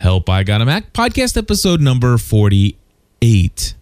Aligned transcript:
Help 0.00 0.30
I 0.30 0.44
Got 0.44 0.62
a 0.62 0.64
Mac 0.64 0.94
podcast 0.94 1.36
episode 1.36 1.82
number 1.82 2.16
48. 2.16 3.74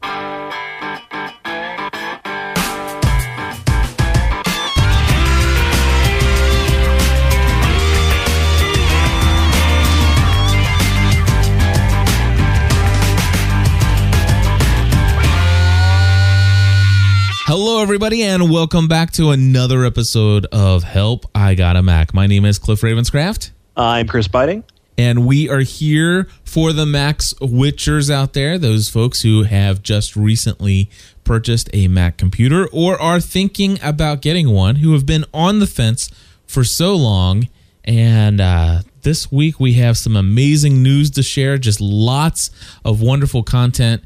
Hello, 17.46 17.80
everybody, 17.80 18.24
and 18.24 18.50
welcome 18.50 18.88
back 18.88 19.12
to 19.12 19.30
another 19.30 19.84
episode 19.84 20.46
of 20.46 20.82
Help 20.82 21.26
I 21.32 21.54
Got 21.54 21.76
a 21.76 21.82
Mac. 21.82 22.12
My 22.12 22.26
name 22.26 22.44
is 22.44 22.58
Cliff 22.58 22.80
Ravenscraft. 22.80 23.52
I'm 23.76 24.08
Chris 24.08 24.26
Biting. 24.26 24.64
And 24.98 25.24
we 25.24 25.48
are 25.48 25.60
here 25.60 26.26
for 26.42 26.72
the 26.72 26.84
Mac 26.84 27.18
Switchers 27.18 28.10
out 28.10 28.32
there, 28.32 28.58
those 28.58 28.88
folks 28.88 29.22
who 29.22 29.44
have 29.44 29.80
just 29.80 30.16
recently 30.16 30.90
purchased 31.22 31.70
a 31.72 31.86
Mac 31.86 32.16
computer 32.16 32.68
or 32.72 33.00
are 33.00 33.20
thinking 33.20 33.78
about 33.80 34.22
getting 34.22 34.50
one, 34.50 34.76
who 34.76 34.92
have 34.94 35.06
been 35.06 35.24
on 35.32 35.60
the 35.60 35.68
fence 35.68 36.10
for 36.48 36.64
so 36.64 36.96
long. 36.96 37.46
And 37.84 38.40
uh, 38.40 38.80
this 39.02 39.30
week 39.30 39.60
we 39.60 39.74
have 39.74 39.96
some 39.96 40.16
amazing 40.16 40.82
news 40.82 41.12
to 41.12 41.22
share, 41.22 41.58
just 41.58 41.80
lots 41.80 42.50
of 42.84 43.00
wonderful 43.00 43.44
content. 43.44 44.02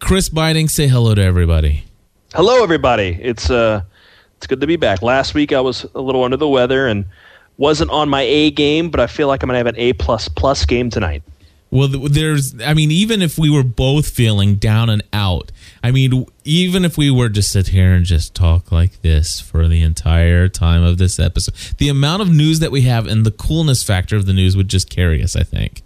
Chris 0.00 0.30
Biting, 0.30 0.68
say 0.68 0.88
hello 0.88 1.14
to 1.14 1.22
everybody. 1.22 1.84
Hello, 2.32 2.62
everybody. 2.62 3.18
It's 3.20 3.50
uh, 3.50 3.82
it's 4.38 4.46
good 4.46 4.62
to 4.62 4.66
be 4.66 4.76
back. 4.76 5.02
Last 5.02 5.34
week 5.34 5.52
I 5.52 5.60
was 5.60 5.84
a 5.94 6.00
little 6.00 6.24
under 6.24 6.38
the 6.38 6.48
weather 6.48 6.86
and 6.86 7.04
wasn't 7.56 7.90
on 7.90 8.08
my 8.08 8.22
A 8.22 8.50
game, 8.50 8.90
but 8.90 9.00
I 9.00 9.06
feel 9.06 9.28
like 9.28 9.42
I'm 9.42 9.48
gonna 9.48 9.58
have 9.58 9.66
an 9.66 9.78
A 9.78 9.92
plus 9.94 10.28
plus 10.28 10.64
game 10.64 10.90
tonight. 10.90 11.22
Well, 11.74 11.88
there's, 11.88 12.54
I 12.62 12.72
mean, 12.72 12.92
even 12.92 13.20
if 13.20 13.36
we 13.36 13.50
were 13.50 13.64
both 13.64 14.08
feeling 14.08 14.54
down 14.54 14.88
and 14.88 15.02
out, 15.12 15.50
I 15.82 15.90
mean, 15.90 16.24
even 16.44 16.84
if 16.84 16.96
we 16.96 17.10
were 17.10 17.28
to 17.30 17.42
sit 17.42 17.68
here 17.68 17.92
and 17.94 18.04
just 18.04 18.32
talk 18.32 18.70
like 18.70 19.02
this 19.02 19.40
for 19.40 19.66
the 19.66 19.82
entire 19.82 20.48
time 20.48 20.84
of 20.84 20.98
this 20.98 21.18
episode, 21.18 21.54
the 21.78 21.88
amount 21.88 22.22
of 22.22 22.30
news 22.30 22.60
that 22.60 22.70
we 22.70 22.82
have 22.82 23.08
and 23.08 23.26
the 23.26 23.32
coolness 23.32 23.82
factor 23.82 24.14
of 24.14 24.26
the 24.26 24.32
news 24.32 24.56
would 24.56 24.68
just 24.68 24.88
carry 24.88 25.20
us, 25.20 25.34
I 25.34 25.42
think. 25.42 25.82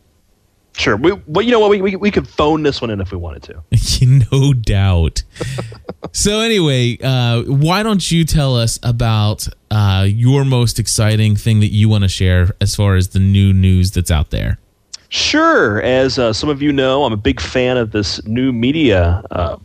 Sure. 0.78 0.96
We, 0.96 1.10
well, 1.26 1.44
you 1.44 1.50
know 1.50 1.58
what? 1.58 1.70
We, 1.70 1.82
we, 1.82 1.96
we 1.96 2.10
could 2.12 2.28
phone 2.28 2.62
this 2.62 2.80
one 2.80 2.90
in 2.90 3.00
if 3.00 3.10
we 3.10 3.18
wanted 3.18 3.42
to. 3.42 4.28
no 4.30 4.52
doubt. 4.52 5.24
so, 6.12 6.38
anyway, 6.38 6.96
uh, 7.02 7.42
why 7.42 7.82
don't 7.82 8.08
you 8.12 8.24
tell 8.24 8.56
us 8.56 8.78
about 8.84 9.48
uh, 9.72 10.06
your 10.08 10.44
most 10.44 10.78
exciting 10.78 11.34
thing 11.34 11.58
that 11.60 11.72
you 11.72 11.88
want 11.88 12.04
to 12.04 12.08
share 12.08 12.54
as 12.60 12.76
far 12.76 12.94
as 12.94 13.08
the 13.08 13.18
new 13.18 13.52
news 13.52 13.90
that's 13.90 14.12
out 14.12 14.30
there? 14.30 14.60
Sure. 15.08 15.82
As 15.82 16.16
uh, 16.16 16.32
some 16.32 16.48
of 16.48 16.62
you 16.62 16.72
know, 16.72 17.04
I'm 17.04 17.12
a 17.12 17.16
big 17.16 17.40
fan 17.40 17.76
of 17.76 17.90
this 17.90 18.24
new 18.24 18.52
media 18.52 19.24
uh, 19.32 19.56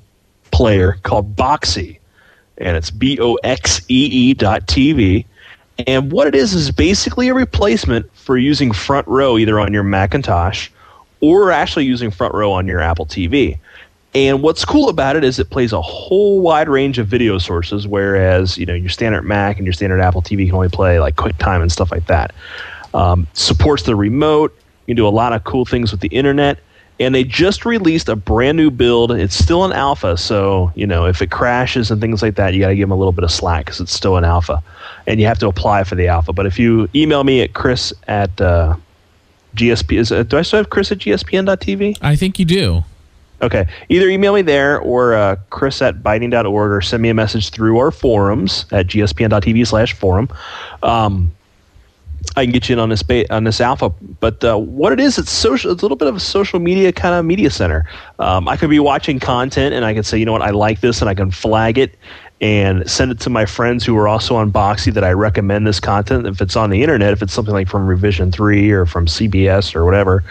player 0.49 0.97
called 1.03 1.35
Boxee, 1.35 1.99
and 2.57 2.75
it's 2.75 2.89
B 2.89 3.19
O 3.21 3.35
X 3.43 3.81
E 3.87 4.05
E 4.05 4.33
dot 4.33 4.65
TV. 4.65 5.25
And 5.85 6.11
what 6.11 6.25
it 6.25 6.33
is 6.33 6.55
is 6.55 6.71
basically 6.71 7.27
a 7.29 7.35
replacement 7.35 8.11
for 8.15 8.35
using 8.35 8.71
Front 8.71 9.07
Row 9.07 9.37
either 9.37 9.59
on 9.59 9.73
your 9.73 9.83
Macintosh 9.83 10.69
or 11.23 11.51
actually 11.51 11.85
using 11.85 12.11
front 12.11 12.33
row 12.33 12.51
on 12.51 12.67
your 12.67 12.81
Apple 12.81 13.05
TV. 13.05 13.57
And 14.13 14.43
what's 14.43 14.65
cool 14.65 14.89
about 14.89 15.15
it 15.15 15.23
is 15.23 15.39
it 15.39 15.49
plays 15.49 15.71
a 15.71 15.81
whole 15.81 16.41
wide 16.41 16.67
range 16.67 16.99
of 16.99 17.07
video 17.07 17.37
sources, 17.37 17.87
whereas 17.87 18.57
you 18.57 18.65
know 18.65 18.73
your 18.73 18.89
standard 18.89 19.23
Mac 19.23 19.55
and 19.55 19.65
your 19.65 19.71
standard 19.71 20.01
Apple 20.01 20.21
TV 20.21 20.45
can 20.47 20.55
only 20.55 20.67
play 20.67 20.99
like 20.99 21.15
QuickTime 21.15 21.61
and 21.61 21.71
stuff 21.71 21.91
like 21.91 22.07
that. 22.07 22.35
Um, 22.93 23.25
supports 23.31 23.83
the 23.83 23.95
remote. 23.95 24.53
You 24.85 24.93
can 24.93 24.97
do 24.97 25.07
a 25.07 25.09
lot 25.09 25.31
of 25.31 25.45
cool 25.45 25.63
things 25.63 25.91
with 25.91 26.01
the 26.01 26.09
internet. 26.09 26.59
And 26.99 27.15
they 27.15 27.23
just 27.23 27.65
released 27.65 28.09
a 28.09 28.17
brand 28.17 28.57
new 28.57 28.69
build. 28.69 29.11
It's 29.11 29.35
still 29.35 29.63
an 29.63 29.71
alpha, 29.71 30.17
so 30.17 30.73
you 30.75 30.85
know 30.85 31.05
if 31.05 31.21
it 31.21 31.31
crashes 31.31 31.89
and 31.89 32.01
things 32.01 32.21
like 32.21 32.35
that, 32.35 32.53
you 32.53 32.59
got 32.59 32.67
to 32.67 32.75
give 32.75 32.83
them 32.83 32.91
a 32.91 32.97
little 32.97 33.13
bit 33.13 33.23
of 33.23 33.31
slack 33.31 33.65
because 33.65 33.79
it's 33.79 33.93
still 33.93 34.17
an 34.17 34.25
alpha, 34.25 34.61
and 35.07 35.21
you 35.21 35.25
have 35.25 35.39
to 35.39 35.47
apply 35.47 35.85
for 35.85 35.95
the 35.95 36.07
alpha. 36.09 36.33
But 36.33 36.45
if 36.45 36.59
you 36.59 36.89
email 36.93 37.23
me 37.23 37.41
at 37.41 37.53
chris 37.53 37.93
at 38.07 38.39
uh, 38.41 38.75
GSP. 39.55 39.99
Is 39.99 40.11
uh, 40.11 40.23
do 40.23 40.37
I 40.37 40.41
still 40.41 40.57
have 40.57 40.69
Chris 40.69 40.91
at 40.91 40.99
GSPN.tv? 40.99 41.97
I 42.01 42.15
think 42.15 42.39
you 42.39 42.45
do. 42.45 42.83
Okay. 43.41 43.67
Either 43.89 44.07
email 44.07 44.33
me 44.33 44.41
there 44.41 44.79
or 44.79 45.15
uh, 45.15 45.35
chris 45.49 45.81
at 45.81 46.01
biting.org 46.01 46.71
or 46.71 46.81
send 46.81 47.03
me 47.03 47.09
a 47.09 47.13
message 47.13 47.49
through 47.49 47.77
our 47.77 47.91
forums 47.91 48.65
at 48.71 48.87
gspn.tv 48.87 49.67
slash 49.67 49.93
forum. 49.93 50.29
Um, 50.81 51.33
I 52.37 52.45
can 52.45 52.53
get 52.53 52.69
you 52.69 52.73
in 52.73 52.79
on 52.79 52.87
this 52.87 53.03
ba- 53.03 53.31
on 53.33 53.43
this 53.43 53.59
alpha. 53.59 53.89
But 53.89 54.43
uh, 54.43 54.57
what 54.57 54.93
it 54.93 54.99
is, 54.99 55.17
it's 55.17 55.29
social. 55.29 55.71
It's 55.71 55.81
a 55.81 55.85
little 55.85 55.97
bit 55.97 56.07
of 56.07 56.15
a 56.15 56.21
social 56.21 56.59
media 56.59 56.93
kind 56.93 57.13
of 57.13 57.25
media 57.25 57.49
center. 57.49 57.85
Um, 58.17 58.47
I 58.47 58.55
could 58.55 58.69
be 58.69 58.79
watching 58.79 59.19
content 59.19 59.75
and 59.75 59.83
I 59.83 59.93
can 59.93 60.03
say, 60.03 60.17
you 60.17 60.25
know 60.25 60.31
what, 60.31 60.41
I 60.41 60.51
like 60.51 60.79
this, 60.79 61.01
and 61.01 61.09
I 61.09 61.13
can 61.13 61.31
flag 61.31 61.77
it 61.77 61.95
and 62.43 62.87
send 62.91 63.09
it 63.09 63.21
to 63.21 63.29
my 63.29 63.45
friends 63.45 63.85
who 63.85 63.97
are 63.97 64.05
also 64.05 64.35
on 64.35 64.51
Boxee 64.51 64.93
that 64.95 65.03
I 65.05 65.13
recommend 65.13 65.65
this 65.65 65.79
content. 65.79 66.27
If 66.27 66.41
it's 66.41 66.57
on 66.57 66.71
the 66.71 66.81
internet, 66.81 67.13
if 67.13 67.21
it's 67.21 67.31
something 67.31 67.53
like 67.53 67.69
from 67.69 67.87
Revision 67.87 68.33
3 68.33 68.69
or 68.71 68.85
from 68.85 69.05
CBS 69.05 69.73
or 69.73 69.85
whatever, 69.85 70.25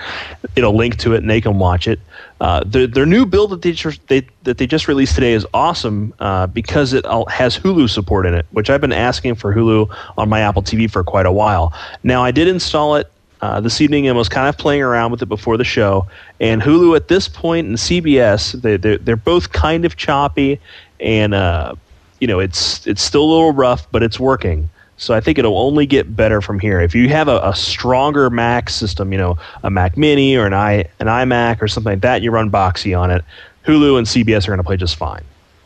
it'll 0.54 0.76
link 0.76 0.98
to 0.98 1.14
it 1.14 1.22
and 1.22 1.30
they 1.30 1.40
can 1.40 1.58
watch 1.58 1.88
it. 1.88 1.98
Uh, 2.38 2.62
their, 2.66 2.86
their 2.86 3.06
new 3.06 3.24
build 3.24 3.48
that 3.48 3.62
they, 3.62 3.72
just, 3.72 4.06
they, 4.08 4.26
that 4.42 4.58
they 4.58 4.66
just 4.66 4.88
released 4.88 5.14
today 5.14 5.32
is 5.32 5.46
awesome 5.54 6.12
uh, 6.18 6.46
because 6.48 6.92
it 6.92 7.06
has 7.30 7.56
Hulu 7.56 7.88
support 7.88 8.26
in 8.26 8.34
it, 8.34 8.44
which 8.50 8.68
I've 8.68 8.82
been 8.82 8.92
asking 8.92 9.36
for 9.36 9.54
Hulu 9.54 9.88
on 10.18 10.28
my 10.28 10.40
Apple 10.40 10.62
TV 10.62 10.90
for 10.90 11.02
quite 11.02 11.24
a 11.24 11.32
while. 11.32 11.72
Now, 12.02 12.22
I 12.22 12.30
did 12.30 12.46
install 12.46 12.96
it 12.96 13.10
uh, 13.40 13.60
this 13.60 13.80
evening 13.80 14.06
and 14.06 14.18
was 14.18 14.28
kind 14.28 14.50
of 14.50 14.58
playing 14.58 14.82
around 14.82 15.12
with 15.12 15.22
it 15.22 15.30
before 15.30 15.56
the 15.56 15.64
show. 15.64 16.06
And 16.40 16.60
Hulu 16.60 16.94
at 16.94 17.08
this 17.08 17.26
point 17.26 17.68
and 17.68 17.78
CBS, 17.78 18.60
they, 18.60 18.76
they're, 18.76 18.98
they're 18.98 19.16
both 19.16 19.52
kind 19.52 19.86
of 19.86 19.96
choppy 19.96 20.60
and 21.00 21.32
uh, 21.32 21.74
you 22.22 22.28
know 22.28 22.38
it's 22.38 22.86
it's 22.86 23.02
still 23.02 23.24
a 23.24 23.30
little 23.30 23.52
rough, 23.52 23.90
but 23.90 24.00
it's 24.00 24.20
working. 24.20 24.70
So 24.96 25.12
I 25.12 25.20
think 25.20 25.38
it'll 25.38 25.58
only 25.58 25.86
get 25.86 26.14
better 26.14 26.40
from 26.40 26.60
here. 26.60 26.80
If 26.80 26.94
you 26.94 27.08
have 27.08 27.26
a, 27.26 27.40
a, 27.40 27.52
stronger 27.52 28.30
Mac 28.30 28.70
system, 28.70 29.10
you 29.10 29.18
know, 29.18 29.36
a 29.64 29.70
Mac 29.70 29.96
Mini 29.96 30.36
or 30.36 30.46
an 30.46 30.54
i 30.54 30.84
an 31.00 31.08
iMac 31.08 31.60
or 31.60 31.66
something 31.66 31.94
like 31.94 32.02
that, 32.02 32.22
you 32.22 32.30
run 32.30 32.48
Boxee 32.48 32.96
on 32.96 33.10
it. 33.10 33.24
Hulu 33.66 33.98
and 33.98 34.06
CBS 34.06 34.44
are 34.44 34.52
going 34.52 34.58
to 34.58 34.64
play 34.64 34.76
just 34.76 34.94
fine. 34.94 35.24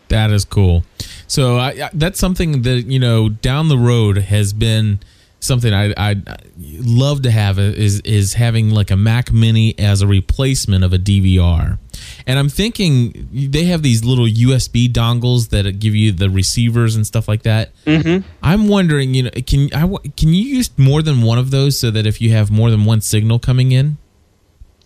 That 0.09 0.31
is 0.31 0.47
cool. 0.47 0.84
So 1.27 1.59
I, 1.59 1.91
that's 1.93 2.19
something 2.19 2.62
that 2.62 2.87
you 2.87 2.99
know 2.99 3.28
down 3.28 3.69
the 3.69 3.77
road 3.77 4.17
has 4.17 4.55
been 4.55 5.00
something 5.47 5.73
I 5.73 5.95
I 5.97 6.17
love 6.59 7.23
to 7.23 7.31
have 7.31 7.59
is 7.59 8.01
is 8.01 8.34
having 8.34 8.71
like 8.71 8.91
a 8.91 8.97
Mac 8.97 9.33
Mini 9.33 9.79
as 9.79 10.03
a 10.03 10.07
replacement 10.07 10.84
of 10.84 10.93
a 10.93 10.99
DVR. 10.99 11.79
And 12.27 12.39
I'm 12.39 12.49
thinking 12.49 13.29
they 13.33 13.65
have 13.65 13.83
these 13.83 14.05
little 14.05 14.27
USB 14.27 14.89
dongles 14.93 15.51
that 15.51 15.79
give 15.79 15.95
you 15.95 16.12
the 16.12 16.29
receivers 16.29 16.97
and 16.97 17.06
stuff 17.06 17.29
like 17.29 17.43
that. 17.43 17.73
Mm-hmm. 17.85 18.27
I'm 18.43 18.69
wondering, 18.69 19.15
you 19.15 19.25
know, 19.25 19.31
can 19.47 19.73
I 19.73 19.87
can 20.17 20.29
you 20.31 20.45
use 20.45 20.71
more 20.77 21.03
than 21.03 21.23
one 21.23 21.39
of 21.39 21.51
those 21.51 21.79
so 21.79 21.91
that 21.91 22.06
if 22.06 22.21
you 22.21 22.33
have 22.33 22.51
more 22.51 22.71
than 22.71 22.85
one 22.85 23.01
signal 23.01 23.39
coming 23.39 23.73
in? 23.73 23.99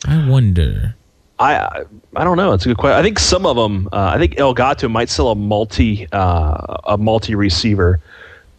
I 0.06 0.28
wonder. 0.28 0.97
I 1.38 1.84
I 2.15 2.25
don't 2.25 2.37
know. 2.37 2.53
It's 2.53 2.66
a 2.66 2.69
good 2.69 2.76
question. 2.76 2.99
I 2.99 3.03
think 3.03 3.19
some 3.19 3.47
of 3.47 3.56
them. 3.56 3.88
Uh, 3.93 4.12
I 4.15 4.19
think 4.19 4.34
Elgato 4.34 4.91
might 4.91 5.09
sell 5.09 5.28
a 5.28 5.34
multi 5.34 6.06
uh, 6.12 6.76
a 6.84 6.99
multi 6.99 7.34
receiver 7.34 8.00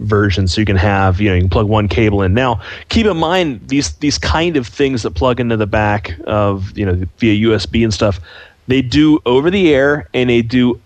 version 0.02 0.48
so 0.48 0.60
you 0.60 0.66
can 0.66 0.76
have 0.76 1.22
you 1.22 1.30
know 1.30 1.36
you 1.36 1.42
can 1.42 1.50
plug 1.50 1.68
one 1.68 1.88
cable 1.88 2.22
in. 2.22 2.34
Now 2.34 2.62
keep 2.90 3.06
in 3.06 3.18
mind 3.18 3.68
these 3.68 3.94
these 3.98 4.18
kind 4.18 4.58
of 4.58 4.68
things 4.68 5.04
that 5.04 5.12
plug 5.12 5.40
into 5.40 5.58
the 5.58 5.68
back 5.68 6.18
of 6.26 6.78
you 6.78 6.86
know 6.86 7.04
via 7.18 7.48
usb 7.48 7.84
and 7.84 7.94
stuff 7.94 8.20
they 8.68 8.82
do 8.82 9.20
over 9.26 9.50
the 9.50 9.74
air 9.74 10.08
and 10.14 10.30
they 10.30 10.42
do 10.42 10.80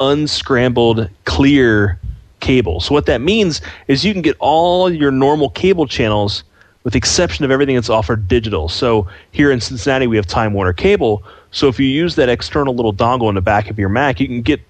unscrambled 0.00 1.08
clear 1.24 1.98
cable. 2.40 2.80
So 2.80 2.94
what 2.94 3.06
that 3.06 3.20
means 3.20 3.60
is 3.88 4.04
you 4.04 4.12
can 4.12 4.22
get 4.22 4.36
all 4.38 4.92
your 4.92 5.10
normal 5.10 5.50
cable 5.50 5.86
channels 5.86 6.44
with 6.84 6.92
the 6.92 6.98
exception 6.98 7.44
of 7.44 7.50
everything 7.50 7.74
that's 7.74 7.90
offered 7.90 8.28
digital. 8.28 8.68
So 8.68 9.08
here 9.32 9.50
in 9.50 9.60
cincinnati 9.60 10.06
we 10.06 10.16
have 10.16 10.26
time 10.26 10.52
warner 10.52 10.72
cable. 10.72 11.22
So 11.50 11.68
if 11.68 11.80
you 11.80 11.86
use 11.86 12.14
that 12.16 12.28
external 12.28 12.74
little 12.74 12.92
dongle 12.92 13.28
in 13.28 13.34
the 13.34 13.40
back 13.40 13.70
of 13.70 13.78
your 13.78 13.88
mac 13.88 14.20
you 14.20 14.28
can 14.28 14.42
get 14.42 14.60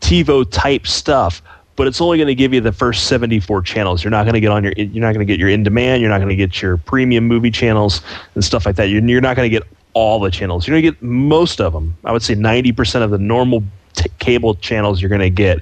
tivo 0.00 0.48
type 0.50 0.86
stuff 0.86 1.42
but 1.78 1.86
it's 1.86 2.00
only 2.00 2.18
going 2.18 2.26
to 2.26 2.34
give 2.34 2.52
you 2.52 2.60
the 2.60 2.72
first 2.72 3.06
74 3.06 3.62
channels. 3.62 4.02
You're 4.02 4.10
not 4.10 4.24
going 4.24 4.34
to 4.34 4.40
get 4.40 4.50
on 4.50 4.64
your 4.64 4.72
you're 4.72 5.00
not 5.00 5.14
going 5.14 5.24
to 5.24 5.32
get 5.32 5.38
your 5.38 5.48
in 5.48 5.62
demand, 5.62 6.02
you're 6.02 6.10
not 6.10 6.18
going 6.18 6.28
to 6.28 6.36
get 6.36 6.60
your 6.60 6.76
premium 6.76 7.28
movie 7.28 7.52
channels 7.52 8.02
and 8.34 8.44
stuff 8.44 8.66
like 8.66 8.74
that. 8.76 8.88
You're, 8.88 9.00
you're 9.02 9.20
not 9.20 9.36
going 9.36 9.48
to 9.48 9.56
get 9.56 9.66
all 9.94 10.18
the 10.18 10.30
channels. 10.30 10.66
You're 10.66 10.74
going 10.74 10.82
to 10.82 10.90
get 10.90 11.02
most 11.02 11.60
of 11.60 11.72
them. 11.72 11.96
I 12.04 12.10
would 12.10 12.22
say 12.22 12.34
90% 12.34 13.02
of 13.02 13.10
the 13.10 13.18
normal 13.18 13.62
t- 13.94 14.10
cable 14.18 14.56
channels 14.56 15.00
you're 15.00 15.08
going 15.08 15.20
to 15.20 15.30
get, 15.30 15.60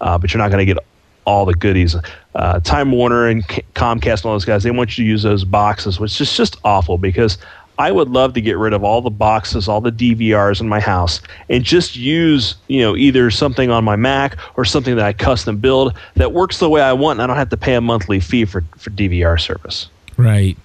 uh, 0.00 0.16
but 0.16 0.32
you're 0.32 0.42
not 0.42 0.50
going 0.50 0.66
to 0.66 0.74
get 0.74 0.82
all 1.26 1.44
the 1.44 1.54
goodies. 1.54 1.96
Uh, 2.34 2.60
Time 2.60 2.90
Warner 2.90 3.28
and 3.28 3.46
Comcast 3.74 4.20
and 4.20 4.24
all 4.24 4.32
those 4.32 4.46
guys, 4.46 4.62
they 4.62 4.70
want 4.70 4.96
you 4.96 5.04
to 5.04 5.08
use 5.08 5.22
those 5.22 5.44
boxes, 5.44 6.00
which 6.00 6.18
is 6.18 6.34
just 6.34 6.56
awful 6.64 6.96
because 6.96 7.36
I 7.78 7.90
would 7.90 8.10
love 8.10 8.34
to 8.34 8.40
get 8.40 8.58
rid 8.58 8.72
of 8.72 8.84
all 8.84 9.00
the 9.00 9.10
boxes, 9.10 9.68
all 9.68 9.80
the 9.80 9.92
DVRs 9.92 10.60
in 10.60 10.68
my 10.68 10.80
house, 10.80 11.20
and 11.48 11.64
just 11.64 11.96
use, 11.96 12.54
you 12.68 12.80
know, 12.80 12.96
either 12.96 13.30
something 13.30 13.70
on 13.70 13.84
my 13.84 13.96
Mac 13.96 14.38
or 14.56 14.64
something 14.64 14.96
that 14.96 15.04
I 15.04 15.12
custom 15.12 15.56
build 15.56 15.96
that 16.16 16.32
works 16.32 16.58
the 16.58 16.68
way 16.68 16.82
I 16.82 16.92
want, 16.92 17.18
and 17.18 17.24
I 17.24 17.26
don't 17.26 17.36
have 17.36 17.50
to 17.50 17.56
pay 17.56 17.74
a 17.74 17.80
monthly 17.80 18.20
fee 18.20 18.44
for, 18.44 18.62
for 18.76 18.90
DVR 18.90 19.40
service. 19.40 19.88
Right. 20.16 20.56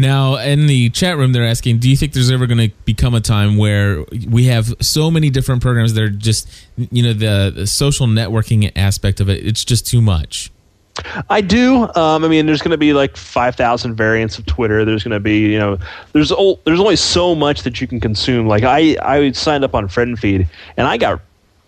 Now, 0.00 0.36
in 0.36 0.68
the 0.68 0.90
chat 0.90 1.16
room, 1.16 1.32
they're 1.32 1.44
asking, 1.44 1.78
do 1.78 1.90
you 1.90 1.96
think 1.96 2.12
there's 2.12 2.30
ever 2.30 2.46
going 2.46 2.70
to 2.70 2.74
become 2.84 3.14
a 3.14 3.20
time 3.20 3.56
where 3.56 4.04
we 4.28 4.44
have 4.44 4.72
so 4.80 5.10
many 5.10 5.28
different 5.28 5.60
programs 5.60 5.94
that 5.94 6.02
are 6.02 6.08
just, 6.08 6.48
you 6.76 7.02
know, 7.02 7.12
the, 7.12 7.52
the 7.54 7.66
social 7.66 8.06
networking 8.06 8.70
aspect 8.76 9.20
of 9.20 9.28
it, 9.28 9.44
it's 9.44 9.64
just 9.64 9.86
too 9.86 10.00
much? 10.00 10.52
I 11.30 11.40
do. 11.40 11.82
Um, 11.94 12.24
I 12.24 12.28
mean, 12.28 12.46
there's 12.46 12.62
going 12.62 12.72
to 12.72 12.78
be 12.78 12.92
like 12.92 13.16
5,000 13.16 13.94
variants 13.94 14.38
of 14.38 14.46
Twitter. 14.46 14.84
There's 14.84 15.02
going 15.04 15.12
to 15.12 15.20
be, 15.20 15.52
you 15.52 15.58
know, 15.58 15.78
there's 16.12 16.32
o- 16.32 16.58
there's 16.64 16.80
only 16.80 16.96
so 16.96 17.34
much 17.34 17.62
that 17.62 17.80
you 17.80 17.86
can 17.86 18.00
consume. 18.00 18.46
Like 18.46 18.64
I, 18.64 18.96
I 19.02 19.32
signed 19.32 19.64
up 19.64 19.74
on 19.74 19.88
FriendFeed, 19.88 20.46
and 20.76 20.86
I 20.86 20.96
got, 20.96 21.20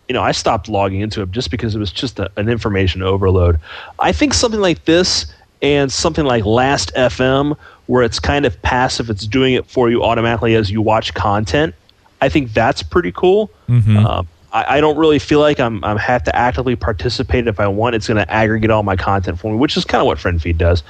you 0.09 0.15
know, 0.15 0.23
I 0.23 0.33
stopped 0.33 0.69
logging 0.69 1.01
into 1.01 1.23
it 1.23 1.31
just 1.31 1.51
because 1.51 1.75
it 1.75 1.79
was 1.79 1.93
just 1.93 2.19
a, 2.19 2.31
an 2.37 2.49
information 2.49 3.03
overload. 3.03 3.59
I 3.99 4.13
think 4.13 4.35
something 4.35 4.61
like 4.61 4.85
this 4.85 5.27
and 5.63 5.93
something 5.93 6.25
like 6.25 6.45
Last 6.45 6.93
FM, 6.95 7.57
where 7.87 8.03
it's 8.03 8.19
kind 8.19 8.47
of 8.47 8.61
passive, 8.63 9.11
it's 9.11 9.27
doing 9.27 9.55
it 9.55 9.67
for 9.67 9.91
you 9.91 10.03
automatically 10.03 10.55
as 10.55 10.71
you 10.71 10.81
watch 10.81 11.15
content. 11.15 11.75
I 12.21 12.29
think 12.29 12.53
that's 12.53 12.83
pretty 12.83 13.13
cool. 13.13 13.51
Mm-hmm. 13.69 13.97
Uh, 13.99 14.23
I, 14.53 14.77
I 14.77 14.81
don't 14.81 14.97
really 14.97 15.19
feel 15.19 15.41
like 15.41 15.61
I'm 15.61 15.85
I 15.85 15.99
have 15.99 16.25
to 16.25 16.37
actively 16.37 16.77
participate 16.77 17.47
if 17.47 17.61
I 17.61 17.69
want. 17.69 17.95
It's 17.95 18.09
going 18.09 18.25
to 18.25 18.31
aggregate 18.31 18.71
all 18.71 18.83
my 18.83 18.97
content 18.97 19.39
for 19.39 19.53
me, 19.53 19.59
which 19.59 19.77
is 19.77 19.85
kind 19.85 20.01
of 20.01 20.07
what 20.07 20.19
FriendFeed 20.19 20.59
does. 20.59 20.83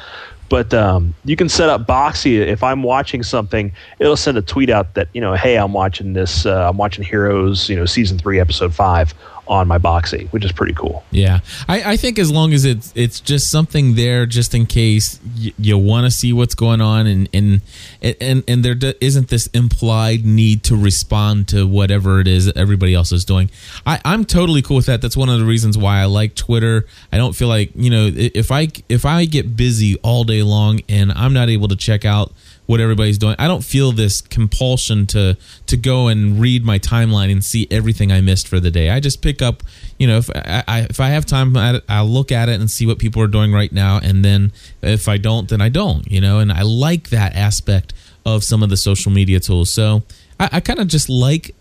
But 0.48 0.74
um, 0.74 1.14
you 1.24 1.36
can 1.36 1.48
set 1.48 1.68
up 1.68 1.86
Boxee. 1.86 2.38
If 2.44 2.64
I'm 2.64 2.82
watching 2.82 3.22
something, 3.22 3.72
it'll 4.00 4.16
send 4.16 4.36
a 4.36 4.42
tweet 4.42 4.68
out 4.68 4.94
that 4.94 5.08
you 5.12 5.20
know, 5.20 5.34
hey, 5.34 5.56
I'm 5.56 5.72
watching 5.72 6.12
this. 6.12 6.44
Uh, 6.44 6.68
I'm 6.68 6.76
watching 6.76 7.04
Heroes, 7.04 7.68
you 7.68 7.76
know, 7.76 7.86
season 7.86 8.18
three, 8.18 8.40
episode 8.40 8.74
five 8.74 9.14
on 9.50 9.66
my 9.66 9.78
Boxee, 9.78 10.28
which 10.32 10.44
is 10.44 10.52
pretty 10.52 10.72
cool. 10.72 11.04
Yeah, 11.10 11.40
I, 11.68 11.92
I 11.92 11.96
think 11.96 12.18
as 12.20 12.30
long 12.30 12.52
as 12.52 12.64
it's 12.64 12.92
it's 12.94 13.18
just 13.20 13.50
something 13.50 13.96
there, 13.96 14.24
just 14.24 14.54
in 14.54 14.64
case 14.64 15.18
y- 15.36 15.52
you 15.58 15.76
want 15.76 16.06
to 16.06 16.10
see 16.10 16.32
what's 16.32 16.54
going 16.54 16.80
on, 16.80 17.06
and 17.08 17.28
and 17.34 17.60
and 18.00 18.44
and 18.46 18.64
there 18.64 18.76
d- 18.76 18.94
isn't 19.00 19.28
this 19.28 19.48
implied 19.48 20.24
need 20.24 20.62
to 20.64 20.76
respond 20.76 21.48
to 21.48 21.66
whatever 21.66 22.20
it 22.20 22.28
is 22.28 22.50
everybody 22.54 22.94
else 22.94 23.10
is 23.10 23.24
doing. 23.24 23.50
I, 23.84 24.00
I'm 24.04 24.24
totally 24.24 24.62
cool 24.62 24.76
with 24.76 24.86
that. 24.86 25.02
That's 25.02 25.16
one 25.16 25.28
of 25.28 25.40
the 25.40 25.44
reasons 25.44 25.76
why 25.76 25.98
I 25.98 26.04
like 26.04 26.36
Twitter. 26.36 26.86
I 27.12 27.16
don't 27.16 27.34
feel 27.34 27.48
like 27.48 27.72
you 27.74 27.90
know 27.90 28.08
if 28.14 28.52
I 28.52 28.68
if 28.88 29.04
I 29.04 29.24
get 29.24 29.56
busy 29.56 29.98
all 30.02 30.22
day 30.22 30.44
long 30.44 30.80
and 30.88 31.10
I'm 31.10 31.32
not 31.32 31.48
able 31.48 31.66
to 31.68 31.76
check 31.76 32.04
out 32.04 32.32
what 32.70 32.78
everybody's 32.78 33.18
doing. 33.18 33.34
I 33.36 33.48
don't 33.48 33.64
feel 33.64 33.90
this 33.90 34.20
compulsion 34.20 35.04
to 35.08 35.36
to 35.66 35.76
go 35.76 36.06
and 36.06 36.40
read 36.40 36.64
my 36.64 36.78
timeline 36.78 37.32
and 37.32 37.44
see 37.44 37.66
everything 37.68 38.12
I 38.12 38.20
missed 38.20 38.46
for 38.46 38.60
the 38.60 38.70
day. 38.70 38.90
I 38.90 39.00
just 39.00 39.22
pick 39.22 39.42
up, 39.42 39.64
you 39.98 40.06
know, 40.06 40.18
if 40.18 40.30
I, 40.30 40.62
I 40.68 40.80
if 40.82 41.00
I 41.00 41.08
have 41.08 41.26
time, 41.26 41.56
I, 41.56 41.82
I'll 41.88 42.06
look 42.06 42.30
at 42.30 42.48
it 42.48 42.60
and 42.60 42.70
see 42.70 42.86
what 42.86 43.00
people 43.00 43.20
are 43.22 43.26
doing 43.26 43.52
right 43.52 43.72
now, 43.72 43.98
and 44.00 44.24
then 44.24 44.52
if 44.82 45.08
I 45.08 45.16
don't, 45.16 45.48
then 45.48 45.60
I 45.60 45.68
don't, 45.68 46.08
you 46.08 46.20
know. 46.20 46.38
And 46.38 46.52
I 46.52 46.62
like 46.62 47.10
that 47.10 47.34
aspect 47.34 47.92
of 48.24 48.44
some 48.44 48.62
of 48.62 48.70
the 48.70 48.76
social 48.76 49.10
media 49.10 49.40
tools. 49.40 49.70
So 49.70 50.04
I, 50.38 50.48
I 50.52 50.60
kind 50.60 50.78
of 50.78 50.86
just 50.86 51.08
like 51.08 51.56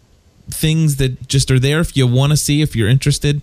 things 0.52 0.98
that 0.98 1.28
just 1.28 1.50
are 1.50 1.60
there 1.60 1.80
if 1.80 1.98
you 1.98 2.06
want 2.06 2.34
to 2.34 2.38
see 2.38 2.62
if 2.62 2.76
you're 2.76 2.88
interested 2.90 3.42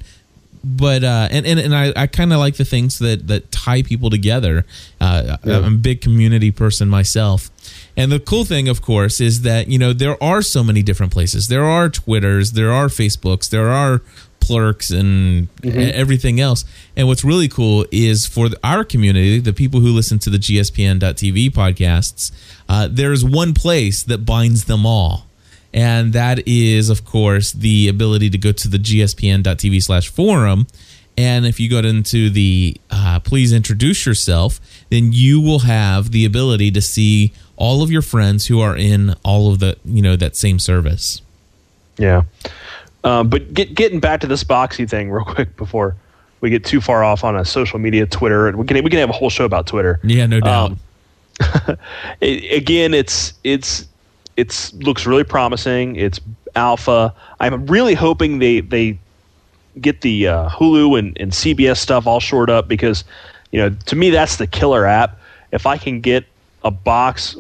but 0.68 1.04
uh, 1.04 1.28
and 1.30 1.46
and, 1.46 1.60
and 1.60 1.74
I, 1.74 1.92
I 1.94 2.06
kind 2.08 2.32
of 2.32 2.40
like 2.40 2.56
the 2.56 2.64
things 2.64 2.98
that 2.98 3.28
that 3.28 3.52
tie 3.52 3.82
people 3.82 4.10
together. 4.10 4.64
Uh, 5.00 5.36
Yeah. 5.44 5.58
I'm 5.58 5.74
a 5.74 5.78
big 5.78 6.00
community 6.00 6.50
person 6.50 6.88
myself, 6.88 7.50
and 7.96 8.10
the 8.10 8.18
cool 8.18 8.44
thing, 8.44 8.68
of 8.68 8.82
course, 8.82 9.20
is 9.20 9.42
that 9.42 9.68
you 9.68 9.78
know 9.78 9.92
there 9.92 10.20
are 10.22 10.42
so 10.42 10.64
many 10.64 10.82
different 10.82 11.12
places. 11.12 11.46
There 11.46 11.64
are 11.64 11.88
Twitters, 11.88 12.52
there 12.52 12.72
are 12.72 12.88
Facebooks, 12.88 13.48
there 13.48 13.68
are 13.70 14.02
Plurks, 14.40 14.90
and 14.96 15.48
e- 15.64 15.70
everything 15.92 16.40
else. 16.40 16.64
And 16.96 17.06
what's 17.06 17.24
really 17.24 17.48
cool 17.48 17.86
is 17.92 18.26
for 18.26 18.48
our 18.64 18.84
community, 18.84 19.38
the 19.38 19.52
people 19.52 19.80
who 19.80 19.92
listen 19.92 20.18
to 20.20 20.30
the 20.30 20.38
GSPN.TV 20.38 21.50
podcasts, 21.50 22.32
uh, 22.68 22.88
there's 22.90 23.24
one 23.24 23.54
place 23.54 24.02
that 24.02 24.18
binds 24.26 24.64
them 24.64 24.84
all 24.86 25.26
and 25.72 26.12
that 26.12 26.46
is 26.46 26.88
of 26.90 27.04
course 27.04 27.52
the 27.52 27.88
ability 27.88 28.30
to 28.30 28.38
go 28.38 28.52
to 28.52 28.68
the 28.68 28.78
gspn.tv 28.78 29.82
slash 29.82 30.08
forum 30.08 30.66
and 31.18 31.46
if 31.46 31.58
you 31.58 31.68
go 31.68 31.78
into 31.78 32.28
the 32.30 32.76
uh, 32.90 33.20
please 33.20 33.52
introduce 33.52 34.06
yourself 34.06 34.60
then 34.90 35.12
you 35.12 35.40
will 35.40 35.60
have 35.60 36.10
the 36.12 36.24
ability 36.24 36.70
to 36.70 36.80
see 36.80 37.32
all 37.56 37.82
of 37.82 37.90
your 37.90 38.02
friends 38.02 38.46
who 38.46 38.60
are 38.60 38.76
in 38.76 39.14
all 39.24 39.52
of 39.52 39.58
the 39.58 39.76
you 39.84 40.02
know 40.02 40.16
that 40.16 40.36
same 40.36 40.58
service 40.58 41.20
Yeah. 41.98 42.22
Um, 43.04 43.28
but 43.28 43.54
get, 43.54 43.74
getting 43.74 44.00
back 44.00 44.20
to 44.22 44.26
this 44.26 44.42
Boxee 44.42 44.88
thing 44.88 45.10
real 45.10 45.24
quick 45.24 45.56
before 45.56 45.94
we 46.40 46.50
get 46.50 46.64
too 46.64 46.80
far 46.80 47.04
off 47.04 47.22
on 47.22 47.36
a 47.36 47.44
social 47.44 47.78
media 47.78 48.04
Twitter, 48.04 48.50
we 48.56 48.66
can 48.66 48.82
we 48.82 48.90
can 48.90 48.98
have 48.98 49.10
a 49.10 49.14
whole 49.14 49.30
show 49.30 49.44
about 49.44 49.66
Twitter. 49.66 50.00
yeah 50.02 50.26
no 50.26 50.40
doubt 50.40 50.72
Um, 51.40 51.76
again, 52.22 52.94
it's 52.94 53.34
it's 53.44 53.86
it's 54.36 54.72
looks 54.74 55.06
really 55.06 55.24
promising. 55.24 55.96
It's 55.96 56.20
alpha. 56.54 57.14
I'm 57.40 57.66
really 57.66 57.94
hoping 57.94 58.38
they 58.38 58.60
they 58.60 58.98
get 59.80 60.00
the 60.00 60.28
uh, 60.28 60.48
Hulu 60.48 60.98
and, 60.98 61.16
and 61.20 61.32
CBS 61.32 61.78
stuff 61.78 62.06
all 62.06 62.20
shored 62.20 62.50
up 62.50 62.68
because 62.68 63.04
you 63.50 63.60
know 63.60 63.70
to 63.86 63.96
me 63.96 64.10
that's 64.10 64.36
the 64.36 64.46
killer 64.46 64.86
app. 64.86 65.18
If 65.52 65.66
I 65.66 65.78
can 65.78 66.00
get 66.00 66.24
a 66.64 66.70
box 66.70 67.36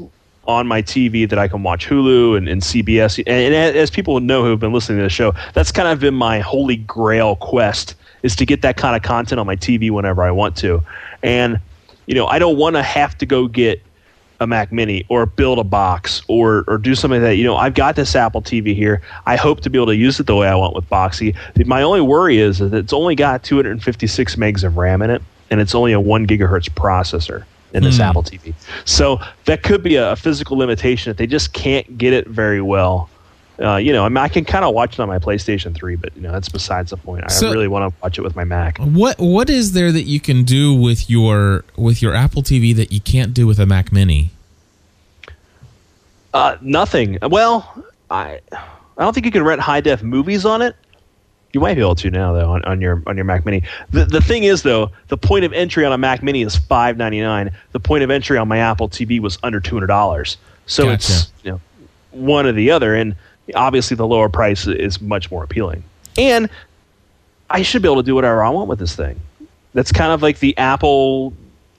on 0.46 0.66
my 0.66 0.80
TV 0.80 1.28
that 1.28 1.38
I 1.38 1.48
can 1.48 1.62
watch 1.64 1.88
Hulu 1.88 2.36
and, 2.36 2.48
and 2.48 2.62
CBS, 2.62 3.18
and, 3.18 3.54
and 3.54 3.76
as 3.76 3.90
people 3.90 4.20
know 4.20 4.42
who 4.42 4.50
have 4.50 4.60
been 4.60 4.72
listening 4.72 4.98
to 4.98 5.04
the 5.04 5.10
show, 5.10 5.34
that's 5.54 5.72
kind 5.72 5.88
of 5.88 5.98
been 5.98 6.14
my 6.14 6.38
holy 6.38 6.76
grail 6.76 7.34
quest 7.36 7.96
is 8.22 8.36
to 8.36 8.46
get 8.46 8.62
that 8.62 8.76
kind 8.76 8.94
of 8.96 9.02
content 9.02 9.40
on 9.40 9.46
my 9.46 9.56
TV 9.56 9.90
whenever 9.90 10.22
I 10.22 10.30
want 10.30 10.56
to, 10.58 10.82
and 11.22 11.60
you 12.06 12.14
know 12.14 12.26
I 12.26 12.38
don't 12.38 12.56
want 12.56 12.76
to 12.76 12.82
have 12.82 13.18
to 13.18 13.26
go 13.26 13.48
get 13.48 13.82
a 14.40 14.46
Mac 14.46 14.72
Mini 14.72 15.04
or 15.08 15.26
build 15.26 15.58
a 15.58 15.64
box 15.64 16.22
or 16.28 16.64
or 16.68 16.78
do 16.78 16.94
something 16.94 17.22
that. 17.22 17.36
You 17.36 17.44
know, 17.44 17.56
I've 17.56 17.74
got 17.74 17.96
this 17.96 18.14
Apple 18.14 18.42
TV 18.42 18.74
here. 18.74 19.02
I 19.26 19.36
hope 19.36 19.60
to 19.60 19.70
be 19.70 19.78
able 19.78 19.86
to 19.86 19.96
use 19.96 20.18
it 20.20 20.26
the 20.26 20.36
way 20.36 20.48
I 20.48 20.54
want 20.54 20.74
with 20.74 20.88
Boxee. 20.88 21.34
My 21.66 21.82
only 21.82 22.00
worry 22.00 22.38
is 22.38 22.58
that 22.58 22.72
it's 22.74 22.92
only 22.92 23.14
got 23.14 23.42
256 23.42 24.36
megs 24.36 24.64
of 24.64 24.76
RAM 24.76 25.02
in 25.02 25.10
it, 25.10 25.22
and 25.50 25.60
it's 25.60 25.74
only 25.74 25.92
a 25.92 26.00
one 26.00 26.26
gigahertz 26.26 26.70
processor 26.70 27.44
in 27.72 27.82
this 27.82 27.96
Hmm. 27.96 28.02
Apple 28.02 28.22
TV. 28.22 28.54
So 28.84 29.20
that 29.44 29.62
could 29.62 29.82
be 29.82 29.96
a, 29.96 30.12
a 30.12 30.16
physical 30.16 30.56
limitation 30.56 31.10
if 31.10 31.16
they 31.16 31.26
just 31.26 31.52
can't 31.52 31.98
get 31.98 32.12
it 32.12 32.26
very 32.26 32.60
well. 32.62 33.10
Uh, 33.58 33.76
you 33.76 33.90
know, 33.92 34.04
I 34.04 34.08
mean, 34.10 34.18
I 34.18 34.28
can 34.28 34.44
kind 34.44 34.64
of 34.66 34.74
watch 34.74 34.94
it 34.94 35.00
on 35.00 35.08
my 35.08 35.18
PlayStation 35.18 35.74
3, 35.74 35.96
but 35.96 36.14
you 36.14 36.22
know, 36.22 36.30
that's 36.30 36.48
besides 36.50 36.90
the 36.90 36.96
point. 36.98 37.24
I 37.24 37.28
So- 37.28 37.50
really 37.50 37.68
want 37.68 37.90
to 37.94 38.00
watch 38.02 38.18
it 38.18 38.22
with 38.22 38.36
my 38.36 38.44
Mac. 38.44 38.78
what 38.78 39.18
what 39.18 39.48
is 39.48 39.72
there 39.72 39.90
that 39.92 40.02
you 40.02 40.20
can 40.20 40.42
do 40.44 40.74
with 40.74 41.08
your 41.08 41.64
with 41.76 42.02
your 42.02 42.14
apple 42.14 42.42
tv 42.42 42.74
that 42.76 42.92
you 42.92 43.00
can't 43.00 43.32
do 43.32 43.46
with 43.46 43.58
a 43.58 43.64
mac 43.66 43.92
mini 43.92 44.30
Uh, 46.34 46.56
nothing. 46.60 47.18
Well, 47.22 47.84
I 48.10 48.40
I 48.52 49.02
don't 49.02 49.12
think 49.14 49.24
you 49.26 49.32
can 49.32 49.42
rent 49.42 49.60
high 49.60 49.80
def 49.80 50.02
movies 50.02 50.44
on 50.44 50.60
it. 50.62 50.76
You 51.52 51.60
might 51.60 51.74
be 51.74 51.80
able 51.80 51.94
to 51.94 52.10
now 52.10 52.34
though 52.34 52.50
on, 52.52 52.62
on 52.64 52.80
your 52.82 53.02
on 53.06 53.16
your 53.16 53.24
Mac 53.24 53.46
Mini. 53.46 53.62
The 53.90 54.04
the 54.04 54.20
thing 54.20 54.44
is 54.44 54.62
though, 54.62 54.90
the 55.08 55.16
point 55.16 55.46
of 55.46 55.52
entry 55.54 55.86
on 55.86 55.92
a 55.92 55.98
Mac 55.98 56.22
Mini 56.22 56.42
is 56.42 56.54
five 56.56 56.98
ninety 56.98 57.20
nine. 57.20 57.50
The 57.72 57.80
point 57.80 58.04
of 58.04 58.10
entry 58.10 58.36
on 58.36 58.48
my 58.48 58.58
Apple 58.58 58.88
TV 58.90 59.18
was 59.20 59.38
under 59.42 59.60
two 59.60 59.74
hundred 59.76 59.86
dollars. 59.86 60.36
So 60.66 60.90
it's 60.90 61.30
you 61.42 61.52
know 61.52 61.60
one 62.10 62.44
or 62.44 62.52
the 62.52 62.70
other, 62.70 62.94
and 62.94 63.16
obviously 63.54 63.96
the 63.96 64.06
lower 64.06 64.28
price 64.28 64.66
is 64.66 65.00
much 65.00 65.30
more 65.30 65.44
appealing. 65.44 65.84
And 66.18 66.48
I 67.50 67.62
should 67.62 67.82
be 67.82 67.88
able 67.88 68.02
to 68.02 68.06
do 68.06 68.14
whatever 68.14 68.42
I 68.42 68.50
want 68.50 68.68
with 68.68 68.78
this 68.78 68.96
thing. 68.96 69.20
That's 69.74 69.92
kind 69.92 70.12
of 70.12 70.22
like 70.22 70.38
the 70.38 70.56
Apple, 70.56 71.34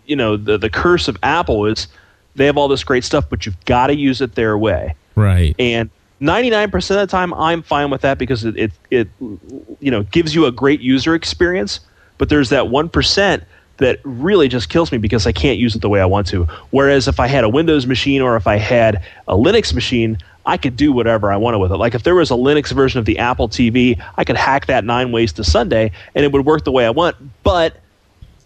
you 0.05 0.15
know, 0.15 0.37
the 0.37 0.57
the 0.57 0.69
curse 0.69 1.07
of 1.07 1.17
Apple 1.23 1.65
is 1.65 1.87
they 2.35 2.45
have 2.45 2.57
all 2.57 2.67
this 2.67 2.83
great 2.83 3.03
stuff, 3.03 3.25
but 3.29 3.45
you've 3.45 3.65
got 3.65 3.87
to 3.87 3.95
use 3.95 4.21
it 4.21 4.35
their 4.35 4.57
way. 4.57 4.95
right 5.15 5.55
And 5.57 5.89
99% 6.21 6.73
of 6.75 6.97
the 6.97 7.07
time, 7.07 7.33
I'm 7.33 7.61
fine 7.61 7.89
with 7.89 8.01
that 8.01 8.17
because 8.17 8.43
it, 8.45 8.57
it, 8.57 8.71
it 8.89 9.07
you 9.19 9.91
know, 9.91 10.03
gives 10.03 10.33
you 10.33 10.45
a 10.45 10.51
great 10.51 10.81
user 10.81 11.13
experience. 11.13 11.79
But 12.17 12.29
there's 12.29 12.49
that 12.49 12.65
1% 12.65 13.43
that 13.77 13.99
really 14.03 14.47
just 14.47 14.69
kills 14.69 14.91
me 14.91 14.97
because 14.97 15.27
I 15.27 15.31
can't 15.31 15.59
use 15.59 15.75
it 15.75 15.81
the 15.81 15.89
way 15.89 16.01
I 16.01 16.05
want 16.05 16.25
to. 16.27 16.45
Whereas 16.71 17.07
if 17.07 17.19
I 17.19 17.27
had 17.27 17.43
a 17.43 17.49
Windows 17.49 17.85
machine 17.85 18.21
or 18.21 18.35
if 18.35 18.47
I 18.47 18.55
had 18.55 19.03
a 19.27 19.35
Linux 19.35 19.73
machine, 19.73 20.17
I 20.47 20.57
could 20.57 20.75
do 20.75 20.91
whatever 20.91 21.31
I 21.31 21.37
wanted 21.37 21.59
with 21.59 21.71
it. 21.71 21.77
Like 21.77 21.93
if 21.93 22.03
there 22.03 22.15
was 22.15 22.31
a 22.31 22.35
Linux 22.35 22.71
version 22.71 22.99
of 22.99 23.05
the 23.05 23.19
Apple 23.19 23.49
TV, 23.49 24.01
I 24.15 24.23
could 24.23 24.37
hack 24.37 24.65
that 24.67 24.83
nine 24.83 25.11
ways 25.11 25.33
to 25.33 25.43
Sunday 25.43 25.91
and 26.15 26.25
it 26.25 26.31
would 26.31 26.45
work 26.45 26.63
the 26.63 26.71
way 26.71 26.85
I 26.85 26.89
want. 26.89 27.15
But 27.43 27.77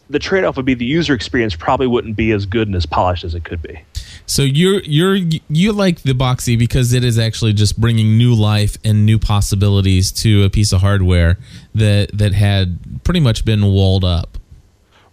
the 0.09 0.19
trade 0.19 0.43
off 0.43 0.57
would 0.57 0.65
be 0.65 0.73
the 0.73 0.85
user 0.85 1.13
experience 1.13 1.55
probably 1.55 1.87
wouldn't 1.87 2.17
be 2.17 2.31
as 2.31 2.45
good 2.45 2.67
and 2.67 2.75
as 2.75 2.85
polished 2.85 3.23
as 3.23 3.35
it 3.35 3.45
could 3.45 3.61
be. 3.61 3.79
So 4.25 4.41
you're 4.41 4.81
you're 4.81 5.15
you 5.15 5.71
like 5.71 6.01
the 6.01 6.13
Boxee 6.13 6.57
because 6.57 6.91
it 6.91 7.03
is 7.03 7.17
actually 7.17 7.53
just 7.53 7.79
bringing 7.79 8.17
new 8.17 8.33
life 8.33 8.77
and 8.83 9.05
new 9.05 9.19
possibilities 9.19 10.11
to 10.23 10.43
a 10.43 10.49
piece 10.49 10.73
of 10.73 10.81
hardware 10.81 11.37
that 11.75 12.17
that 12.17 12.33
had 12.33 13.03
pretty 13.03 13.19
much 13.19 13.45
been 13.45 13.65
walled 13.65 14.03
up. 14.03 14.37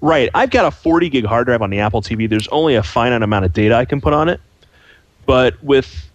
Right. 0.00 0.30
I've 0.34 0.50
got 0.50 0.64
a 0.64 0.70
40 0.70 1.08
gig 1.10 1.24
hard 1.24 1.46
drive 1.46 1.62
on 1.62 1.70
the 1.70 1.80
Apple 1.80 2.00
TV. 2.00 2.28
There's 2.28 2.48
only 2.48 2.76
a 2.76 2.82
finite 2.82 3.22
amount 3.22 3.44
of 3.44 3.52
data 3.52 3.74
I 3.74 3.84
can 3.84 4.00
put 4.00 4.12
on 4.12 4.28
it. 4.28 4.40
But 5.26 5.62
with, 5.62 6.07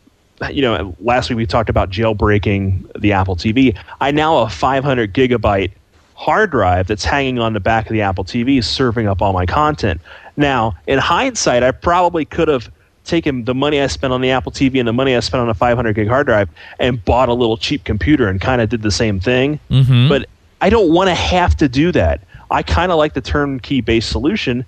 you 0.52 0.62
know, 0.62 0.96
last 1.00 1.30
week 1.30 1.38
we 1.38 1.46
talked 1.46 1.70
about 1.70 1.90
jailbreaking 1.90 3.00
the 3.00 3.14
Apple 3.14 3.36
TV. 3.36 3.78
I 4.02 4.12
now 4.12 4.40
have 4.40 4.48
a 4.52 4.56
500 4.56 5.14
gigabyte 5.14 5.72
hard 6.16 6.52
drive 6.52 6.88
that's 6.88 7.04
hanging 7.06 7.40
on 7.40 7.54
the 7.54 7.60
back 7.60 7.88
of 7.88 7.94
the 7.94 8.02
Apple 8.02 8.24
TV, 8.24 8.64
serving 8.64 9.08
up 9.08 9.22
all 9.22 9.34
my 9.34 9.46
content. 9.46 10.02
Now, 10.38 10.76
in 10.88 11.00
hindsight, 11.00 11.64
I 11.64 11.72
probably 11.72 12.26
could 12.26 12.48
have 12.48 12.72
taken 13.04 13.44
the 13.44 13.54
money 13.54 13.82
I 13.82 13.88
spent 13.88 14.14
on 14.14 14.22
the 14.22 14.32
Apple 14.32 14.52
TV 14.52 14.80
and 14.80 14.88
the 14.88 14.94
money 14.94 15.16
I 15.16 15.20
spent 15.20 15.42
on 15.42 15.50
a 15.50 15.54
500 15.54 15.94
gig 15.94 16.08
hard 16.08 16.26
drive 16.26 16.50
and 16.80 17.04
bought 17.04 17.30
a 17.30 17.34
little 17.34 17.58
cheap 17.58 17.84
computer 17.84 18.30
and 18.30 18.40
kind 18.40 18.62
of 18.62 18.70
did 18.70 18.82
the 18.82 18.92
same 18.92 19.20
thing. 19.20 19.60
Mhm. 19.70 20.08
But 20.08 20.28
I 20.62 20.70
don't 20.70 20.92
want 20.94 21.10
to 21.10 21.16
have 21.16 21.58
to 21.58 21.68
do 21.68 21.92
that. 21.92 22.22
I 22.50 22.64
kind 22.64 22.92
of 22.92 22.98
like 22.98 23.14
the 23.14 23.22
turnkey 23.22 23.82
based 23.82 24.10
solution. 24.10 24.64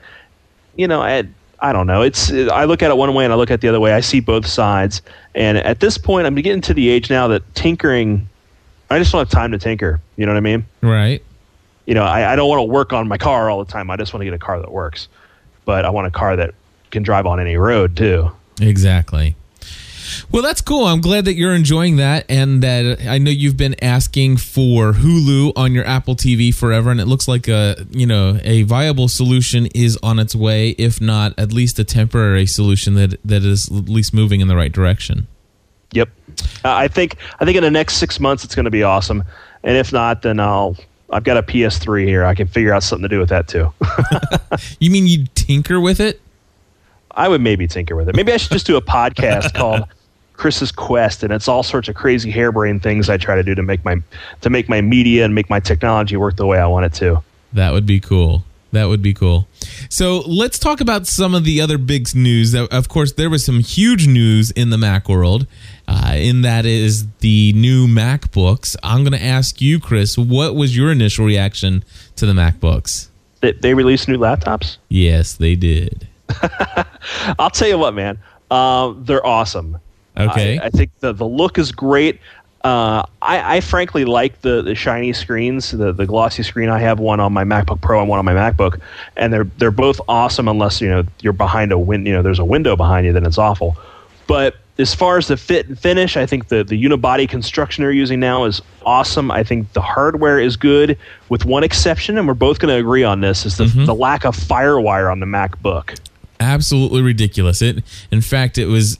You 0.75 0.87
know, 0.87 1.01
I, 1.01 1.23
I 1.65 1.73
don't 1.73 1.87
know. 1.87 2.03
It's 2.03 2.31
I 2.31 2.65
look 2.65 2.83
at 2.83 2.91
it 2.91 2.97
one 2.97 3.11
way 3.15 3.23
and 3.23 3.33
I 3.33 3.35
look 3.35 3.49
at 3.49 3.55
it 3.55 3.61
the 3.61 3.69
other 3.69 3.79
way. 3.79 3.91
I 3.93 3.99
see 4.01 4.19
both 4.19 4.45
sides, 4.45 5.01
and 5.33 5.57
at 5.57 5.79
this 5.79 5.97
point, 5.97 6.27
I'm 6.27 6.35
getting 6.35 6.61
to 6.61 6.73
the 6.75 6.89
age 6.89 7.09
now 7.09 7.27
that 7.29 7.55
tinkering. 7.55 8.29
I 8.91 8.99
just 8.99 9.11
don't 9.11 9.19
have 9.19 9.29
time 9.29 9.51
to 9.51 9.57
tinker. 9.57 9.99
You 10.15 10.27
know 10.27 10.33
what 10.33 10.37
I 10.37 10.41
mean? 10.41 10.65
Right. 10.81 11.23
you 11.87 11.95
know, 11.95 12.03
I, 12.03 12.33
I 12.33 12.35
don't 12.35 12.47
want 12.49 12.59
to 12.59 12.63
work 12.71 12.93
on 12.93 13.07
my 13.07 13.17
car 13.17 13.49
all 13.49 13.63
the 13.63 13.71
time. 13.71 13.89
I 13.89 13.95
just 13.97 14.13
want 14.13 14.21
to 14.21 14.25
get 14.25 14.33
a 14.33 14.37
car 14.39 14.59
that 14.59 14.71
works. 14.71 15.07
But 15.65 15.85
I 15.85 15.89
want 15.89 16.05
a 16.05 16.11
car 16.11 16.35
that 16.35 16.53
can 16.91 17.01
drive 17.01 17.25
on 17.25 17.39
any 17.39 17.57
road 17.57 17.97
too. 17.97 18.29
Exactly. 18.61 19.35
Well, 20.31 20.41
that's 20.41 20.61
cool. 20.61 20.85
I'm 20.85 21.01
glad 21.01 21.25
that 21.25 21.33
you're 21.33 21.53
enjoying 21.53 21.97
that, 21.97 22.25
and 22.29 22.61
that 22.63 23.05
I 23.07 23.17
know 23.17 23.31
you've 23.31 23.57
been 23.57 23.75
asking 23.83 24.37
for 24.37 24.93
Hulu 24.93 25.53
on 25.55 25.73
your 25.73 25.85
Apple 25.85 26.15
TV 26.15 26.53
forever, 26.53 26.91
and 26.91 26.99
it 26.99 27.05
looks 27.05 27.27
like 27.27 27.47
a 27.47 27.85
you 27.91 28.05
know 28.05 28.39
a 28.43 28.63
viable 28.63 29.07
solution 29.07 29.67
is 29.67 29.97
on 30.03 30.19
its 30.19 30.35
way, 30.35 30.69
if 30.71 31.01
not 31.01 31.33
at 31.37 31.51
least 31.51 31.79
a 31.79 31.83
temporary 31.83 32.45
solution 32.45 32.95
that 32.95 33.19
that 33.23 33.43
is 33.43 33.67
at 33.67 33.89
least 33.89 34.13
moving 34.13 34.41
in 34.41 34.47
the 34.47 34.55
right 34.55 34.71
direction. 34.71 35.27
Yep. 35.91 36.09
Uh, 36.63 36.73
I 36.73 36.87
think 36.87 37.17
I 37.39 37.45
think 37.45 37.57
in 37.57 37.63
the 37.63 37.71
next 37.71 37.95
six 37.95 38.19
months 38.19 38.43
it's 38.43 38.55
going 38.55 38.65
to 38.65 38.71
be 38.71 38.83
awesome, 38.83 39.23
and 39.63 39.77
if 39.77 39.91
not, 39.93 40.21
then 40.21 40.39
I'll. 40.39 40.75
I've 41.11 41.23
got 41.23 41.37
a 41.37 41.43
PS3 41.43 42.07
here. 42.07 42.25
I 42.25 42.33
can 42.33 42.47
figure 42.47 42.73
out 42.73 42.81
something 42.81 43.03
to 43.03 43.07
do 43.07 43.19
with 43.19 43.29
that 43.29 43.47
too. 43.47 43.71
You 44.79 44.89
mean 44.89 45.05
you'd 45.05 45.33
tinker 45.35 45.79
with 45.79 45.99
it? 45.99 46.19
I 47.15 47.27
would 47.27 47.41
maybe 47.41 47.67
tinker 47.67 47.95
with 47.95 48.09
it. 48.09 48.15
Maybe 48.15 48.31
I 48.31 48.37
should 48.37 48.51
just 48.51 48.65
do 48.65 48.77
a 48.77 48.81
podcast 48.81 49.53
called 49.55 49.83
Chris's 50.33 50.71
Quest, 50.71 51.23
and 51.23 51.31
it's 51.31 51.47
all 51.47 51.63
sorts 51.63 51.87
of 51.87 51.95
crazy 51.95 52.29
harebrained 52.29 52.83
things 52.83 53.09
I 53.09 53.17
try 53.17 53.35
to 53.35 53.43
do 53.43 53.55
to 53.55 53.63
make 53.63 53.83
my 53.85 53.97
to 54.41 54.49
make 54.49 54.67
my 54.69 54.81
media 54.81 55.25
and 55.25 55.33
make 55.33 55.49
my 55.49 55.59
technology 55.59 56.17
work 56.17 56.35
the 56.35 56.45
way 56.45 56.59
I 56.59 56.67
want 56.67 56.85
it 56.85 56.93
to. 56.95 57.23
That 57.53 57.71
would 57.71 57.85
be 57.85 57.99
cool. 57.99 58.43
That 58.71 58.89
would 58.89 59.01
be 59.01 59.13
cool. 59.13 59.47
So 59.89 60.19
let's 60.27 60.59
talk 60.59 60.81
about 60.81 61.07
some 61.07 61.33
of 61.33 61.45
the 61.45 61.61
other 61.61 61.77
big 61.77 62.13
news. 62.13 62.53
Of 62.53 62.89
course, 62.89 63.13
there 63.13 63.29
was 63.29 63.45
some 63.45 63.59
huge 63.61 64.05
news 64.05 64.51
in 64.51 64.69
the 64.69 64.77
Mac 64.77 65.07
world. 65.07 65.47
Uh, 65.87 66.15
in 66.15 66.41
that 66.41 66.65
is 66.65 67.07
the 67.19 67.53
new 67.53 67.87
MacBooks. 67.87 68.75
I'm 68.83 69.03
going 69.03 69.17
to 69.17 69.23
ask 69.23 69.61
you, 69.61 69.79
Chris, 69.79 70.17
what 70.17 70.55
was 70.55 70.75
your 70.75 70.91
initial 70.91 71.25
reaction 71.25 71.85
to 72.17 72.25
the 72.25 72.33
MacBooks? 72.33 73.07
They, 73.39 73.53
they 73.53 73.73
release 73.73 74.09
new 74.09 74.17
laptops. 74.17 74.77
Yes, 74.89 75.35
they 75.35 75.55
did. 75.55 76.09
I'll 77.39 77.49
tell 77.49 77.67
you 77.67 77.77
what, 77.77 77.93
man. 77.93 78.17
Uh, 78.49 78.93
they're 78.97 79.25
awesome. 79.25 79.77
Okay. 80.17 80.59
I, 80.59 80.65
I 80.65 80.69
think 80.69 80.91
the 80.99 81.13
the 81.13 81.25
look 81.25 81.57
is 81.57 81.71
great. 81.71 82.19
Uh, 82.63 83.05
I, 83.21 83.57
I 83.57 83.61
frankly 83.61 84.05
like 84.05 84.41
the, 84.41 84.63
the 84.63 84.73
shiny 84.73 85.13
screens, 85.13 85.69
the, 85.69 85.91
the 85.91 86.07
glossy 86.07 86.41
screen. 86.41 86.67
I 86.67 86.79
have 86.79 86.99
one 86.99 87.19
on 87.19 87.31
my 87.31 87.43
MacBook 87.43 87.79
Pro 87.79 87.99
and 87.99 88.09
one 88.09 88.17
on 88.17 88.25
my 88.25 88.33
MacBook, 88.33 88.81
and 89.17 89.31
they're 89.31 89.43
they're 89.57 89.69
both 89.69 90.01
awesome. 90.07 90.47
Unless 90.47 90.81
you 90.81 90.89
know 90.89 91.03
you're 91.21 91.33
behind 91.33 91.71
a 91.71 91.77
win, 91.77 92.05
you 92.07 92.13
know 92.13 92.23
there's 92.23 92.39
a 92.39 92.45
window 92.45 92.75
behind 92.75 93.05
you, 93.05 93.13
then 93.13 93.25
it's 93.25 93.37
awful. 93.37 93.77
But 94.25 94.55
as 94.79 94.95
far 94.95 95.17
as 95.17 95.27
the 95.27 95.37
fit 95.37 95.67
and 95.67 95.79
finish, 95.79 96.17
I 96.17 96.25
think 96.25 96.47
the 96.47 96.63
the 96.63 96.81
unibody 96.81 97.29
construction 97.29 97.83
they're 97.83 97.91
using 97.91 98.19
now 98.19 98.45
is 98.45 98.63
awesome. 98.83 99.29
I 99.29 99.43
think 99.43 99.71
the 99.73 99.81
hardware 99.81 100.39
is 100.39 100.57
good, 100.57 100.97
with 101.29 101.45
one 101.45 101.63
exception, 101.63 102.17
and 102.17 102.27
we're 102.27 102.33
both 102.33 102.57
going 102.57 102.73
to 102.73 102.79
agree 102.79 103.03
on 103.03 103.21
this: 103.21 103.45
is 103.45 103.57
the 103.57 103.65
the 103.65 103.93
lack 103.93 104.25
of 104.25 104.35
FireWire 104.35 105.11
on 105.11 105.19
the 105.19 105.27
MacBook. 105.27 105.99
Absolutely 106.45 107.01
ridiculous. 107.01 107.61
It, 107.61 107.83
in 108.11 108.21
fact, 108.21 108.57
it 108.57 108.67
was. 108.67 108.97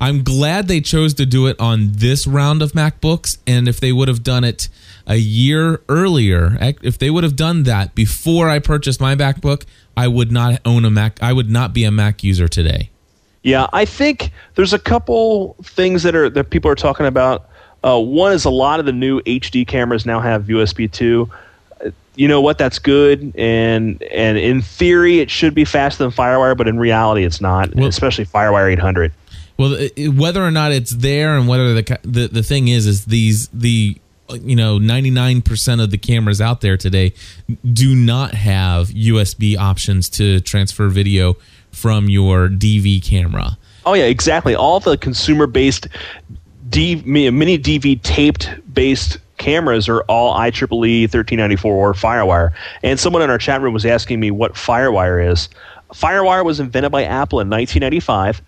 I'm 0.00 0.22
glad 0.22 0.68
they 0.68 0.80
chose 0.80 1.14
to 1.14 1.26
do 1.26 1.46
it 1.46 1.58
on 1.60 1.92
this 1.92 2.26
round 2.26 2.62
of 2.62 2.72
MacBooks, 2.72 3.38
and 3.46 3.68
if 3.68 3.80
they 3.80 3.92
would 3.92 4.08
have 4.08 4.22
done 4.22 4.44
it 4.44 4.68
a 5.06 5.16
year 5.16 5.80
earlier, 5.88 6.58
if 6.82 6.98
they 6.98 7.10
would 7.10 7.24
have 7.24 7.36
done 7.36 7.62
that 7.64 7.94
before 7.94 8.48
I 8.48 8.58
purchased 8.58 9.00
my 9.00 9.14
MacBook, 9.14 9.64
I 9.96 10.08
would 10.08 10.30
not 10.30 10.60
own 10.64 10.84
a 10.84 10.90
Mac. 10.90 11.22
I 11.22 11.32
would 11.32 11.50
not 11.50 11.72
be 11.72 11.84
a 11.84 11.90
Mac 11.90 12.22
user 12.22 12.48
today. 12.48 12.90
Yeah, 13.42 13.66
I 13.72 13.84
think 13.84 14.32
there's 14.56 14.72
a 14.72 14.78
couple 14.78 15.56
things 15.62 16.02
that 16.02 16.14
are 16.14 16.28
that 16.30 16.50
people 16.50 16.70
are 16.70 16.76
talking 16.76 17.06
about. 17.06 17.48
Uh, 17.84 17.98
one 17.98 18.32
is 18.32 18.44
a 18.44 18.50
lot 18.50 18.80
of 18.80 18.86
the 18.86 18.92
new 18.92 19.20
HD 19.22 19.66
cameras 19.66 20.04
now 20.04 20.20
have 20.20 20.44
USB 20.44 20.90
two. 20.90 21.30
You 22.18 22.26
know 22.26 22.40
what? 22.40 22.58
That's 22.58 22.80
good, 22.80 23.32
and 23.36 24.02
and 24.02 24.36
in 24.36 24.60
theory 24.60 25.20
it 25.20 25.30
should 25.30 25.54
be 25.54 25.64
faster 25.64 26.02
than 26.02 26.10
FireWire, 26.10 26.56
but 26.56 26.66
in 26.66 26.76
reality 26.76 27.24
it's 27.24 27.40
not. 27.40 27.72
Well- 27.76 27.86
especially 27.86 28.26
FireWire 28.26 28.72
800. 28.72 29.12
Well, 29.56 29.88
whether 30.12 30.44
or 30.44 30.50
not 30.50 30.72
it's 30.72 30.90
there, 30.90 31.36
and 31.36 31.46
whether 31.46 31.74
the 31.74 31.98
the 32.02 32.26
the 32.26 32.42
thing 32.42 32.68
is, 32.68 32.86
is 32.86 33.04
these 33.04 33.48
the 33.48 33.96
you 34.30 34.56
know 34.56 34.78
99% 34.78 35.82
of 35.82 35.90
the 35.90 35.98
cameras 35.98 36.40
out 36.40 36.60
there 36.60 36.76
today 36.76 37.14
do 37.72 37.94
not 37.94 38.34
have 38.34 38.88
USB 38.88 39.56
options 39.56 40.08
to 40.10 40.40
transfer 40.40 40.88
video 40.88 41.36
from 41.70 42.08
your 42.08 42.48
DV 42.48 43.02
camera. 43.04 43.56
Oh 43.86 43.94
yeah, 43.94 44.04
exactly. 44.04 44.54
All 44.54 44.80
the 44.80 44.98
consumer-based 44.98 45.88
D, 46.68 46.96
mini 47.06 47.58
DV 47.58 48.02
taped-based 48.02 49.18
cameras 49.38 49.88
are 49.88 50.02
all 50.02 50.34
IEEE 50.34 51.02
1394 51.02 51.74
or 51.74 51.94
FireWire. 51.94 52.52
And 52.82 53.00
someone 53.00 53.22
in 53.22 53.30
our 53.30 53.38
chat 53.38 53.60
room 53.60 53.72
was 53.72 53.86
asking 53.86 54.20
me 54.20 54.30
what 54.30 54.54
FireWire 54.54 55.30
is. 55.30 55.48
FireWire 55.92 56.44
was 56.44 56.60
invented 56.60 56.92
by 56.92 57.04
Apple 57.04 57.40
in 57.40 57.48
1995. 57.48 58.42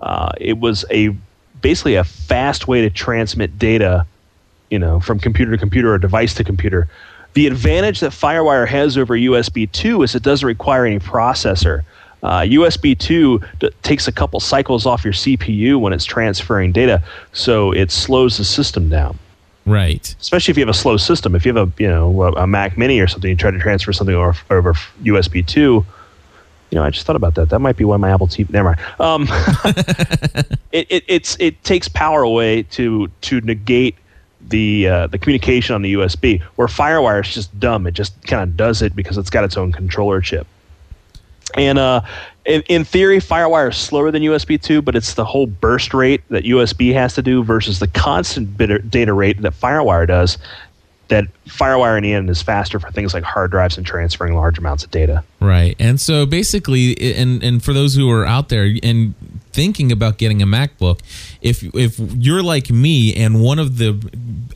Uh, 0.00 0.32
it 0.40 0.58
was 0.58 0.84
a 0.90 1.16
basically 1.60 1.94
a 1.94 2.04
fast 2.04 2.68
way 2.68 2.82
to 2.82 2.90
transmit 2.90 3.58
data, 3.58 4.06
you 4.70 4.78
know, 4.78 5.00
from 5.00 5.18
computer 5.18 5.50
to 5.52 5.58
computer 5.58 5.92
or 5.92 5.98
device 5.98 6.34
to 6.34 6.44
computer. 6.44 6.88
The 7.32 7.46
advantage 7.48 8.00
that 8.00 8.12
FireWire 8.12 8.68
has 8.68 8.96
over 8.96 9.16
USB 9.16 9.70
2 9.72 10.02
is 10.02 10.14
it 10.14 10.22
doesn't 10.22 10.46
require 10.46 10.86
any 10.86 11.00
processor. 11.00 11.82
Uh, 12.22 12.40
USB 12.40 12.96
2 12.96 13.40
d- 13.60 13.70
takes 13.82 14.06
a 14.08 14.12
couple 14.12 14.40
cycles 14.40 14.86
off 14.86 15.04
your 15.04 15.12
CPU 15.12 15.80
when 15.80 15.92
it's 15.92 16.04
transferring 16.04 16.72
data, 16.72 17.02
so 17.32 17.72
it 17.72 17.90
slows 17.90 18.38
the 18.38 18.44
system 18.44 18.88
down. 18.88 19.18
Right. 19.66 20.14
Especially 20.20 20.52
if 20.52 20.58
you 20.58 20.62
have 20.62 20.74
a 20.74 20.78
slow 20.78 20.96
system. 20.96 21.34
If 21.34 21.46
you 21.46 21.54
have 21.54 21.68
a 21.68 21.82
you 21.82 21.88
know 21.88 22.22
a, 22.22 22.46
Mac 22.46 22.76
Mini 22.76 23.00
or 23.00 23.06
something, 23.06 23.30
you 23.30 23.36
try 23.36 23.50
to 23.50 23.58
transfer 23.58 23.92
something 23.92 24.14
over, 24.14 24.36
over 24.50 24.74
USB 25.02 25.46
2. 25.46 25.60
You 26.70 26.80
know, 26.80 26.82
I 26.82 26.90
just 26.90 27.06
thought 27.06 27.16
about 27.16 27.34
that. 27.36 27.50
That 27.50 27.60
might 27.60 27.76
be 27.76 27.84
why 27.84 27.96
my 27.96 28.10
Apple 28.10 28.26
TV. 28.26 28.50
Never 28.50 28.70
mind. 28.70 28.80
Um, 29.00 29.22
it, 30.72 30.86
it 30.90 31.04
it's 31.08 31.36
it 31.40 31.62
takes 31.64 31.88
power 31.88 32.22
away 32.22 32.64
to 32.64 33.08
to 33.22 33.40
negate 33.42 33.96
the 34.48 34.88
uh, 34.88 35.06
the 35.06 35.18
communication 35.18 35.74
on 35.74 35.82
the 35.82 35.94
USB. 35.94 36.42
Where 36.56 36.68
FireWire 36.68 37.24
is 37.24 37.32
just 37.32 37.58
dumb. 37.58 37.86
It 37.86 37.92
just 37.92 38.20
kind 38.26 38.42
of 38.42 38.56
does 38.56 38.82
it 38.82 38.94
because 38.94 39.16
it's 39.16 39.30
got 39.30 39.44
its 39.44 39.56
own 39.56 39.72
controller 39.72 40.20
chip. 40.20 40.46
And 41.56 41.78
uh, 41.78 42.02
in, 42.44 42.62
in 42.62 42.84
theory, 42.84 43.18
FireWire 43.18 43.70
is 43.70 43.76
slower 43.76 44.10
than 44.10 44.22
USB 44.22 44.60
2, 44.60 44.82
but 44.82 44.94
it's 44.94 45.14
the 45.14 45.24
whole 45.24 45.46
burst 45.46 45.94
rate 45.94 46.22
that 46.28 46.44
USB 46.44 46.92
has 46.92 47.14
to 47.14 47.22
do 47.22 47.42
versus 47.42 47.78
the 47.78 47.88
constant 47.88 48.56
data 48.90 49.12
rate 49.12 49.40
that 49.42 49.54
FireWire 49.54 50.06
does. 50.06 50.38
That 51.08 51.26
FireWire 51.46 51.98
in 51.98 52.02
the 52.02 52.12
end 52.14 52.30
is 52.30 52.42
faster 52.42 52.80
for 52.80 52.90
things 52.90 53.12
like 53.14 53.24
hard 53.24 53.50
drives 53.50 53.76
and 53.76 53.86
transferring 53.86 54.34
large 54.34 54.58
amounts 54.58 54.84
of 54.84 54.90
data. 54.90 55.22
Right. 55.40 55.76
And 55.78 56.00
so 56.00 56.24
basically 56.24 57.14
and 57.14 57.42
and 57.42 57.62
for 57.62 57.74
those 57.74 57.94
who 57.94 58.10
are 58.10 58.24
out 58.24 58.48
there 58.48 58.74
and 58.82 59.14
thinking 59.52 59.92
about 59.92 60.16
getting 60.16 60.40
a 60.40 60.46
MacBook, 60.46 61.00
if 61.42 61.62
if 61.74 61.98
you're 61.98 62.42
like 62.42 62.70
me 62.70 63.14
and 63.14 63.42
one 63.42 63.58
of 63.58 63.76
the 63.76 64.02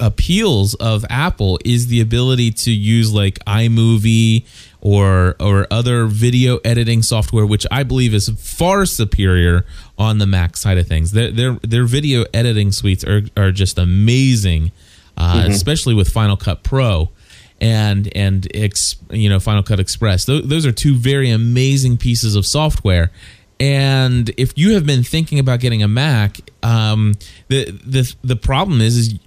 appeals 0.00 0.74
of 0.74 1.04
Apple 1.10 1.58
is 1.66 1.88
the 1.88 2.00
ability 2.00 2.52
to 2.52 2.70
use 2.70 3.12
like 3.12 3.38
iMovie 3.40 4.46
or 4.80 5.34
or 5.40 5.66
other 5.70 6.06
video 6.06 6.58
editing 6.58 7.02
software 7.02 7.44
which 7.44 7.66
I 7.70 7.82
believe 7.82 8.14
is 8.14 8.28
far 8.28 8.86
superior 8.86 9.66
on 9.98 10.18
the 10.18 10.26
Mac 10.26 10.56
side 10.56 10.78
of 10.78 10.86
things. 10.86 11.12
Their 11.12 11.30
their 11.30 11.52
their 11.62 11.84
video 11.84 12.24
editing 12.32 12.72
suites 12.72 13.04
are 13.04 13.22
are 13.36 13.50
just 13.52 13.78
amazing. 13.78 14.72
Uh, 15.20 15.46
especially 15.48 15.94
with 15.94 16.08
Final 16.08 16.36
Cut 16.36 16.62
Pro 16.62 17.10
and 17.60 18.08
and 18.16 18.46
ex, 18.54 18.96
you 19.10 19.28
know 19.28 19.40
Final 19.40 19.62
Cut 19.62 19.80
Express. 19.80 20.24
Those, 20.24 20.46
those 20.46 20.66
are 20.66 20.72
two 20.72 20.94
very 20.94 21.30
amazing 21.30 21.96
pieces 21.96 22.36
of 22.36 22.46
software. 22.46 23.10
And 23.60 24.30
if 24.36 24.56
you 24.56 24.74
have 24.74 24.86
been 24.86 25.02
thinking 25.02 25.40
about 25.40 25.58
getting 25.58 25.82
a 25.82 25.88
Mac, 25.88 26.38
um, 26.62 27.14
the 27.48 27.64
the 27.84 28.14
the 28.22 28.36
problem 28.36 28.80
is 28.80 28.96
is 28.96 29.18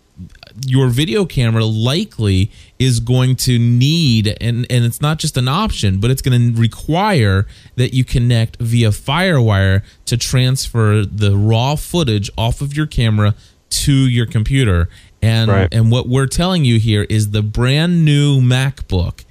your 0.65 0.88
video 0.89 1.25
camera 1.25 1.63
likely 1.65 2.51
is 2.79 3.00
going 3.00 3.36
to 3.36 3.58
need 3.60 4.27
and 4.41 4.65
and 4.70 4.86
it's 4.86 5.01
not 5.01 5.17
just 5.20 5.38
an 5.38 5.48
option 5.48 6.00
but 6.00 6.12
it's 6.12 6.22
going 6.22 6.53
to 6.53 6.60
require 6.60 7.46
that 7.75 7.93
you 7.93 8.03
connect 8.03 8.58
via 8.60 8.89
firewire 8.89 9.84
to 10.05 10.17
transfer 10.17 11.05
the 11.05 11.36
raw 11.36 11.75
footage 11.75 12.29
off 12.38 12.62
of 12.62 12.75
your 12.75 12.86
camera 12.88 13.34
to 13.70 13.93
your 13.93 14.25
computer 14.25 14.89
and 15.22 15.50
Right. 15.51 15.70
and 15.72 15.91
what 15.91 16.08
we're 16.10 16.27
telling 16.27 16.65
you 16.65 16.79
here 16.79 17.03
is 17.10 17.31
the 17.31 17.41
brand 17.43 18.03
new 18.03 18.41
MacBook 18.41 19.24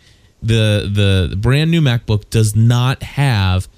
the 0.43 0.89
the 1.31 1.37
brand 1.37 1.71
new 1.71 1.81
MacBook 1.81 2.31
does 2.31 2.57
not 2.57 3.03
have 3.03 3.69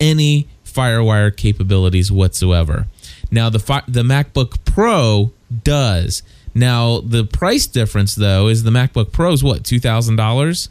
any 0.00 0.48
FireWire 0.64 1.34
capabilities 1.34 2.12
whatsoever. 2.12 2.86
Now 3.30 3.48
the 3.50 3.58
fi- 3.58 3.82
the 3.88 4.02
MacBook 4.02 4.58
Pro 4.64 5.32
does. 5.64 6.22
Now 6.56 7.00
the 7.00 7.24
price 7.24 7.66
difference 7.66 8.14
though 8.14 8.48
is 8.48 8.62
the 8.64 8.70
MacBook 8.70 9.12
Pro 9.12 9.32
is 9.32 9.44
what 9.44 9.62
two 9.64 9.78
thousand 9.78 10.16
dollars. 10.16 10.70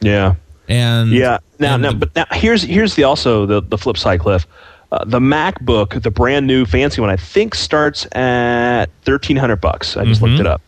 Yeah. 0.00 0.34
And 0.68 1.10
Yeah. 1.12 1.38
Now, 1.58 1.74
and 1.74 1.82
now, 1.82 1.92
but 1.92 2.14
now 2.16 2.24
here's 2.32 2.62
here's 2.62 2.94
the 2.94 3.04
also 3.04 3.44
the 3.46 3.60
the 3.60 3.76
flip 3.78 3.96
side, 3.98 4.20
Cliff. 4.20 4.46
Uh, 4.92 5.04
the 5.04 5.20
MacBook, 5.20 6.02
the 6.02 6.10
brand 6.10 6.46
new 6.46 6.64
fancy 6.64 7.00
one, 7.00 7.10
I 7.10 7.16
think 7.16 7.54
starts 7.54 8.06
at 8.16 8.86
thirteen 9.02 9.36
hundred 9.36 9.60
bucks. 9.60 9.96
I 9.96 10.04
just 10.04 10.20
Mm-hmm. 10.20 10.30
looked 10.30 10.40
it 10.40 10.46
up. 10.46 10.60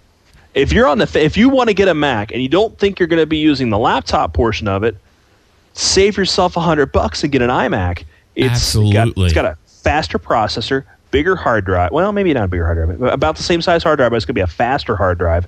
If 0.55 0.71
you're 0.73 0.87
on 0.87 0.99
the, 0.99 1.11
if 1.19 1.37
you 1.39 1.49
want 1.49 1.71
to 1.71 1.75
get 1.75 1.89
a 1.89 1.95
Mac 1.95 2.31
and 2.31 2.43
you 2.43 2.49
don't 2.49 2.79
think 2.79 3.01
you're 3.01 3.07
going 3.07 3.23
to 3.23 3.27
be 3.27 3.39
using 3.39 3.71
the 3.71 3.79
laptop 3.79 4.35
portion 4.35 4.69
of 4.69 4.85
it, 4.85 4.97
save 5.73 6.19
yourself 6.19 6.59
a 6.59 6.61
hundred 6.61 6.93
bucks 6.93 7.23
and 7.23 7.33
get 7.33 7.41
an 7.41 7.49
iMac. 7.49 8.05
It's 8.37 8.49
got, 8.49 8.53
Absolutely. 8.53 9.25
it's 9.25 9.35
got 9.35 9.47
a 9.47 9.57
faster 9.67 10.19
processor, 10.19 10.85
bigger 11.13 11.37
hard 11.37 11.65
drive. 11.65 11.93
Well, 11.93 12.11
maybe 12.13 12.35
not 12.35 12.45
a 12.45 12.49
bigger 12.49 12.65
hard 12.65 12.79
drive, 12.79 12.99
but 12.99 13.13
about 13.13 13.37
the 13.37 13.45
same 13.45 13.63
size 13.63 13.85
hard 13.85 13.99
drive, 13.99 14.11
but 14.11 14.17
it's 14.17 14.25
going 14.25 14.35
to 14.35 14.39
be 14.39 14.41
a 14.41 14.49
faster 14.49 14.97
hard 14.97 15.19
drive. 15.19 15.47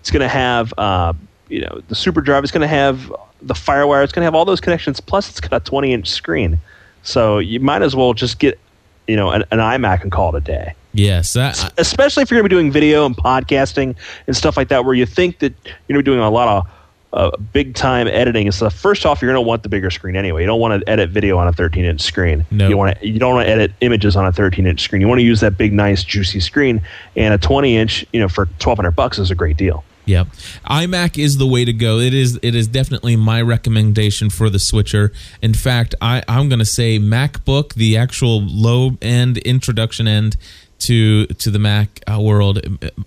It's 0.00 0.10
going 0.10 0.20
to 0.20 0.28
have, 0.28 0.74
uh, 0.76 1.14
you 1.48 1.62
know, 1.62 1.80
the 1.88 1.94
super 1.94 2.20
drive. 2.20 2.44
It's 2.44 2.52
going 2.52 2.60
to 2.60 2.68
have 2.68 3.10
the 3.40 3.54
FireWire. 3.54 4.04
It's 4.04 4.12
going 4.12 4.20
to 4.20 4.26
have 4.26 4.34
all 4.34 4.44
those 4.44 4.60
connections. 4.60 5.00
Plus, 5.00 5.30
it's 5.30 5.40
got 5.40 5.54
a 5.54 5.64
20 5.64 5.94
inch 5.94 6.10
screen. 6.10 6.58
So 7.02 7.38
you 7.38 7.60
might 7.60 7.80
as 7.80 7.96
well 7.96 8.12
just 8.12 8.38
get, 8.38 8.58
you 9.06 9.16
know, 9.16 9.30
an, 9.30 9.44
an 9.50 9.58
iMac 9.60 10.02
and 10.02 10.12
call 10.12 10.34
it 10.34 10.38
a 10.38 10.44
day 10.44 10.74
yes, 10.94 11.32
that, 11.34 11.72
especially 11.76 12.22
if 12.22 12.30
you're 12.30 12.40
going 12.40 12.48
to 12.48 12.54
be 12.54 12.60
doing 12.60 12.72
video 12.72 13.04
and 13.04 13.16
podcasting 13.16 13.96
and 14.26 14.36
stuff 14.36 14.56
like 14.56 14.68
that, 14.68 14.84
where 14.84 14.94
you 14.94 15.04
think 15.04 15.40
that 15.40 15.52
you're 15.64 15.96
going 15.96 16.04
to 16.04 16.10
be 16.10 16.14
doing 16.14 16.20
a 16.20 16.30
lot 16.30 16.48
of 16.48 16.66
uh, 17.14 17.30
big 17.52 17.74
time 17.74 18.08
editing 18.08 18.46
and 18.46 18.54
stuff. 18.54 18.74
First 18.74 19.06
off, 19.06 19.22
you're 19.22 19.32
going 19.32 19.42
to 19.42 19.46
want 19.46 19.62
the 19.62 19.68
bigger 19.68 19.90
screen 19.90 20.16
anyway. 20.16 20.40
You 20.42 20.46
don't 20.46 20.60
want 20.60 20.82
to 20.82 20.90
edit 20.90 21.10
video 21.10 21.38
on 21.38 21.46
a 21.46 21.52
13 21.52 21.84
inch 21.84 22.00
screen. 22.00 22.44
No. 22.50 22.68
You 22.68 22.76
want 22.76 22.98
to. 22.98 23.06
You 23.06 23.18
don't 23.18 23.34
want 23.34 23.46
to 23.46 23.50
edit 23.50 23.72
images 23.80 24.16
on 24.16 24.26
a 24.26 24.32
13 24.32 24.66
inch 24.66 24.82
screen. 24.82 25.00
You 25.00 25.08
want 25.08 25.20
to 25.20 25.24
use 25.24 25.40
that 25.40 25.56
big, 25.56 25.72
nice, 25.72 26.02
juicy 26.02 26.40
screen. 26.40 26.82
And 27.16 27.32
a 27.32 27.38
20 27.38 27.76
inch, 27.76 28.04
you 28.12 28.20
know, 28.20 28.28
for 28.28 28.44
1,200 28.44 28.90
bucks 28.90 29.18
is 29.18 29.30
a 29.30 29.34
great 29.34 29.56
deal. 29.56 29.84
Yep. 30.06 30.26
iMac 30.68 31.22
is 31.22 31.38
the 31.38 31.46
way 31.46 31.64
to 31.64 31.72
go. 31.72 31.98
It 31.98 32.12
is 32.12 32.38
it 32.42 32.54
is 32.54 32.68
definitely 32.68 33.16
my 33.16 33.40
recommendation 33.40 34.28
for 34.28 34.50
the 34.50 34.58
switcher. 34.58 35.12
In 35.40 35.54
fact, 35.54 35.94
I, 36.02 36.22
I'm 36.28 36.48
gonna 36.50 36.66
say 36.66 36.98
MacBook, 36.98 37.74
the 37.74 37.96
actual 37.96 38.42
low 38.42 38.98
end 39.00 39.38
introduction 39.38 40.06
end 40.06 40.36
to 40.80 41.26
to 41.26 41.50
the 41.50 41.58
Mac 41.58 42.00
uh, 42.06 42.20
world. 42.20 42.60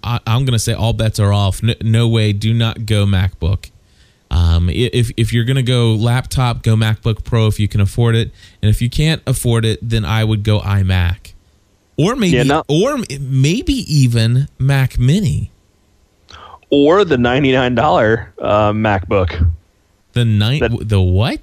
I, 0.03 0.19
I'm 0.25 0.45
gonna 0.45 0.57
say 0.57 0.73
all 0.73 0.93
bets 0.93 1.19
are 1.19 1.33
off. 1.33 1.61
No, 1.61 1.75
no 1.81 2.07
way. 2.07 2.33
Do 2.33 2.51
not 2.53 2.87
go 2.87 3.05
MacBook. 3.05 3.69
Um, 4.29 4.69
if 4.69 5.11
if 5.17 5.31
you're 5.31 5.45
gonna 5.45 5.63
go 5.63 5.93
laptop, 5.95 6.61
go 6.63 6.75
MacBook 6.75 7.23
Pro 7.23 7.47
if 7.47 7.59
you 7.59 7.67
can 7.67 7.79
afford 7.81 8.15
it, 8.15 8.31
and 8.61 8.69
if 8.69 8.81
you 8.81 8.89
can't 8.89 9.21
afford 9.25 9.63
it, 9.65 9.79
then 9.81 10.03
I 10.03 10.23
would 10.23 10.43
go 10.43 10.59
iMac, 10.59 11.33
or 11.97 12.15
maybe 12.15 12.37
Yeah, 12.37 12.43
no- 12.43 12.63
or 12.67 12.97
maybe 13.19 13.73
even 13.73 14.47
Mac 14.59 14.99
Mini. 14.99 15.51
Or 16.69 17.05
the 17.05 17.15
$99 17.15 18.27
uh, 18.41 18.71
MacBook. 18.73 19.49
The 20.11 20.25
night 20.25 20.59
That- 20.61 20.89
the 20.89 20.99
what? 21.01 21.39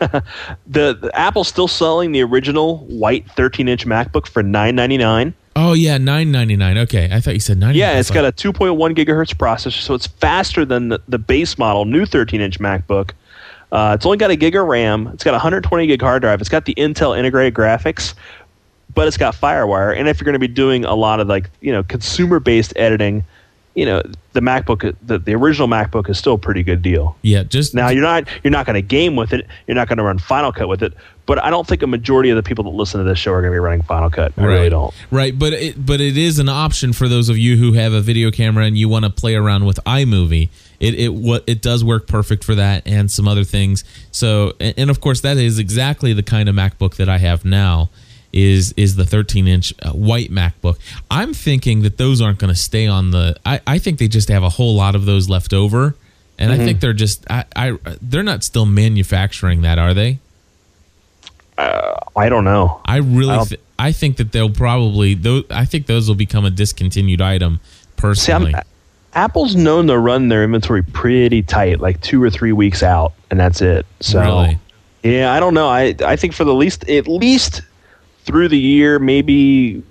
The, 0.66 0.94
the 0.94 1.10
Apple's 1.14 1.48
still 1.48 1.68
selling 1.68 2.12
the 2.12 2.22
original 2.22 2.78
white 2.86 3.28
13 3.32 3.66
inch 3.68 3.86
MacBook 3.86 4.26
for 4.28 4.42
$999. 4.42 5.34
Oh 5.56 5.72
yeah, 5.72 5.98
nine 5.98 6.32
ninety 6.32 6.56
nine. 6.56 6.78
Okay, 6.78 7.08
I 7.12 7.20
thought 7.20 7.34
you 7.34 7.40
said 7.40 7.58
ninety. 7.58 7.78
Yeah, 7.78 7.98
it's 7.98 8.10
got 8.10 8.24
a 8.24 8.32
2.1 8.32 8.76
gigahertz 8.94 9.34
processor, 9.34 9.80
so 9.80 9.94
it's 9.94 10.06
faster 10.06 10.64
than 10.64 10.88
the, 10.88 11.00
the 11.06 11.18
base 11.18 11.58
model 11.58 11.84
new 11.84 12.06
13 12.06 12.40
inch 12.40 12.58
MacBook. 12.58 13.12
Uh, 13.70 13.92
it's 13.94 14.04
only 14.04 14.18
got 14.18 14.30
a 14.30 14.36
gig 14.36 14.56
of 14.56 14.66
RAM. 14.66 15.08
It's 15.08 15.24
got 15.24 15.30
a 15.30 15.38
120 15.38 15.86
gig 15.86 16.00
hard 16.00 16.22
drive. 16.22 16.40
It's 16.40 16.48
got 16.48 16.64
the 16.64 16.74
Intel 16.74 17.16
integrated 17.16 17.54
graphics, 17.54 18.14
but 18.94 19.08
it's 19.08 19.16
got 19.16 19.34
FireWire. 19.34 19.96
And 19.96 20.08
if 20.08 20.20
you're 20.20 20.24
going 20.24 20.34
to 20.34 20.38
be 20.38 20.48
doing 20.48 20.84
a 20.84 20.94
lot 20.94 21.20
of 21.20 21.28
like 21.28 21.50
you 21.60 21.72
know 21.72 21.82
consumer 21.84 22.40
based 22.40 22.72
editing, 22.76 23.24
you 23.74 23.84
know 23.84 24.02
the 24.32 24.40
MacBook, 24.40 24.96
the, 25.02 25.18
the 25.18 25.34
original 25.34 25.68
MacBook 25.68 26.08
is 26.08 26.18
still 26.18 26.34
a 26.34 26.38
pretty 26.38 26.62
good 26.62 26.82
deal. 26.82 27.16
yeah. 27.22 27.42
Just 27.44 27.74
Now 27.74 27.88
you're 27.88 28.02
not 28.02 28.28
you're 28.42 28.50
not 28.50 28.66
going 28.66 28.74
to 28.74 28.82
game 28.82 29.16
with 29.16 29.32
it. 29.32 29.46
You're 29.66 29.74
not 29.74 29.88
going 29.88 29.98
to 29.98 30.04
run 30.04 30.18
Final 30.18 30.52
Cut 30.52 30.68
with 30.68 30.82
it. 30.82 30.94
But 31.26 31.42
I 31.42 31.48
don't 31.48 31.66
think 31.66 31.82
a 31.82 31.86
majority 31.86 32.28
of 32.30 32.36
the 32.36 32.42
people 32.42 32.64
that 32.64 32.70
listen 32.70 32.98
to 32.98 33.04
this 33.04 33.18
show 33.18 33.32
are 33.32 33.40
going 33.40 33.52
to 33.52 33.54
be 33.54 33.60
running 33.60 33.82
Final 33.82 34.10
Cut. 34.10 34.32
I 34.36 34.44
really 34.44 34.68
don't. 34.68 34.92
Right, 35.10 35.36
but 35.36 35.54
it 35.54 35.86
but 35.86 36.00
it 36.00 36.16
is 36.16 36.38
an 36.38 36.48
option 36.48 36.92
for 36.92 37.08
those 37.08 37.28
of 37.28 37.38
you 37.38 37.56
who 37.56 37.72
have 37.72 37.92
a 37.92 38.00
video 38.00 38.30
camera 38.30 38.64
and 38.64 38.76
you 38.76 38.88
want 38.88 39.04
to 39.04 39.10
play 39.10 39.34
around 39.34 39.64
with 39.64 39.78
iMovie. 39.86 40.50
It 40.80 40.94
it 40.94 41.14
what 41.14 41.44
it 41.46 41.62
does 41.62 41.82
work 41.82 42.06
perfect 42.06 42.44
for 42.44 42.54
that 42.54 42.86
and 42.86 43.10
some 43.10 43.26
other 43.26 43.44
things. 43.44 43.84
So 44.10 44.52
and, 44.60 44.74
and 44.76 44.90
of 44.90 45.00
course 45.00 45.20
that 45.22 45.36
is 45.36 45.58
exactly 45.58 46.12
the 46.12 46.22
kind 46.22 46.48
of 46.48 46.54
MacBook 46.54 46.96
that 46.96 47.08
I 47.08 47.18
have 47.18 47.44
now. 47.44 47.90
Is 48.36 48.74
is 48.76 48.96
the 48.96 49.04
13 49.04 49.46
inch 49.46 49.72
uh, 49.80 49.90
white 49.92 50.30
MacBook? 50.30 50.76
I'm 51.08 51.32
thinking 51.32 51.82
that 51.82 51.98
those 51.98 52.20
aren't 52.20 52.38
going 52.40 52.52
to 52.52 52.58
stay 52.58 52.88
on 52.88 53.12
the. 53.12 53.36
I, 53.46 53.60
I 53.64 53.78
think 53.78 54.00
they 54.00 54.08
just 54.08 54.28
have 54.28 54.42
a 54.42 54.48
whole 54.48 54.74
lot 54.74 54.96
of 54.96 55.04
those 55.06 55.28
left 55.28 55.52
over, 55.54 55.94
and 56.36 56.50
Mm-hmm. 56.50 56.60
I 56.60 56.64
think 56.64 56.80
they're 56.80 56.92
just. 56.92 57.24
I, 57.30 57.44
I 57.54 57.78
they're 58.02 58.24
not 58.24 58.42
still 58.42 58.66
manufacturing 58.66 59.62
that, 59.62 59.78
are 59.78 59.94
they? 59.94 60.18
I 61.56 62.28
don't 62.28 62.44
know. 62.44 62.80
I 62.84 62.96
really, 62.98 63.30
I 63.34 63.44
th- 63.44 63.60
I 63.78 63.92
think 63.92 64.16
that 64.16 64.32
they'll 64.32 64.50
probably. 64.50 65.14
Those, 65.14 65.44
I 65.50 65.64
think 65.64 65.86
those 65.86 66.08
will 66.08 66.14
become 66.16 66.44
a 66.44 66.50
discontinued 66.50 67.20
item. 67.20 67.60
See, 67.62 67.80
Personally, 67.96 68.54
I'm, 68.54 68.62
Apple's 69.14 69.54
known 69.54 69.86
to 69.88 69.98
run 69.98 70.28
their 70.28 70.42
inventory 70.44 70.82
pretty 70.82 71.42
tight, 71.42 71.80
like 71.80 72.00
two 72.00 72.22
or 72.22 72.30
three 72.30 72.52
weeks 72.52 72.82
out, 72.82 73.12
and 73.30 73.38
that's 73.38 73.60
it. 73.62 73.86
So, 74.00 74.20
Really? 74.20 74.58
yeah, 75.04 75.32
I 75.32 75.38
don't 75.40 75.54
know. 75.54 75.68
I 75.68 75.94
I 76.04 76.16
think 76.16 76.34
for 76.34 76.44
the 76.44 76.54
least, 76.54 76.88
at 76.88 77.06
least 77.06 77.62
through 78.24 78.48
the 78.48 78.58
year, 78.58 78.98
maybe 78.98 79.82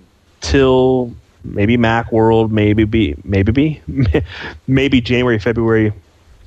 till 0.41 1.13
maybe 1.43 1.77
Mac 1.77 2.11
World, 2.11 2.51
maybe 2.51 2.83
be 2.83 3.15
maybe 3.23 3.51
be 3.51 3.81
maybe 4.67 5.01
January, 5.01 5.39
February, 5.39 5.93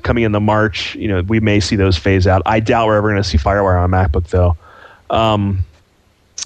coming 0.03 0.25
into 0.25 0.40
March. 0.40 0.94
You 0.94 1.09
know, 1.09 1.22
we 1.22 1.40
may 1.40 1.61
see 1.61 1.77
those 1.77 1.96
phase 1.96 2.27
out. 2.27 2.42
I 2.46 2.61
doubt 2.61 2.87
we're 2.87 2.96
ever 2.96 3.09
going 3.09 3.22
to 3.22 3.29
see 3.29 3.38
FireWire 3.38 3.83
on 3.83 3.92
a 3.92 3.96
MacBook 3.96 4.29
though. 4.29 4.57
Um, 5.11 5.64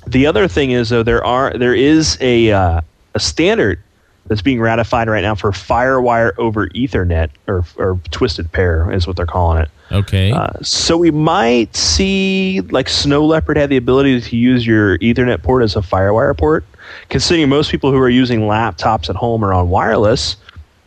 the 0.07 0.26
other 0.26 0.48
thing 0.48 0.70
is 0.70 0.88
though 0.88 1.03
there 1.03 1.24
are 1.24 1.53
there 1.57 1.74
is 1.74 2.16
a 2.20 2.50
uh, 2.53 2.81
a 3.14 3.20
standard 3.20 3.83
that's 4.26 4.42
being 4.42 4.61
ratified 4.61 5.09
right 5.09 5.22
now 5.22 5.35
for 5.35 5.50
FireWire 5.50 6.33
over 6.38 6.68
Ethernet 6.68 7.30
or 7.46 7.64
or 7.76 7.98
twisted 8.11 8.50
pair 8.52 8.90
is 8.92 9.06
what 9.06 9.16
they're 9.16 9.26
calling 9.26 9.62
it. 9.62 9.68
okay, 9.90 10.30
Uh, 10.30 10.52
so 10.62 10.96
we 10.96 11.11
might 11.11 11.74
see 11.74 12.61
like 12.70 12.88
Snow 12.88 13.24
Leopard 13.24 13.56
have 13.56 13.70
the 13.70 13.76
ability 13.76 14.20
to 14.20 14.37
use 14.37 14.66
your 14.66 14.98
Ethernet 14.98 15.42
port 15.42 15.62
as 15.62 15.74
a 15.76 15.80
FireWire 15.80 16.37
port. 16.37 16.64
Considering 17.09 17.48
most 17.48 17.70
people 17.70 17.90
who 17.90 17.98
are 17.98 18.09
using 18.09 18.40
laptops 18.42 19.09
at 19.11 19.16
home 19.16 19.44
are 19.44 19.52
on 19.52 19.68
wireless, 19.70 20.37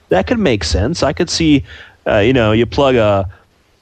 that 0.09 0.27
could 0.27 0.39
make 0.39 0.63
sense. 0.63 1.01
I 1.03 1.13
could 1.13 1.29
see, 1.29 1.63
uh, 2.07 2.19
you 2.19 2.33
know, 2.33 2.51
you 2.51 2.65
plug 2.65 2.95
a 2.95 3.29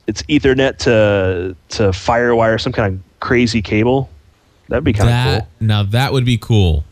it's 0.07 0.23
Ethernet 0.23 0.77
to 0.79 1.55
to 1.77 1.83
FireWire, 1.91 2.59
some 2.59 2.71
kind 2.73 2.95
of 2.95 3.19
crazy 3.19 3.61
cable. 3.61 4.09
That'd 4.69 4.83
be 4.83 4.93
kind 4.93 5.09
of 5.09 5.43
cool. 5.43 5.47
now 5.59 5.83
that 5.83 6.13
would 6.13 6.25
be 6.25 6.37
cool. 6.37 6.83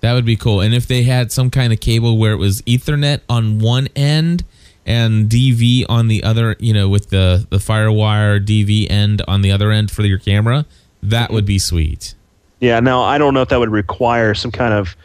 That 0.00 0.12
would 0.12 0.24
be 0.24 0.36
cool. 0.36 0.60
And 0.60 0.74
if 0.74 0.86
they 0.86 1.02
had 1.02 1.32
some 1.32 1.50
kind 1.50 1.72
of 1.72 1.80
cable 1.80 2.18
where 2.18 2.32
it 2.32 2.36
was 2.36 2.62
Ethernet 2.62 3.20
on 3.28 3.58
one 3.58 3.88
end 3.96 4.44
and 4.86 5.28
DV 5.28 5.84
on 5.88 6.08
the 6.08 6.22
other, 6.22 6.56
you 6.60 6.72
know, 6.72 6.88
with 6.88 7.10
the 7.10 7.46
the 7.50 7.58
FireWire 7.58 8.44
DV 8.44 8.90
end 8.90 9.22
on 9.26 9.42
the 9.42 9.50
other 9.52 9.70
end 9.72 9.90
for 9.90 10.02
your 10.02 10.18
camera, 10.18 10.66
that 11.02 11.30
would 11.30 11.44
be 11.44 11.58
sweet. 11.58 12.14
Yeah. 12.60 12.80
Now 12.80 13.02
I 13.02 13.18
don't 13.18 13.34
know 13.34 13.42
if 13.42 13.48
that 13.48 13.58
would 13.58 13.70
require 13.70 14.34
some 14.34 14.52
kind 14.52 14.72
of 14.72 14.96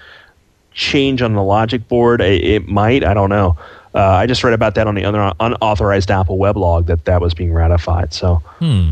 change 0.74 1.22
on 1.22 1.34
the 1.34 1.44
logic 1.44 1.88
board. 1.88 2.22
It, 2.22 2.44
it 2.44 2.68
might. 2.68 3.04
I 3.04 3.14
don't 3.14 3.30
know. 3.30 3.58
Uh, 3.96 4.00
I 4.02 4.26
just 4.26 4.44
read 4.44 4.54
about 4.54 4.74
that 4.76 4.88
on 4.88 4.96
the 4.96 5.06
other 5.06 5.32
unauthorized 5.40 6.10
Apple 6.10 6.38
weblog 6.40 6.88
that 6.88 7.06
that 7.06 7.22
was 7.22 7.34
being 7.34 7.54
ratified. 7.54 8.14
So 8.14 8.36
Hmm. 8.60 8.92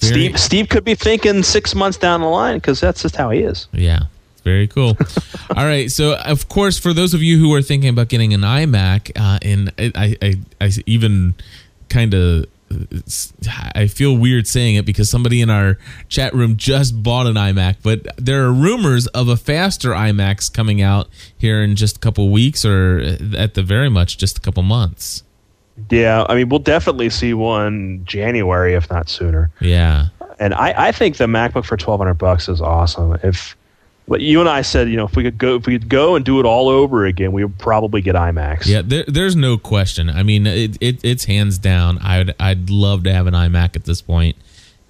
Steve 0.00 0.38
Steve 0.38 0.68
could 0.68 0.84
be 0.84 0.94
thinking 0.94 1.42
six 1.42 1.74
months 1.74 1.96
down 1.96 2.20
the 2.20 2.26
line 2.26 2.56
because 2.56 2.78
that's 2.80 3.02
just 3.02 3.16
how 3.16 3.30
he 3.30 3.40
is. 3.40 3.68
Yeah. 3.72 4.00
Very 4.44 4.68
cool. 4.68 4.96
All 5.56 5.64
right. 5.64 5.90
So, 5.90 6.16
of 6.16 6.48
course, 6.48 6.78
for 6.78 6.92
those 6.92 7.14
of 7.14 7.22
you 7.22 7.38
who 7.38 7.52
are 7.54 7.62
thinking 7.62 7.88
about 7.88 8.08
getting 8.08 8.34
an 8.34 8.42
iMac, 8.42 9.10
uh, 9.16 9.38
and 9.42 9.72
I, 9.78 10.16
I, 10.20 10.34
I 10.60 10.70
even 10.86 11.34
kind 11.88 12.12
of, 12.12 12.46
I 13.74 13.86
feel 13.86 14.16
weird 14.16 14.46
saying 14.46 14.74
it 14.74 14.84
because 14.84 15.08
somebody 15.08 15.40
in 15.40 15.48
our 15.48 15.78
chat 16.08 16.34
room 16.34 16.56
just 16.56 17.02
bought 17.02 17.26
an 17.26 17.34
iMac, 17.34 17.76
but 17.82 18.06
there 18.16 18.44
are 18.44 18.52
rumors 18.52 19.06
of 19.08 19.28
a 19.28 19.36
faster 19.36 19.90
iMac 19.90 20.52
coming 20.52 20.82
out 20.82 21.08
here 21.38 21.62
in 21.62 21.74
just 21.76 21.96
a 21.96 22.00
couple 22.00 22.30
weeks, 22.30 22.64
or 22.64 22.98
at 23.36 23.54
the 23.54 23.62
very 23.62 23.88
much 23.88 24.18
just 24.18 24.36
a 24.36 24.40
couple 24.40 24.62
months. 24.62 25.22
Yeah, 25.90 26.24
I 26.28 26.36
mean 26.36 26.48
we'll 26.48 26.60
definitely 26.60 27.10
see 27.10 27.34
one 27.34 28.02
January 28.04 28.74
if 28.74 28.90
not 28.90 29.08
sooner. 29.08 29.50
Yeah. 29.60 30.06
And 30.38 30.54
I, 30.54 30.88
I 30.88 30.92
think 30.92 31.16
the 31.16 31.26
MacBook 31.26 31.64
for 31.64 31.76
twelve 31.76 32.00
hundred 32.00 32.14
bucks 32.14 32.48
is 32.48 32.60
awesome. 32.60 33.18
If 33.22 33.56
but 34.06 34.20
you 34.20 34.40
and 34.40 34.48
I 34.48 34.62
said, 34.62 34.88
you 34.90 34.96
know, 34.96 35.06
if 35.06 35.16
we 35.16 35.22
could 35.22 35.38
go 35.38 35.56
if 35.56 35.66
we 35.66 35.78
could 35.78 35.88
go 35.88 36.14
and 36.14 36.24
do 36.24 36.38
it 36.40 36.46
all 36.46 36.68
over 36.68 37.06
again, 37.06 37.32
we 37.32 37.44
would 37.44 37.58
probably 37.58 38.02
get 38.02 38.14
iMacs. 38.14 38.66
Yeah, 38.66 38.82
there, 38.82 39.04
there's 39.06 39.34
no 39.34 39.56
question. 39.56 40.10
I 40.10 40.22
mean, 40.22 40.46
it, 40.46 40.76
it, 40.80 41.02
it's 41.02 41.24
hands 41.24 41.58
down. 41.58 41.98
I'd 41.98 42.34
I'd 42.38 42.68
love 42.70 43.04
to 43.04 43.12
have 43.12 43.26
an 43.26 43.34
iMac 43.34 43.76
at 43.76 43.84
this 43.84 44.02
point, 44.02 44.36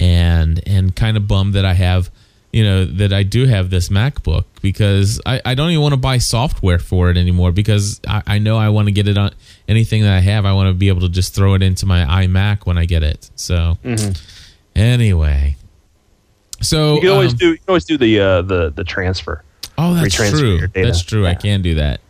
and 0.00 0.60
and 0.66 0.96
kind 0.96 1.16
of 1.16 1.28
bummed 1.28 1.54
that 1.54 1.64
I 1.64 1.74
have, 1.74 2.10
you 2.52 2.64
know 2.64 2.84
that 2.84 3.12
I 3.12 3.22
do 3.22 3.46
have 3.46 3.70
this 3.70 3.88
MacBook 3.88 4.44
because 4.62 5.20
I, 5.24 5.40
I 5.44 5.54
don't 5.54 5.70
even 5.70 5.82
want 5.82 5.94
to 5.94 6.00
buy 6.00 6.18
software 6.18 6.80
for 6.80 7.08
it 7.10 7.16
anymore 7.16 7.52
because 7.52 8.00
I, 8.08 8.22
I 8.26 8.38
know 8.38 8.56
I 8.56 8.68
want 8.70 8.88
to 8.88 8.92
get 8.92 9.06
it 9.06 9.16
on 9.16 9.32
anything 9.68 10.02
that 10.02 10.12
I 10.12 10.20
have. 10.20 10.44
I 10.44 10.54
want 10.54 10.68
to 10.68 10.74
be 10.74 10.88
able 10.88 11.02
to 11.02 11.08
just 11.08 11.34
throw 11.34 11.54
it 11.54 11.62
into 11.62 11.86
my 11.86 12.04
iMac 12.04 12.66
when 12.66 12.78
I 12.78 12.84
get 12.84 13.04
it. 13.04 13.30
So 13.36 13.78
mm-hmm. 13.84 14.12
anyway, 14.74 15.56
so 16.64 16.94
You 16.94 17.00
can 17.00 17.10
always 17.10 17.32
um, 17.32 17.38
do 17.38 17.48
you 17.50 17.58
can 17.58 17.68
always 17.68 17.84
do 17.84 17.96
the 17.96 18.20
uh, 18.20 18.42
the 18.42 18.70
the 18.70 18.84
transfer. 18.84 19.42
Oh, 19.76 19.94
that's 19.94 20.14
true. 20.14 20.66
That's 20.68 21.02
true. 21.02 21.26
I 21.26 21.34
can 21.34 21.62
do 21.62 21.74
that. 21.76 22.00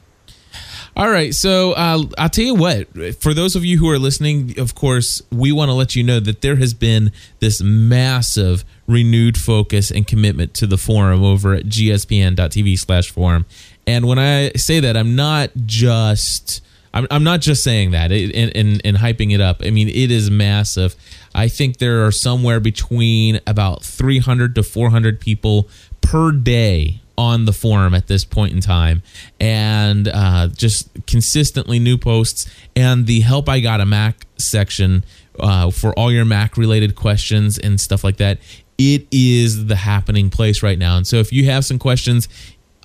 All 0.97 1.11
right. 1.11 1.35
So 1.35 1.73
uh, 1.73 2.05
I'll 2.17 2.29
tell 2.29 2.45
you 2.45 2.55
what. 2.55 2.89
For 3.21 3.35
those 3.35 3.57
of 3.57 3.65
you 3.65 3.79
who 3.79 3.89
are 3.91 3.99
listening, 3.99 4.59
of 4.61 4.75
course, 4.75 5.23
we 5.33 5.51
want 5.51 5.71
to 5.71 5.73
let 5.73 5.97
you 5.97 6.05
know 6.05 6.21
that 6.21 6.41
there 6.41 6.57
has 6.57 6.73
been 6.73 7.11
this 7.41 7.61
massive 7.61 8.65
renewed 8.87 9.37
focus 9.37 9.91
and 9.91 10.07
commitment 10.07 10.55
to 10.55 10.67
the 10.67 10.79
forum 10.79 11.25
over 11.25 11.55
at 11.55 11.65
gspn.tv 11.65 12.79
slash 12.79 13.11
forum. 13.11 13.45
And 13.87 14.07
when 14.07 14.19
I 14.19 14.51
say 14.53 14.81
that, 14.81 14.97
I'm 14.97 15.17
not 15.17 15.51
just. 15.67 16.61
I'm, 16.95 17.09
I'm 17.11 17.25
not 17.25 17.41
just 17.41 17.63
saying 17.63 17.91
that 17.91 18.13
and, 18.13 18.97
hyping 18.97 19.35
it 19.35 19.41
up. 19.41 19.63
I 19.65 19.71
mean, 19.71 19.89
it 19.89 20.11
is 20.11 20.31
massive. 20.31 20.95
I 21.35 21.49
think 21.49 21.79
there 21.79 22.07
are 22.07 22.13
somewhere 22.13 22.61
between 22.61 23.41
about 23.47 23.85
300 23.85 24.55
to 24.55 24.63
400 24.63 25.21
people 25.21 25.69
per 26.01 26.31
day 26.31 27.01
on 27.19 27.45
the 27.45 27.53
forum 27.53 27.95
at 27.95 28.07
this 28.07 28.25
point 28.25 28.53
in 28.53 28.61
time 28.61 29.03
and 29.39 30.09
uh, 30.09 30.49
just 30.49 30.89
consistently 31.07 31.79
new 31.79 31.97
posts 31.97 32.51
and 32.75 33.07
the 33.07 33.21
help 33.21 33.49
i 33.49 33.61
got 33.61 33.81
a 33.81 33.87
mac 33.87 34.27
section 34.37 35.05
uh, 35.39 35.71
for 35.71 35.97
all 35.97 36.11
your 36.11 36.25
mac 36.25 36.57
related 36.57 36.97
questions 36.97 37.57
and 37.57 37.81
stuff 37.81 38.03
like 38.03 38.17
that 38.17 38.39
it 38.79 39.07
is 39.13 39.67
the 39.67 39.77
happening 39.77 40.29
place 40.29 40.61
right 40.61 40.77
now 40.77 40.97
and 40.97 41.07
so 41.07 41.19
if 41.19 41.33
you 41.33 41.45
have 41.45 41.65
some 41.65 41.79
questions 41.79 42.29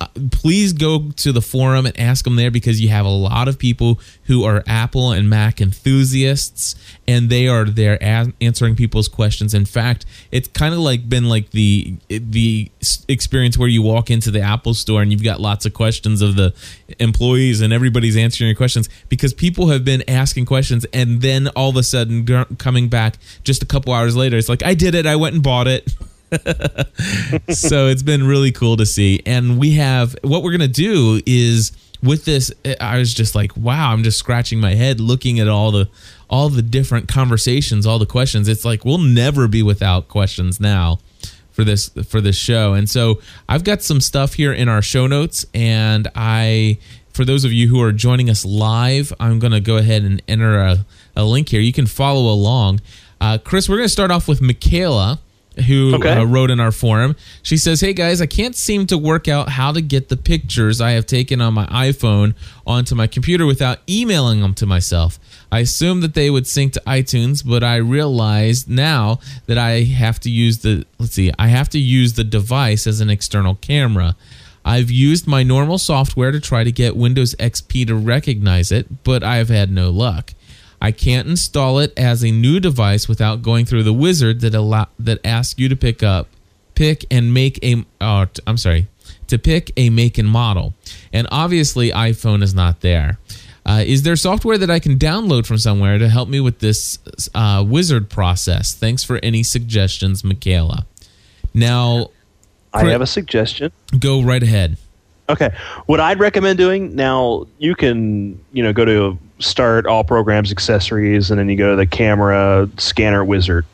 Uh, 0.00 0.06
please 0.32 0.72
go 0.72 1.10
to 1.10 1.30
the 1.30 1.42
forum 1.42 1.84
and 1.84 1.98
ask 2.00 2.24
them 2.24 2.36
there 2.36 2.50
because 2.50 2.80
you 2.80 2.88
have 2.88 3.04
a 3.04 3.10
lot 3.10 3.48
of 3.48 3.58
people 3.58 4.00
who 4.24 4.44
are 4.44 4.64
Apple 4.66 5.12
and 5.12 5.28
Mac 5.28 5.60
enthusiasts, 5.60 6.74
and 7.06 7.28
they 7.28 7.46
are 7.46 7.66
there 7.66 8.02
answering 8.02 8.76
people's 8.76 9.08
questions. 9.08 9.52
In 9.52 9.66
fact, 9.66 10.06
it's 10.32 10.48
kind 10.48 10.72
of 10.72 10.80
like 10.80 11.06
been 11.06 11.28
like 11.28 11.50
the 11.50 11.96
the 12.08 12.70
experience 13.08 13.58
where 13.58 13.68
you 13.68 13.82
walk 13.82 14.10
into 14.10 14.30
the 14.30 14.40
Apple 14.40 14.72
store 14.72 15.02
and 15.02 15.12
you've 15.12 15.22
got 15.22 15.38
lots 15.38 15.66
of 15.66 15.74
questions 15.74 16.22
of 16.22 16.34
the 16.34 16.54
employees, 16.98 17.60
and 17.60 17.70
everybody's 17.70 18.16
answering 18.16 18.48
your 18.48 18.56
questions 18.56 18.88
because 19.10 19.34
people 19.34 19.68
have 19.68 19.84
been 19.84 20.02
asking 20.08 20.46
questions, 20.46 20.86
and 20.94 21.20
then 21.20 21.48
all 21.48 21.68
of 21.68 21.76
a 21.76 21.82
sudden 21.82 22.24
coming 22.56 22.88
back 22.88 23.18
just 23.44 23.62
a 23.62 23.66
couple 23.66 23.92
hours 23.92 24.16
later, 24.16 24.38
it's 24.38 24.48
like 24.48 24.62
I 24.62 24.72
did 24.72 24.94
it, 24.94 25.04
I 25.04 25.16
went 25.16 25.34
and 25.34 25.42
bought 25.42 25.68
it 25.68 25.94
so 27.50 27.88
it's 27.88 28.02
been 28.02 28.26
really 28.26 28.52
cool 28.52 28.76
to 28.76 28.86
see. 28.86 29.22
And 29.26 29.58
we 29.58 29.72
have 29.72 30.16
what 30.22 30.42
we're 30.42 30.52
gonna 30.52 30.68
do 30.68 31.20
is 31.26 31.72
with 32.02 32.24
this. 32.24 32.52
I 32.80 32.98
was 32.98 33.12
just 33.12 33.34
like, 33.34 33.56
wow, 33.56 33.92
I'm 33.92 34.02
just 34.02 34.18
scratching 34.18 34.60
my 34.60 34.74
head 34.74 35.00
looking 35.00 35.40
at 35.40 35.48
all 35.48 35.70
the 35.70 35.88
all 36.28 36.48
the 36.48 36.62
different 36.62 37.08
conversations, 37.08 37.86
all 37.86 37.98
the 37.98 38.06
questions. 38.06 38.48
It's 38.48 38.64
like 38.64 38.84
we'll 38.84 38.98
never 38.98 39.48
be 39.48 39.62
without 39.62 40.08
questions 40.08 40.60
now 40.60 40.98
for 41.50 41.64
this 41.64 41.88
for 42.06 42.20
this 42.20 42.36
show. 42.36 42.74
And 42.74 42.88
so 42.88 43.20
I've 43.48 43.64
got 43.64 43.82
some 43.82 44.00
stuff 44.00 44.34
here 44.34 44.52
in 44.52 44.68
our 44.68 44.82
show 44.82 45.06
notes, 45.06 45.44
and 45.54 46.08
I. 46.14 46.78
For 47.12 47.24
those 47.24 47.44
of 47.44 47.52
you 47.52 47.66
who 47.66 47.82
are 47.82 47.90
joining 47.90 48.30
us 48.30 48.44
live, 48.44 49.12
I'm 49.18 49.40
going 49.40 49.52
to 49.52 49.60
go 49.60 49.76
ahead 49.76 50.04
and 50.04 50.22
enter 50.28 50.58
a, 50.60 50.86
a 51.16 51.24
link 51.24 51.48
here. 51.48 51.60
You 51.60 51.72
can 51.72 51.86
follow 51.86 52.32
along. 52.32 52.80
Uh, 53.20 53.36
Chris, 53.36 53.68
we're 53.68 53.76
going 53.76 53.88
to 53.88 53.92
start 53.92 54.12
off 54.12 54.28
with 54.28 54.40
Michaela, 54.40 55.18
who 55.62 55.94
Okay. 55.96 56.10
uh, 56.12 56.24
wrote 56.24 56.50
in 56.50 56.60
our 56.60 56.72
forum. 56.72 57.16
She 57.42 57.56
says, 57.56 57.80
Hey 57.80 57.92
guys, 57.92 58.20
I 58.20 58.26
can't 58.26 58.54
seem 58.56 58.86
to 58.88 58.98
work 58.98 59.28
out 59.28 59.48
how 59.50 59.72
to 59.72 59.80
get 59.80 60.08
the 60.08 60.16
pictures 60.16 60.80
I 60.80 60.92
have 60.92 61.06
taken 61.06 61.40
on 61.40 61.54
my 61.54 61.66
iPhone 61.66 62.34
onto 62.66 62.94
my 62.94 63.06
computer 63.06 63.46
without 63.46 63.78
emailing 63.88 64.40
them 64.40 64.54
to 64.54 64.66
myself. 64.66 65.18
I 65.52 65.60
assumed 65.60 66.02
that 66.02 66.14
they 66.14 66.30
would 66.30 66.46
sync 66.46 66.74
to 66.74 66.82
iTunes, 66.86 67.46
but 67.46 67.62
I 67.64 67.76
realized 67.76 68.68
now 68.68 69.18
that 69.46 69.58
I 69.58 69.82
have 69.82 70.20
to 70.20 70.30
use 70.30 70.58
the 70.58 70.84
let's 70.98 71.12
see, 71.14 71.32
I 71.38 71.48
have 71.48 71.68
to 71.70 71.78
use 71.78 72.14
the 72.14 72.24
device 72.24 72.86
as 72.86 73.00
an 73.00 73.10
external 73.10 73.56
camera. 73.56 74.16
I've 74.64 74.90
used 74.90 75.26
my 75.26 75.42
normal 75.42 75.78
software 75.78 76.30
to 76.32 76.38
try 76.40 76.64
to 76.64 76.70
get 76.72 76.94
Windows 76.94 77.34
XP 77.36 77.86
to 77.86 77.94
recognize 77.94 78.70
it, 78.70 79.02
but 79.04 79.22
I've 79.24 79.48
had 79.48 79.70
no 79.72 79.88
luck. 79.90 80.34
I 80.80 80.92
can't 80.92 81.28
install 81.28 81.78
it 81.78 81.92
as 81.96 82.24
a 82.24 82.30
new 82.30 82.60
device 82.60 83.08
without 83.08 83.42
going 83.42 83.66
through 83.66 83.82
the 83.82 83.92
wizard 83.92 84.40
that 84.40 84.54
allow 84.54 84.88
that 84.98 85.18
asks 85.24 85.58
you 85.58 85.68
to 85.68 85.76
pick 85.76 86.02
up, 86.02 86.28
pick 86.74 87.04
and 87.10 87.34
make 87.34 87.58
a. 87.62 87.84
T- 87.84 88.42
I'm 88.46 88.56
sorry, 88.56 88.88
to 89.26 89.38
pick 89.38 89.72
a 89.76 89.90
make 89.90 90.18
and 90.18 90.28
model, 90.28 90.74
and 91.12 91.26
obviously 91.30 91.90
iPhone 91.90 92.42
is 92.42 92.54
not 92.54 92.80
there. 92.80 93.18
Uh, 93.66 93.84
is 93.86 94.02
there 94.02 94.16
software 94.16 94.56
that 94.56 94.70
I 94.70 94.78
can 94.78 94.98
download 94.98 95.46
from 95.46 95.58
somewhere 95.58 95.98
to 95.98 96.08
help 96.08 96.28
me 96.28 96.40
with 96.40 96.60
this 96.60 96.98
uh, 97.34 97.62
wizard 97.66 98.08
process? 98.08 98.74
Thanks 98.74 99.04
for 99.04 99.20
any 99.22 99.42
suggestions, 99.42 100.24
Michaela. 100.24 100.86
Now, 101.52 102.08
I 102.72 102.84
have 102.86 103.02
a 103.02 103.06
suggestion. 103.06 103.70
go 103.98 104.22
right 104.22 104.42
ahead. 104.42 104.78
Okay. 105.28 105.50
What 105.86 106.00
I'd 106.00 106.18
recommend 106.18 106.58
doing 106.58 106.96
now, 106.96 107.46
you 107.58 107.74
can, 107.74 108.40
you 108.52 108.62
know, 108.62 108.72
go 108.72 108.84
to 108.84 109.18
start 109.40 109.86
all 109.86 110.04
programs, 110.04 110.50
accessories, 110.52 111.30
and 111.30 111.38
then 111.40 111.48
you 111.48 111.56
go 111.56 111.70
to 111.70 111.76
the 111.76 111.86
camera 111.86 112.68
scanner 112.78 113.24
wizard. 113.24 113.64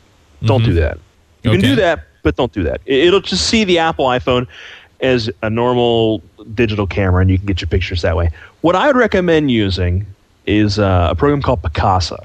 Don't 0.43 0.63
do 0.63 0.73
that. 0.73 0.97
You 1.43 1.51
can 1.51 1.61
do 1.61 1.75
that, 1.75 2.05
but 2.23 2.35
don't 2.35 2.51
do 2.51 2.63
that. 2.63 2.81
It- 2.85 3.05
It'll 3.07 3.21
just 3.21 3.47
see 3.47 3.63
the 3.63 3.79
Apple 3.79 4.05
iPhone 4.05 4.47
as 5.01 5.29
a 5.43 5.49
normal 5.49 6.23
digital 6.55 6.87
camera, 6.87 7.21
and 7.21 7.29
you 7.29 7.37
can 7.37 7.45
get 7.45 7.61
your 7.61 7.67
pictures 7.67 8.01
that 8.01 8.15
way. 8.17 8.31
What 8.61 8.75
I 8.75 8.87
would 8.87 8.95
recommend 8.95 9.51
using 9.51 10.05
is 10.45 10.79
uh, 10.79 11.09
a 11.11 11.15
program 11.15 11.41
called 11.41 11.61
Picasa. 11.61 12.19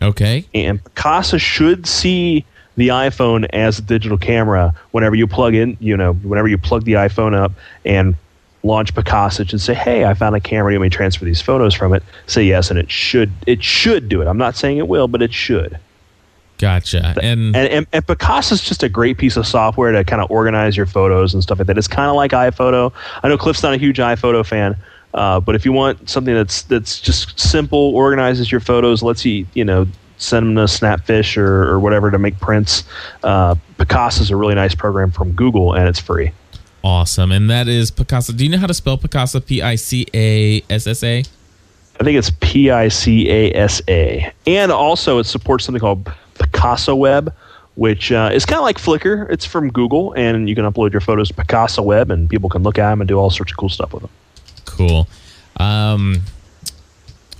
Okay. 0.00 0.44
and 0.54 0.82
Picasa 0.84 1.40
should 1.40 1.86
see 1.86 2.44
the 2.76 2.88
iPhone 2.88 3.44
as 3.52 3.80
a 3.80 3.82
digital 3.82 4.16
camera 4.16 4.72
whenever 4.92 5.16
you 5.16 5.26
plug 5.26 5.54
in, 5.54 5.76
you 5.80 5.96
know, 5.96 6.12
whenever 6.12 6.46
you 6.46 6.56
plug 6.56 6.84
the 6.84 6.92
iPhone 6.92 7.34
up 7.34 7.50
and 7.84 8.14
launch 8.62 8.94
Picasa 8.94 9.50
and 9.50 9.60
say, 9.60 9.74
"Hey, 9.74 10.04
I 10.04 10.14
found 10.14 10.34
a 10.36 10.40
camera. 10.40 10.72
You 10.72 10.80
may 10.80 10.88
transfer 10.88 11.24
these 11.24 11.40
photos 11.40 11.74
from 11.74 11.92
it." 11.94 12.02
Say 12.26 12.44
yes, 12.44 12.70
and 12.70 12.78
it 12.78 12.90
should 12.90 13.30
it 13.46 13.62
should 13.62 14.08
do 14.08 14.22
it. 14.22 14.26
I'm 14.26 14.38
not 14.38 14.56
saying 14.56 14.78
it 14.78 14.88
will, 14.88 15.08
but 15.08 15.22
it 15.22 15.32
should. 15.32 15.78
Gotcha. 16.58 17.14
And, 17.22 17.54
And 17.54 17.68
and, 17.68 17.86
and 17.92 18.06
Picasa 18.06 18.52
is 18.52 18.62
just 18.62 18.82
a 18.82 18.88
great 18.88 19.16
piece 19.16 19.36
of 19.36 19.46
software 19.46 19.92
to 19.92 20.02
kind 20.04 20.20
of 20.20 20.30
organize 20.30 20.76
your 20.76 20.86
photos 20.86 21.32
and 21.32 21.42
stuff 21.42 21.58
like 21.58 21.68
that. 21.68 21.78
It's 21.78 21.88
kind 21.88 22.10
of 22.10 22.16
like 22.16 22.32
iPhoto. 22.32 22.92
I 23.22 23.28
know 23.28 23.38
Cliff's 23.38 23.62
not 23.62 23.74
a 23.74 23.78
huge 23.78 23.98
iPhoto 23.98 24.44
fan. 24.44 24.76
Uh, 25.14 25.40
but 25.40 25.54
if 25.54 25.64
you 25.64 25.72
want 25.72 26.10
something 26.10 26.34
that's 26.34 26.62
that's 26.62 27.00
just 27.00 27.38
simple, 27.38 27.78
organizes 27.78 28.52
your 28.52 28.60
photos, 28.60 29.02
lets 29.02 29.24
you 29.24 29.46
you 29.54 29.64
know 29.64 29.86
send 30.18 30.46
them 30.46 30.54
to 30.56 30.72
Snapfish 30.72 31.36
or, 31.36 31.68
or 31.70 31.80
whatever 31.80 32.10
to 32.10 32.18
make 32.18 32.38
prints, 32.40 32.84
uh, 33.22 33.54
Picasa 33.78 34.20
is 34.20 34.30
a 34.30 34.36
really 34.36 34.54
nice 34.54 34.74
program 34.74 35.10
from 35.10 35.32
Google 35.32 35.74
and 35.74 35.88
it's 35.88 36.00
free. 36.00 36.32
Awesome. 36.82 37.32
And 37.32 37.50
that 37.50 37.68
is 37.68 37.90
Picasa. 37.90 38.36
Do 38.36 38.44
you 38.44 38.50
know 38.50 38.58
how 38.58 38.66
to 38.66 38.74
spell 38.74 38.98
Picasa? 38.98 39.44
P 39.44 39.62
I 39.62 39.74
C 39.74 40.06
A 40.14 40.62
S 40.70 40.86
S 40.86 41.02
A? 41.02 41.24
I 42.00 42.04
think 42.04 42.16
it's 42.16 42.30
P 42.40 42.70
I 42.70 42.88
C 42.88 43.28
A 43.28 43.52
S 43.54 43.82
A, 43.88 44.32
and 44.46 44.70
also 44.70 45.18
it 45.18 45.24
supports 45.24 45.64
something 45.64 45.80
called 45.80 46.04
Picasa 46.34 46.96
Web, 46.96 47.34
which 47.74 48.12
uh, 48.12 48.30
is 48.32 48.46
kind 48.46 48.58
of 48.58 48.62
like 48.62 48.78
Flickr. 48.78 49.28
It's 49.30 49.44
from 49.44 49.70
Google, 49.70 50.12
and 50.12 50.48
you 50.48 50.54
can 50.54 50.64
upload 50.64 50.92
your 50.92 51.00
photos 51.00 51.28
to 51.28 51.34
Picasa 51.34 51.82
Web, 51.82 52.10
and 52.10 52.30
people 52.30 52.48
can 52.48 52.62
look 52.62 52.78
at 52.78 52.90
them 52.90 53.00
and 53.00 53.08
do 53.08 53.18
all 53.18 53.30
sorts 53.30 53.50
of 53.50 53.58
cool 53.58 53.68
stuff 53.68 53.92
with 53.92 54.02
them. 54.02 54.10
Cool. 54.64 55.08
Um, 55.56 56.22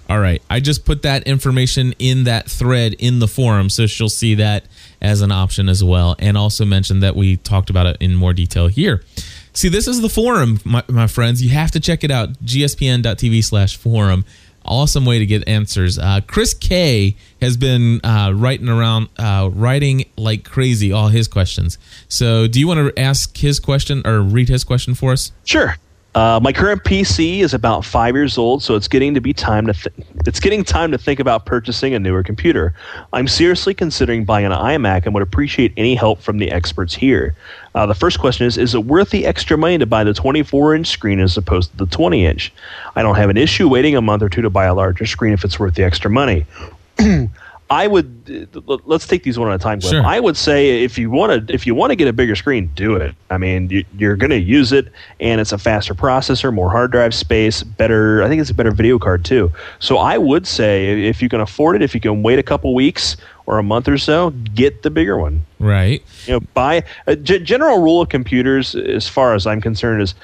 all 0.09 0.19
right. 0.19 0.43
I 0.49 0.59
just 0.59 0.85
put 0.85 1.03
that 1.03 1.25
information 1.25 1.95
in 1.99 2.25
that 2.25 2.51
thread 2.51 2.95
in 2.95 3.19
the 3.19 3.29
forum, 3.29 3.69
so 3.69 3.87
she'll 3.87 4.09
see 4.09 4.35
that 4.37 4.65
as 5.01 5.21
an 5.21 5.31
option 5.31 5.69
as 5.69 5.85
well. 5.85 6.17
And 6.19 6.37
also 6.37 6.65
mentioned 6.65 7.03
that 7.03 7.15
we 7.15 7.37
talked 7.37 7.71
about 7.71 7.87
it 7.87 7.97
in 8.01 8.15
more 8.17 8.33
detail 8.33 8.69
here. 8.69 9.05
See, 9.59 9.69
this 9.69 9.89
is 9.89 10.01
the 10.01 10.09
forum, 10.09 10.61
my, 10.65 10.85
my 10.87 11.09
friends. 11.09 11.43
You 11.43 11.51
have 11.51 11.73
to 11.73 11.81
check 11.81 12.05
it 12.05 12.13
out. 12.13 12.35
gspn.tv 12.45 13.43
slash 13.43 13.77
forum. 13.77 14.25
Awesome 14.65 15.05
way 15.05 15.19
to 15.19 15.27
get 15.27 15.49
answers. 15.49 15.99
Uh, 15.99 16.21
Chris 16.25 16.55
K 16.55 17.17
has 17.43 17.57
been 17.57 18.01
uh, 18.05 18.31
writing 18.37 18.69
around, 18.69 19.09
uh, 19.19 19.51
writing 19.53 20.05
like 20.17 20.45
crazy 20.45 20.93
all 20.93 21.09
his 21.09 21.27
questions. 21.27 21.77
So, 22.07 22.47
do 22.47 22.61
you 22.61 22.69
want 22.69 22.95
to 22.95 23.03
ask 23.03 23.37
his 23.37 23.59
question 23.59 24.07
or 24.07 24.21
read 24.21 24.49
his 24.49 24.63
question 24.63 24.95
for 24.95 25.11
us? 25.11 25.33
Sure. 25.43 25.75
Uh, 26.19 26.41
my 26.41 26.53
current 26.53 26.83
PC 26.83 27.43
is 27.43 27.55
about 27.55 27.85
five 27.85 28.17
years 28.17 28.39
old, 28.39 28.61
so 28.61 28.75
it's 28.75 28.89
getting 28.89 29.15
to 29.15 29.21
be 29.21 29.33
time 29.33 29.69
to 29.69 29.73
th- 29.73 29.95
it's 30.27 30.41
getting 30.41 30.65
time 30.65 30.91
to 30.91 30.99
think 30.99 31.21
about 31.21 31.47
purchasing 31.47 31.95
a 31.95 31.99
newer 32.01 32.25
computer. 32.25 32.75
I'm 33.13 33.29
seriously 33.29 33.73
considering 33.73 34.25
buying 34.25 34.45
an 34.45 34.51
iMac 34.51 35.05
and 35.05 35.15
would 35.15 35.23
appreciate 35.23 35.73
any 35.77 35.95
help 35.95 36.21
from 36.21 36.39
the 36.39 36.51
experts 36.51 36.93
here. 36.93 37.37
Uh, 37.77 37.87
the 37.87 37.95
first 37.95 38.19
question 38.19 38.49
is: 38.49 38.59
Is 38.59 38.75
it 38.75 38.85
worth 38.85 39.11
the 39.11 39.27
extra 39.27 39.57
money 39.57 39.79
to 39.79 39.87
buy 39.87 40.03
the 40.03 40.11
24-inch 40.11 40.89
screen 40.89 41.21
as 41.21 41.37
opposed 41.37 41.71
to 41.71 41.77
the 41.77 41.87
20-inch? 41.87 42.53
I 42.97 43.03
don't 43.03 43.15
have 43.15 43.31
an 43.31 43.37
issue 43.37 43.69
waiting 43.69 43.95
a 43.95 44.01
month 44.01 44.25
or 44.25 44.29
two 44.29 44.43
to 44.43 44.51
buy 44.51 44.65
a 44.65 44.75
larger 44.75 45.07
screen 45.07 45.33
if 45.33 45.45
it's 45.45 45.61
worth 45.61 45.77
the 45.77 45.85
extra 45.85 46.11
money. 46.11 46.47
I 47.71 47.87
would 47.87 48.51
uh, 48.57 48.79
let's 48.87 49.07
take 49.07 49.25
these 49.25 49.39
one 49.39 49.51
at 49.51 49.57
a 49.57 49.59
time. 49.59 49.81
Sure. 49.81 50.05
I 50.05 50.21
would 50.21 50.37
say 50.37 50.85
if 50.85 50.97
you 50.97 51.11
want 51.11 51.49
to 51.49 51.55
if 51.55 51.67
you 51.67 51.75
want 51.75 51.91
to 51.91 51.97
get 51.97 52.09
a 52.09 52.13
bigger 52.13 52.35
screen, 52.35 52.71
do 52.75 52.97
it. 52.97 53.15
I 53.31 53.37
mean, 53.37 53.69
you, 53.69 53.85
you're 53.97 54.17
going 54.17 54.31
to 54.31 54.41
use 54.41 54.73
it, 54.73 54.91
and 55.21 55.41
it's 55.41 55.53
a 55.53 55.59
faster 55.59 55.95
processor, 55.95 56.53
more 56.53 56.71
hard 56.71 56.93
drive 56.93 57.15
space, 57.15 57.63
better. 57.63 58.23
I 58.23 58.29
think 58.29 58.41
it's 58.41 58.51
a 58.51 58.55
better 58.55 58.71
video 58.71 58.99
card 58.99 59.25
too. 59.25 59.53
So 59.81 59.99
I 59.99 60.17
would 60.17 60.47
say 60.47 61.09
if 61.09 61.21
you 61.21 61.29
can 61.29 61.41
afford 61.41 61.77
it, 61.77 61.83
if 61.83 61.95
you 61.95 62.01
can 62.01 62.23
wait 62.23 62.39
a 62.39 62.43
couple 62.43 62.75
weeks 62.75 63.17
or 63.45 63.59
a 63.59 63.63
month 63.63 63.89
or 63.89 63.99
so, 63.99 64.31
get 64.55 64.83
the 64.83 64.91
bigger 64.91 65.19
one. 65.19 65.45
Right. 65.59 66.03
You 66.27 66.35
know, 66.35 66.41
buy 66.55 66.85
a 67.07 67.17
g- 67.17 67.41
general 67.41 67.83
rule 67.83 68.01
of 68.01 68.09
computers, 68.09 68.75
as 68.75 69.09
far 69.09 69.35
as 69.35 69.47
I'm 69.47 69.61
concerned, 69.61 70.03
is 70.03 70.15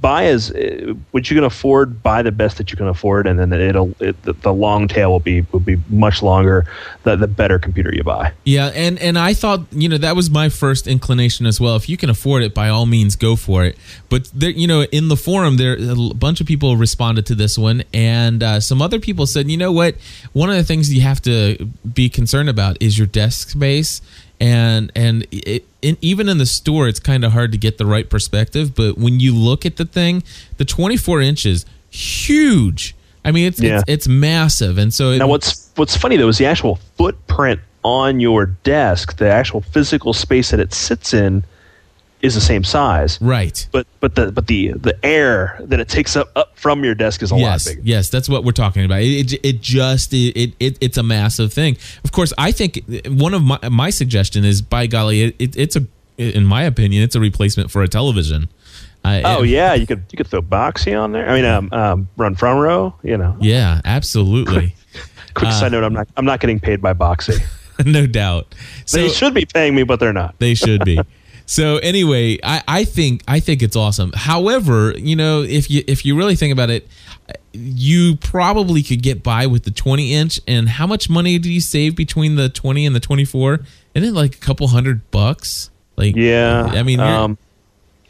buy 0.00 0.26
as 0.26 0.50
uh, 0.50 0.94
what 1.12 1.30
you 1.30 1.36
can 1.36 1.44
afford 1.44 2.02
buy 2.02 2.22
the 2.22 2.32
best 2.32 2.58
that 2.58 2.70
you 2.70 2.76
can 2.76 2.88
afford 2.88 3.26
and 3.26 3.38
then 3.38 3.52
it'll 3.52 3.94
it, 4.00 4.20
the, 4.22 4.52
long 4.52 4.86
tail 4.86 5.10
will 5.10 5.20
be 5.20 5.40
will 5.50 5.60
be 5.60 5.76
much 5.88 6.22
longer 6.22 6.66
the, 7.04 7.16
the 7.16 7.26
better 7.26 7.58
computer 7.58 7.92
you 7.94 8.02
buy 8.02 8.32
Yeah, 8.44 8.66
and 8.74 8.98
and 8.98 9.18
I 9.18 9.34
thought 9.34 9.60
you 9.70 9.88
know 9.88 9.98
that 9.98 10.16
was 10.16 10.30
my 10.30 10.48
first 10.48 10.86
inclination 10.86 11.46
as 11.46 11.60
well. 11.60 11.76
If 11.76 11.88
you 11.88 11.96
can 11.96 12.10
afford 12.10 12.42
it, 12.42 12.54
by 12.54 12.68
all 12.68 12.86
means, 12.86 13.16
go 13.16 13.36
for 13.36 13.64
it. 13.64 13.76
But 14.08 14.30
there, 14.34 14.50
you 14.50 14.66
know, 14.66 14.82
in 14.82 15.08
the 15.08 15.16
forum, 15.16 15.56
there 15.56 15.76
a 15.78 16.14
bunch 16.14 16.40
of 16.40 16.46
people 16.46 16.76
responded 16.76 17.26
to 17.26 17.34
this 17.34 17.56
one, 17.56 17.82
and 17.94 18.42
uh, 18.42 18.60
some 18.60 18.82
other 18.82 19.00
people 19.00 19.26
said, 19.26 19.50
you 19.50 19.56
know 19.56 19.72
what, 19.72 19.96
one 20.32 20.50
of 20.50 20.56
the 20.56 20.64
things 20.64 20.92
you 20.92 21.00
have 21.02 21.22
to 21.22 21.70
be 21.92 22.08
concerned 22.08 22.48
about 22.48 22.76
is 22.80 22.98
your 22.98 23.06
desk 23.06 23.50
space. 23.50 24.02
And 24.42 24.90
and 24.96 25.24
it, 25.30 25.64
in, 25.82 25.96
even 26.00 26.28
in 26.28 26.38
the 26.38 26.46
store, 26.46 26.88
it's 26.88 26.98
kind 26.98 27.24
of 27.24 27.30
hard 27.30 27.52
to 27.52 27.58
get 27.58 27.78
the 27.78 27.86
right 27.86 28.10
perspective. 28.10 28.74
But 28.74 28.98
when 28.98 29.20
you 29.20 29.32
look 29.36 29.64
at 29.64 29.76
the 29.76 29.84
thing, 29.84 30.24
the 30.56 30.64
24 30.64 31.20
inches, 31.20 31.64
huge. 31.90 32.96
I 33.24 33.30
mean, 33.30 33.46
it's 33.46 33.60
Yeah. 33.60 33.76
it's, 33.78 33.84
it's 33.86 34.08
massive, 34.08 34.78
and 34.78 34.92
so 34.92 35.12
it, 35.12 35.18
now 35.18 35.28
what's 35.28 35.70
what's 35.76 35.96
funny 35.96 36.16
though 36.16 36.26
is 36.26 36.38
the 36.38 36.46
actual 36.46 36.80
footprint 36.96 37.60
on 37.84 38.18
your 38.18 38.46
desk 38.46 39.16
the 39.18 39.28
actual 39.28 39.60
physical 39.60 40.12
space 40.12 40.50
that 40.50 40.58
it 40.60 40.72
sits 40.74 41.14
in 41.14 41.44
is 42.22 42.34
the 42.34 42.40
same 42.40 42.62
size 42.64 43.18
right. 43.20 43.68
but 43.72 43.86
but 44.00 44.14
the 44.14 44.30
but 44.32 44.46
the 44.46 44.72
the 44.72 44.96
air 45.04 45.58
that 45.60 45.80
it 45.80 45.88
takes 45.88 46.16
up 46.16 46.30
up 46.36 46.56
from 46.58 46.84
your 46.84 46.94
desk 46.94 47.22
is 47.22 47.32
a 47.32 47.36
yes, 47.36 47.66
lot 47.66 47.72
bigger 47.72 47.82
Yes, 47.84 48.08
that's 48.08 48.28
what 48.28 48.44
we're 48.44 48.52
talking 48.52 48.84
about. 48.84 49.00
It, 49.00 49.32
it, 49.32 49.40
it 49.44 49.60
just 49.60 50.12
it, 50.14 50.54
it 50.60 50.78
it's 50.80 50.96
a 50.96 51.02
massive 51.02 51.52
thing. 51.52 51.76
Of 52.04 52.12
course, 52.12 52.32
I 52.38 52.52
think 52.52 52.80
one 53.06 53.34
of 53.34 53.42
my 53.42 53.58
my 53.68 53.90
suggestion 53.90 54.44
is 54.44 54.62
by 54.62 54.86
golly, 54.86 55.22
it, 55.22 55.36
it, 55.38 55.56
it's 55.56 55.76
a 55.76 55.84
in 56.16 56.44
my 56.44 56.62
opinion, 56.62 57.02
it's 57.02 57.16
a 57.16 57.20
replacement 57.20 57.70
for 57.70 57.82
a 57.82 57.88
television. 57.88 58.48
I- 59.04 59.22
oh 59.24 59.42
yeah 59.42 59.74
you 59.74 59.84
could 59.84 60.04
you 60.12 60.16
could 60.16 60.28
throw 60.28 60.40
Boxee 60.40 60.96
on 60.96 61.10
there 61.10 61.28
i 61.28 61.34
mean 61.34 61.44
um, 61.44 61.68
um 61.72 62.08
run 62.16 62.36
front 62.36 62.60
row 62.60 62.94
you 63.02 63.16
know 63.16 63.36
yeah, 63.40 63.80
absolutely, 63.84 64.76
quick 65.34 65.48
Uh, 65.48 65.52
side 65.58 65.72
note 65.72 65.82
i'm 65.82 65.92
not 65.92 66.06
i'm 66.16 66.24
not 66.24 66.38
getting 66.38 66.60
paid 66.60 66.80
by 66.80 66.94
Boxee 66.94 67.42
no 67.84 68.06
doubt. 68.06 68.54
So 68.84 68.98
they 68.98 69.08
should 69.08 69.34
be 69.34 69.44
paying 69.44 69.74
me 69.74 69.82
but 69.82 69.98
they're 69.98 70.12
not 70.12 70.38
They 70.38 70.54
should 70.54 70.84
be. 70.84 71.00
So 71.46 71.78
anyway, 71.78 72.38
I, 72.42 72.62
I 72.66 72.84
think 72.84 73.22
I 73.28 73.40
think 73.40 73.62
it's 73.62 73.76
awesome. 73.76 74.12
However, 74.14 74.94
you 74.96 75.16
know, 75.16 75.42
if 75.42 75.70
you 75.70 75.82
if 75.86 76.04
you 76.04 76.16
really 76.16 76.36
think 76.36 76.52
about 76.52 76.70
it, 76.70 76.88
you 77.52 78.16
probably 78.16 78.82
could 78.82 79.02
get 79.02 79.22
by 79.22 79.46
with 79.46 79.64
the 79.64 79.70
20 79.70 80.14
inch. 80.14 80.40
And 80.46 80.68
how 80.68 80.86
much 80.86 81.10
money 81.10 81.38
do 81.38 81.52
you 81.52 81.60
save 81.60 81.96
between 81.96 82.36
the 82.36 82.48
20 82.48 82.86
and 82.86 82.96
the 82.96 83.00
24? 83.00 83.60
Isn't 83.94 84.08
it 84.08 84.12
like 84.12 84.34
a 84.34 84.38
couple 84.38 84.68
hundred 84.68 85.10
bucks? 85.10 85.70
Like 85.96 86.16
yeah 86.16 86.64
I 86.64 86.82
mean, 86.82 87.00
um 87.00 87.38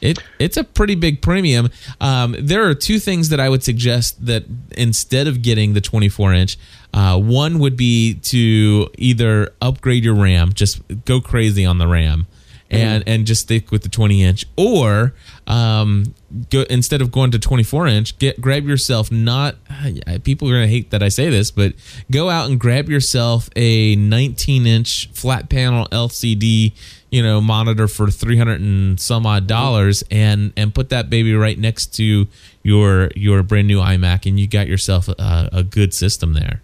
it 0.02 0.18
it's 0.38 0.56
a 0.56 0.64
pretty 0.64 0.96
big 0.96 1.22
premium. 1.22 1.70
Um, 2.00 2.36
there 2.38 2.68
are 2.68 2.74
two 2.74 2.98
things 2.98 3.30
that 3.30 3.40
I 3.40 3.48
would 3.48 3.62
suggest 3.62 4.26
that 4.26 4.44
instead 4.72 5.28
of 5.28 5.40
getting 5.42 5.72
the 5.72 5.80
24 5.80 6.34
inch, 6.34 6.58
uh, 6.92 7.18
one 7.18 7.60
would 7.60 7.76
be 7.76 8.14
to 8.14 8.90
either 8.98 9.54
upgrade 9.62 10.04
your 10.04 10.16
RAM, 10.16 10.52
just 10.52 10.82
go 11.04 11.20
crazy 11.20 11.64
on 11.64 11.78
the 11.78 11.86
RAM, 11.86 12.26
and 12.72 13.04
and 13.06 13.26
just 13.26 13.42
stick 13.42 13.70
with 13.70 13.82
the 13.82 13.88
20 13.88 14.22
inch, 14.22 14.46
or 14.56 15.14
um, 15.46 16.14
go 16.50 16.62
instead 16.70 17.00
of 17.02 17.12
going 17.12 17.30
to 17.30 17.38
24 17.38 17.86
inch, 17.86 18.18
get 18.18 18.40
grab 18.40 18.66
yourself 18.66 19.10
not. 19.10 19.56
People 20.24 20.48
are 20.50 20.54
gonna 20.54 20.66
hate 20.66 20.90
that 20.90 21.02
I 21.02 21.08
say 21.08 21.30
this, 21.30 21.50
but 21.50 21.74
go 22.10 22.30
out 22.30 22.50
and 22.50 22.58
grab 22.58 22.88
yourself 22.88 23.48
a 23.56 23.96
19 23.96 24.66
inch 24.66 25.10
flat 25.12 25.48
panel 25.48 25.86
LCD 25.92 26.72
you 27.12 27.22
know 27.22 27.40
monitor 27.40 27.86
for 27.86 28.10
300 28.10 28.60
and 28.60 28.98
some 28.98 29.26
odd 29.26 29.46
dollars 29.46 30.02
and 30.10 30.52
and 30.56 30.74
put 30.74 30.88
that 30.88 31.10
baby 31.10 31.34
right 31.34 31.58
next 31.58 31.94
to 31.94 32.26
your 32.64 33.10
your 33.14 33.42
brand 33.44 33.68
new 33.68 33.78
iMac 33.78 34.26
and 34.26 34.40
you 34.40 34.48
got 34.48 34.66
yourself 34.66 35.08
a, 35.08 35.48
a 35.52 35.62
good 35.62 35.94
system 35.94 36.32
there 36.32 36.62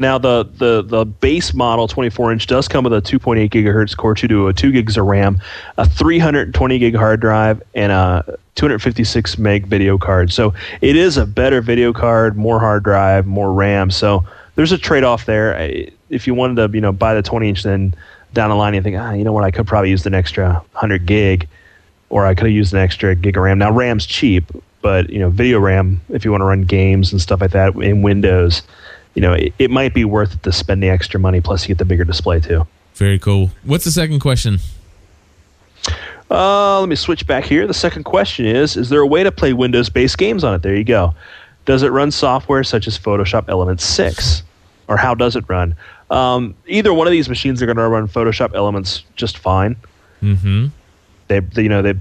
Now 0.00 0.16
the, 0.16 0.44
the 0.56 0.80
the 0.82 1.04
base 1.04 1.52
model 1.52 1.86
24 1.86 2.32
inch 2.32 2.46
does 2.46 2.66
come 2.66 2.84
with 2.84 2.94
a 2.94 3.02
2.8 3.02 3.50
gigahertz 3.50 3.94
Core 3.94 4.14
2 4.14 4.26
Duo 4.26 4.50
2 4.50 4.72
gigs 4.72 4.96
of 4.96 5.04
RAM, 5.04 5.38
a 5.76 5.86
320 5.86 6.78
gig 6.78 6.96
hard 6.96 7.20
drive, 7.20 7.62
and 7.74 7.92
a 7.92 8.38
256 8.54 9.36
meg 9.36 9.66
video 9.66 9.98
card. 9.98 10.32
So 10.32 10.54
it 10.80 10.96
is 10.96 11.18
a 11.18 11.26
better 11.26 11.60
video 11.60 11.92
card, 11.92 12.38
more 12.38 12.58
hard 12.58 12.82
drive, 12.82 13.26
more 13.26 13.52
RAM. 13.52 13.90
So 13.90 14.24
there's 14.54 14.72
a 14.72 14.78
trade 14.78 15.04
off 15.04 15.26
there. 15.26 15.54
If 16.08 16.26
you 16.26 16.32
wanted 16.32 16.66
to 16.66 16.74
you 16.74 16.80
know 16.80 16.92
buy 16.92 17.12
the 17.12 17.22
20 17.22 17.50
inch, 17.50 17.62
then 17.62 17.94
down 18.32 18.48
the 18.48 18.56
line 18.56 18.72
you 18.72 18.80
think 18.80 18.96
ah 18.98 19.12
you 19.12 19.22
know 19.22 19.34
what 19.34 19.44
I 19.44 19.50
could 19.50 19.66
probably 19.66 19.90
use 19.90 20.06
an 20.06 20.14
extra 20.14 20.54
100 20.72 21.04
gig, 21.04 21.46
or 22.08 22.24
I 22.24 22.34
could 22.34 22.46
have 22.46 22.54
used 22.54 22.72
an 22.72 22.80
extra 22.80 23.14
gig 23.14 23.36
of 23.36 23.42
RAM. 23.42 23.58
Now 23.58 23.70
RAM's 23.70 24.06
cheap, 24.06 24.50
but 24.80 25.10
you 25.10 25.18
know 25.18 25.28
video 25.28 25.60
RAM 25.60 26.00
if 26.08 26.24
you 26.24 26.30
want 26.30 26.40
to 26.40 26.46
run 26.46 26.62
games 26.62 27.12
and 27.12 27.20
stuff 27.20 27.42
like 27.42 27.50
that 27.50 27.74
in 27.74 28.00
Windows 28.00 28.62
you 29.20 29.26
know, 29.26 29.34
it, 29.34 29.52
it 29.58 29.70
might 29.70 29.92
be 29.92 30.02
worth 30.06 30.32
it 30.32 30.42
to 30.44 30.50
spend 30.50 30.82
the 30.82 30.88
extra 30.88 31.20
money. 31.20 31.42
Plus, 31.42 31.64
you 31.64 31.68
get 31.68 31.76
the 31.78 31.84
bigger 31.84 32.04
display 32.04 32.40
too. 32.40 32.66
very 32.94 33.18
cool 33.18 33.50
what's 33.64 33.84
the 33.84 33.90
second 33.90 34.18
question 34.18 34.58
Uh, 36.30 36.80
let 36.80 36.88
me 36.88 36.96
switch 36.96 37.26
back 37.26 37.44
here. 37.44 37.66
The 37.66 37.74
second 37.74 38.04
question 38.04 38.46
is: 38.46 38.78
Is 38.78 38.88
there 38.88 39.00
a 39.00 39.06
way 39.06 39.22
to 39.22 39.30
play 39.30 39.52
Windows-based 39.52 40.16
games 40.16 40.42
on 40.42 40.54
it? 40.54 40.62
There 40.62 40.74
you 40.74 40.84
go. 40.84 41.12
Does 41.66 41.82
it 41.82 41.88
run 41.88 42.10
software 42.10 42.64
such 42.64 42.86
as 42.86 42.96
Photoshop 42.98 43.48
Elements 43.48 43.84
6, 43.84 44.42
or 44.88 44.96
how 44.96 45.14
does 45.14 45.36
it 45.36 45.44
run? 45.48 45.74
Um, 46.10 46.54
either 46.66 46.94
one 46.94 47.06
of 47.06 47.10
these 47.10 47.28
machines 47.28 47.60
are 47.60 47.66
going 47.66 47.76
to 47.76 47.88
run 47.88 48.08
Photoshop 48.08 48.54
Elements 48.54 49.04
just 49.16 49.36
fine. 49.38 49.76
mm-hmm 50.22 50.68
They, 51.28 51.40
they, 51.40 51.62
you 51.62 51.68
know, 51.68 51.82
they 51.82 51.94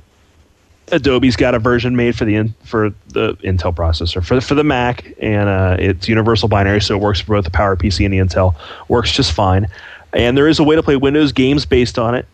Adobe's 0.91 1.35
got 1.35 1.55
a 1.55 1.59
version 1.59 1.95
made 1.95 2.15
for 2.15 2.25
the 2.25 2.35
in, 2.35 2.53
for 2.63 2.93
the 3.09 3.33
Intel 3.43 3.75
processor 3.75 4.23
for 4.25 4.39
for 4.41 4.55
the 4.55 4.63
Mac, 4.63 5.13
and 5.21 5.49
uh, 5.49 5.77
it's 5.79 6.07
universal 6.07 6.47
binary, 6.47 6.81
so 6.81 6.95
it 6.95 7.01
works 7.01 7.19
for 7.21 7.35
both 7.35 7.45
the 7.45 7.51
PowerPC 7.51 8.05
and 8.05 8.13
the 8.13 8.19
Intel. 8.19 8.55
Works 8.87 9.11
just 9.11 9.31
fine. 9.31 9.67
And 10.13 10.35
there 10.35 10.47
is 10.47 10.59
a 10.59 10.63
way 10.63 10.75
to 10.75 10.81
play 10.81 10.95
Windows 10.95 11.31
games 11.31 11.65
based 11.65 11.99
on 11.99 12.15
it. 12.15 12.25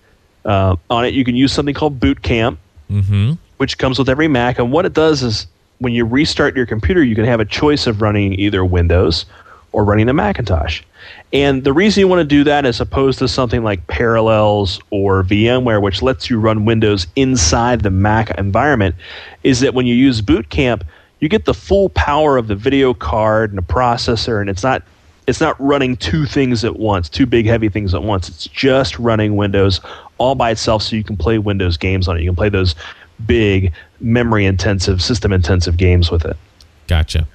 Uh, 0.45 0.75
on 0.89 1.05
it, 1.05 1.13
you 1.13 1.25
can 1.25 1.35
use 1.35 1.51
something 1.51 1.73
called 1.73 1.99
Boot 1.99 2.21
Camp, 2.21 2.59
mm-hmm 2.89 3.33
which 3.57 3.77
comes 3.77 3.97
with 3.97 4.09
every 4.09 4.27
Mac. 4.27 4.59
And 4.59 4.71
what 4.71 4.85
it 4.85 4.93
does 4.93 5.23
is, 5.23 5.47
when 5.79 5.93
you 5.93 6.05
restart 6.05 6.55
your 6.55 6.65
computer, 6.65 7.03
you 7.03 7.15
can 7.15 7.25
have 7.25 7.39
a 7.39 7.45
choice 7.45 7.87
of 7.87 8.01
running 8.01 8.33
either 8.39 8.63
Windows 8.63 9.25
or 9.71 9.83
running 9.83 10.07
the 10.07 10.13
Macintosh. 10.13 10.81
And 11.33 11.63
the 11.63 11.73
reason 11.73 12.01
you 12.01 12.07
want 12.07 12.19
to 12.19 12.23
do 12.23 12.43
that, 12.45 12.65
as 12.65 12.79
opposed 12.79 13.19
to 13.19 13.27
something 13.27 13.63
like 13.63 13.85
Parallels 13.87 14.79
or 14.89 15.23
VMware, 15.23 15.81
which 15.81 16.01
lets 16.01 16.29
you 16.29 16.39
run 16.39 16.65
Windows 16.65 17.07
inside 17.15 17.81
the 17.81 17.89
Mac 17.89 18.37
environment, 18.37 18.95
is 19.43 19.59
that 19.59 19.73
when 19.73 19.85
you 19.85 19.95
use 19.95 20.21
Boot 20.21 20.49
Camp, 20.49 20.83
you 21.19 21.29
get 21.29 21.45
the 21.45 21.53
full 21.53 21.89
power 21.89 22.37
of 22.37 22.47
the 22.47 22.55
video 22.55 22.93
card 22.93 23.49
and 23.49 23.57
the 23.57 23.63
processor, 23.63 24.39
and 24.41 24.49
it's 24.49 24.63
not 24.63 24.83
it's 25.27 25.41
not 25.41 25.59
running 25.59 25.97
two 25.97 26.25
things 26.25 26.63
at 26.63 26.77
once, 26.77 27.09
two 27.09 27.25
big 27.25 27.47
heavy 27.47 27.67
things 27.67 27.95
at 27.95 28.03
once. 28.03 28.29
It's 28.29 28.45
just 28.45 28.99
running 28.99 29.35
Windows 29.35 29.81
all 30.19 30.35
by 30.35 30.51
itself, 30.51 30.83
so 30.83 30.95
you 30.95 31.03
can 31.03 31.17
play 31.17 31.39
Windows 31.39 31.77
games 31.77 32.07
on 32.07 32.17
it. 32.17 32.21
You 32.21 32.29
can 32.29 32.35
play 32.35 32.49
those 32.49 32.75
big 33.25 33.73
memory 33.99 34.45
intensive, 34.45 35.01
system 35.01 35.33
intensive 35.33 35.77
games 35.77 36.11
with 36.11 36.25
it. 36.25 36.37
gotcha 36.87 37.27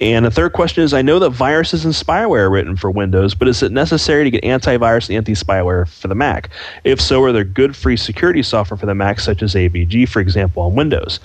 And 0.00 0.26
the 0.26 0.30
third 0.30 0.52
question 0.52 0.82
is 0.82 0.92
I 0.92 1.02
know 1.02 1.18
that 1.18 1.30
viruses 1.30 1.84
and 1.84 1.94
spyware 1.94 2.40
are 2.40 2.50
written 2.50 2.76
for 2.76 2.90
Windows, 2.90 3.34
but 3.34 3.48
is 3.48 3.62
it 3.62 3.72
necessary 3.72 4.24
to 4.24 4.30
get 4.30 4.42
antivirus 4.42 5.08
and 5.08 5.16
anti 5.16 5.32
spyware 5.32 5.88
for 5.88 6.08
the 6.08 6.14
Mac? 6.14 6.50
If 6.84 7.00
so, 7.00 7.22
are 7.24 7.32
there 7.32 7.44
good 7.44 7.74
free 7.76 7.96
security 7.96 8.42
software 8.42 8.76
for 8.76 8.86
the 8.86 8.94
Mac, 8.94 9.20
such 9.20 9.42
as 9.42 9.54
AVG, 9.54 10.08
for 10.08 10.20
example, 10.20 10.62
on 10.62 10.74
Windows? 10.74 11.20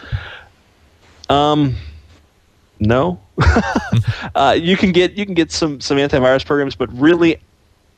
Um, 1.30 1.76
no. 2.80 3.20
uh, 4.36 4.58
you 4.60 4.78
can 4.78 4.92
get 4.92 5.14
you 5.14 5.26
can 5.26 5.36
get 5.36 5.52
some 5.52 5.80
some 5.82 5.98
antivirus 5.98 6.46
programs, 6.46 6.76
but 6.76 6.92
really, 6.94 7.40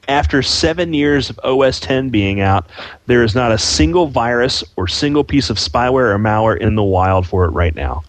after 0.07 0.41
seven 0.41 0.93
years 0.93 1.29
of 1.29 1.39
OS 1.43 1.79
10 1.79 2.09
being 2.09 2.41
out, 2.41 2.67
there 3.05 3.23
is 3.23 3.35
not 3.35 3.51
a 3.51 3.57
single 3.57 4.07
virus 4.07 4.63
or 4.75 4.87
single 4.87 5.23
piece 5.23 5.49
of 5.49 5.57
spyware 5.57 6.13
or 6.13 6.17
malware 6.17 6.57
in 6.57 6.75
the 6.75 6.83
wild 6.83 7.27
for 7.27 7.45
it 7.45 7.49
right 7.49 7.75
now. 7.75 8.03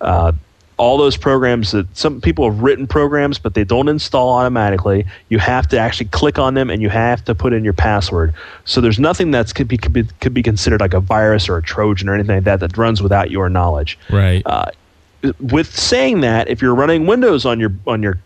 Uh, 0.00 0.32
all 0.82 0.98
those 0.98 1.16
programs 1.16 1.70
that 1.70 1.86
some 1.96 2.20
people 2.20 2.50
have 2.50 2.60
written 2.60 2.88
programs, 2.88 3.38
but 3.38 3.54
they 3.54 3.62
don't 3.62 3.88
install 3.88 4.30
automatically. 4.30 5.06
You 5.28 5.38
have 5.38 5.68
to 5.68 5.78
actually 5.78 6.06
click 6.06 6.40
on 6.40 6.54
them, 6.54 6.70
and 6.70 6.82
you 6.82 6.88
have 6.88 7.24
to 7.26 7.36
put 7.36 7.52
in 7.52 7.62
your 7.62 7.72
password. 7.72 8.34
So 8.64 8.80
there's 8.80 8.98
nothing 8.98 9.30
that 9.30 9.54
could 9.54 9.68
be 9.68 9.78
could 9.78 9.92
be, 9.92 10.02
could 10.20 10.34
be 10.34 10.42
considered 10.42 10.80
like 10.80 10.92
a 10.92 10.98
virus 10.98 11.48
or 11.48 11.56
a 11.56 11.62
Trojan 11.62 12.08
or 12.08 12.14
anything 12.14 12.34
like 12.34 12.44
that 12.44 12.58
that 12.58 12.76
runs 12.76 13.00
without 13.00 13.30
your 13.30 13.48
knowledge 13.48 13.96
right 14.10 14.42
uh, 14.44 14.72
with 15.38 15.72
saying 15.72 16.20
that, 16.22 16.48
if 16.48 16.60
you're 16.60 16.74
running 16.74 17.06
Windows 17.06 17.46
on 17.46 17.60
your 17.60 17.72
on 17.86 18.02
your 18.02 18.18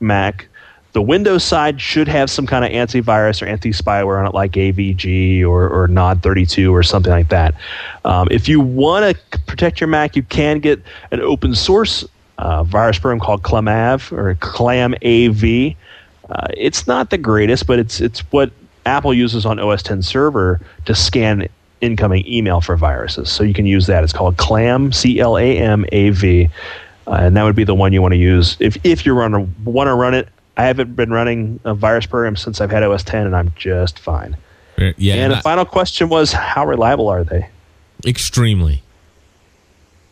Mac, 0.00 0.46
The 0.94 1.02
Windows 1.02 1.42
side 1.42 1.80
should 1.80 2.06
have 2.06 2.30
some 2.30 2.46
kind 2.46 2.64
of 2.64 2.70
antivirus 2.70 3.42
or 3.42 3.46
anti 3.46 3.70
spyware 3.70 4.20
on 4.20 4.26
it, 4.26 4.32
like 4.32 4.52
AVG 4.52 5.42
or, 5.42 5.68
or 5.68 5.88
Nod32 5.88 6.70
or 6.70 6.84
something 6.84 7.10
like 7.10 7.28
that. 7.30 7.56
Um, 8.04 8.28
if 8.30 8.48
you 8.48 8.60
want 8.60 9.16
to 9.16 9.38
protect 9.40 9.80
your 9.80 9.88
Mac, 9.88 10.14
you 10.14 10.22
can 10.22 10.60
get 10.60 10.80
an 11.10 11.20
open 11.20 11.56
source 11.56 12.04
uh, 12.38 12.62
virus 12.62 12.96
program 12.98 13.18
called 13.18 13.42
ClamAV 13.42 14.12
or 14.12 14.36
ClamAV. 14.36 15.74
Uh, 16.30 16.46
it's 16.56 16.86
not 16.86 17.10
the 17.10 17.18
greatest, 17.18 17.66
but 17.66 17.80
it's 17.80 18.00
it's 18.00 18.20
what 18.30 18.52
Apple 18.86 19.12
uses 19.12 19.44
on 19.44 19.58
OS 19.58 19.82
10 19.82 20.00
server 20.00 20.60
to 20.84 20.94
scan 20.94 21.48
incoming 21.80 22.24
email 22.26 22.60
for 22.60 22.76
viruses. 22.76 23.30
So 23.30 23.42
you 23.42 23.52
can 23.52 23.66
use 23.66 23.86
that. 23.88 24.04
It's 24.04 24.12
called 24.12 24.36
Clam, 24.36 24.92
C 24.92 25.18
L 25.18 25.36
A 25.36 25.58
M 25.58 25.84
A 25.90 26.10
V, 26.10 26.48
uh, 27.08 27.10
and 27.10 27.36
that 27.36 27.42
would 27.42 27.56
be 27.56 27.64
the 27.64 27.74
one 27.74 27.92
you 27.92 28.00
want 28.00 28.12
to 28.12 28.18
use 28.18 28.56
if 28.60 28.76
if 28.84 29.04
you 29.04 29.14
to 29.14 29.48
want 29.64 29.88
to 29.88 29.94
run 29.94 30.14
it. 30.14 30.28
I 30.56 30.64
haven't 30.64 30.94
been 30.94 31.10
running 31.10 31.60
a 31.64 31.74
virus 31.74 32.06
program 32.06 32.36
since 32.36 32.60
I've 32.60 32.70
had 32.70 32.82
OS 32.82 33.02
10, 33.02 33.26
and 33.26 33.36
I'm 33.36 33.52
just 33.56 33.98
fine. 33.98 34.36
Yeah. 34.76 35.14
And 35.14 35.32
the 35.32 35.40
final 35.40 35.64
question 35.64 36.08
was, 36.08 36.32
how 36.32 36.66
reliable 36.66 37.08
are 37.08 37.24
they? 37.24 37.48
Extremely. 38.06 38.82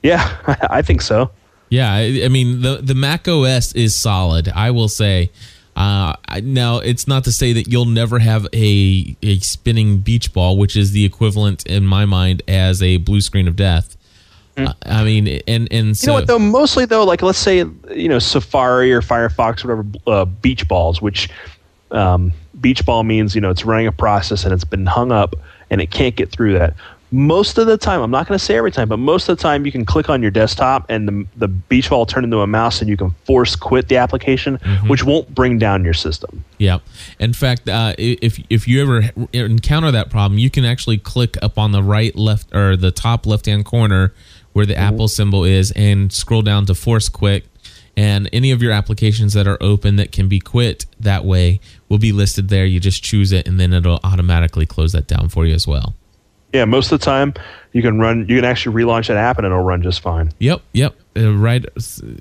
Yeah, 0.02 0.36
I 0.70 0.82
think 0.82 1.02
so. 1.02 1.30
Yeah, 1.68 1.92
I, 1.92 2.22
I 2.24 2.28
mean 2.28 2.60
the 2.60 2.80
the 2.82 2.94
Mac 2.94 3.26
OS 3.26 3.72
is 3.72 3.96
solid. 3.96 4.48
I 4.54 4.70
will 4.70 4.88
say. 4.88 5.30
Uh, 5.74 6.14
now 6.42 6.76
it's 6.80 7.08
not 7.08 7.24
to 7.24 7.32
say 7.32 7.54
that 7.54 7.66
you'll 7.66 7.86
never 7.86 8.18
have 8.18 8.46
a 8.52 9.16
a 9.22 9.38
spinning 9.38 9.98
beach 9.98 10.34
ball, 10.34 10.58
which 10.58 10.76
is 10.76 10.92
the 10.92 11.06
equivalent 11.06 11.64
in 11.64 11.86
my 11.86 12.04
mind 12.04 12.42
as 12.46 12.82
a 12.82 12.98
blue 12.98 13.22
screen 13.22 13.48
of 13.48 13.56
death. 13.56 13.96
Hmm. 14.56 14.66
Uh, 14.66 14.72
I 14.84 15.04
mean, 15.04 15.40
and 15.46 15.68
and 15.72 15.96
so, 15.96 16.04
You 16.04 16.06
know 16.06 16.14
what 16.14 16.26
though? 16.26 16.38
Mostly 16.38 16.84
though, 16.84 17.04
like 17.04 17.22
let's 17.22 17.38
say 17.38 17.58
you 17.58 18.08
know 18.08 18.18
Safari 18.18 18.92
or 18.92 19.00
Firefox, 19.00 19.64
whatever, 19.64 19.84
uh, 20.06 20.24
beach 20.26 20.68
balls, 20.68 21.00
which 21.00 21.30
um, 21.90 22.32
beach 22.60 22.84
ball 22.84 23.02
means 23.02 23.34
you 23.34 23.40
know 23.40 23.50
it's 23.50 23.64
running 23.64 23.86
a 23.86 23.92
process 23.92 24.44
and 24.44 24.52
it's 24.52 24.64
been 24.64 24.86
hung 24.86 25.10
up 25.10 25.34
and 25.70 25.80
it 25.80 25.90
can't 25.90 26.16
get 26.16 26.30
through 26.30 26.58
that. 26.58 26.74
Most 27.14 27.58
of 27.58 27.66
the 27.66 27.76
time, 27.76 28.00
I'm 28.00 28.10
not 28.10 28.26
going 28.26 28.38
to 28.38 28.44
say 28.44 28.56
every 28.56 28.72
time, 28.72 28.88
but 28.88 28.96
most 28.96 29.28
of 29.28 29.36
the 29.36 29.42
time, 29.42 29.66
you 29.66 29.72
can 29.72 29.84
click 29.84 30.08
on 30.08 30.22
your 30.22 30.30
desktop 30.30 30.86
and 30.88 31.06
the, 31.06 31.26
the 31.36 31.48
beach 31.48 31.90
ball 31.90 32.00
will 32.00 32.06
turn 32.06 32.24
into 32.24 32.40
a 32.40 32.46
mouse 32.46 32.80
and 32.80 32.88
you 32.88 32.96
can 32.96 33.10
force 33.26 33.54
quit 33.54 33.88
the 33.88 33.98
application, 33.98 34.56
which 34.86 35.04
won't 35.04 35.34
bring 35.34 35.58
down 35.58 35.84
your 35.84 35.92
system. 35.92 36.42
Yeah. 36.56 36.78
In 37.18 37.34
fact, 37.34 37.68
uh, 37.68 37.94
if 37.98 38.42
if 38.48 38.66
you 38.66 38.80
ever 38.80 39.10
encounter 39.34 39.90
that 39.90 40.08
problem, 40.08 40.38
you 40.38 40.48
can 40.48 40.64
actually 40.64 40.96
click 40.96 41.36
up 41.42 41.58
on 41.58 41.72
the 41.72 41.82
right, 41.82 42.16
left, 42.16 42.54
or 42.54 42.76
the 42.78 42.90
top 42.90 43.26
left 43.26 43.44
hand 43.44 43.66
corner 43.66 44.14
where 44.52 44.66
the 44.66 44.74
mm-hmm. 44.74 44.94
Apple 44.94 45.08
symbol 45.08 45.44
is, 45.44 45.70
and 45.72 46.12
scroll 46.12 46.42
down 46.42 46.66
to 46.66 46.74
force 46.74 47.08
quit. 47.08 47.46
And 47.96 48.28
any 48.32 48.52
of 48.52 48.62
your 48.62 48.72
applications 48.72 49.34
that 49.34 49.46
are 49.46 49.58
open 49.60 49.96
that 49.96 50.12
can 50.12 50.26
be 50.26 50.40
quit 50.40 50.86
that 50.98 51.24
way 51.24 51.60
will 51.90 51.98
be 51.98 52.10
listed 52.10 52.48
there. 52.48 52.64
You 52.64 52.80
just 52.80 53.02
choose 53.02 53.32
it, 53.32 53.46
and 53.46 53.60
then 53.60 53.72
it'll 53.72 54.00
automatically 54.02 54.66
close 54.66 54.92
that 54.92 55.06
down 55.06 55.28
for 55.28 55.46
you 55.46 55.54
as 55.54 55.66
well. 55.66 55.94
Yeah, 56.52 56.66
most 56.66 56.92
of 56.92 57.00
the 57.00 57.04
time, 57.04 57.34
you 57.72 57.82
can 57.82 57.98
run. 57.98 58.26
You 58.28 58.36
can 58.36 58.44
actually 58.44 58.82
relaunch 58.82 59.08
that 59.08 59.16
app 59.16 59.38
and 59.38 59.46
it'll 59.46 59.62
run 59.62 59.82
just 59.82 60.00
fine. 60.00 60.32
Yep, 60.38 60.60
yep. 60.72 60.94
Uh, 61.14 61.34
right. 61.34 61.64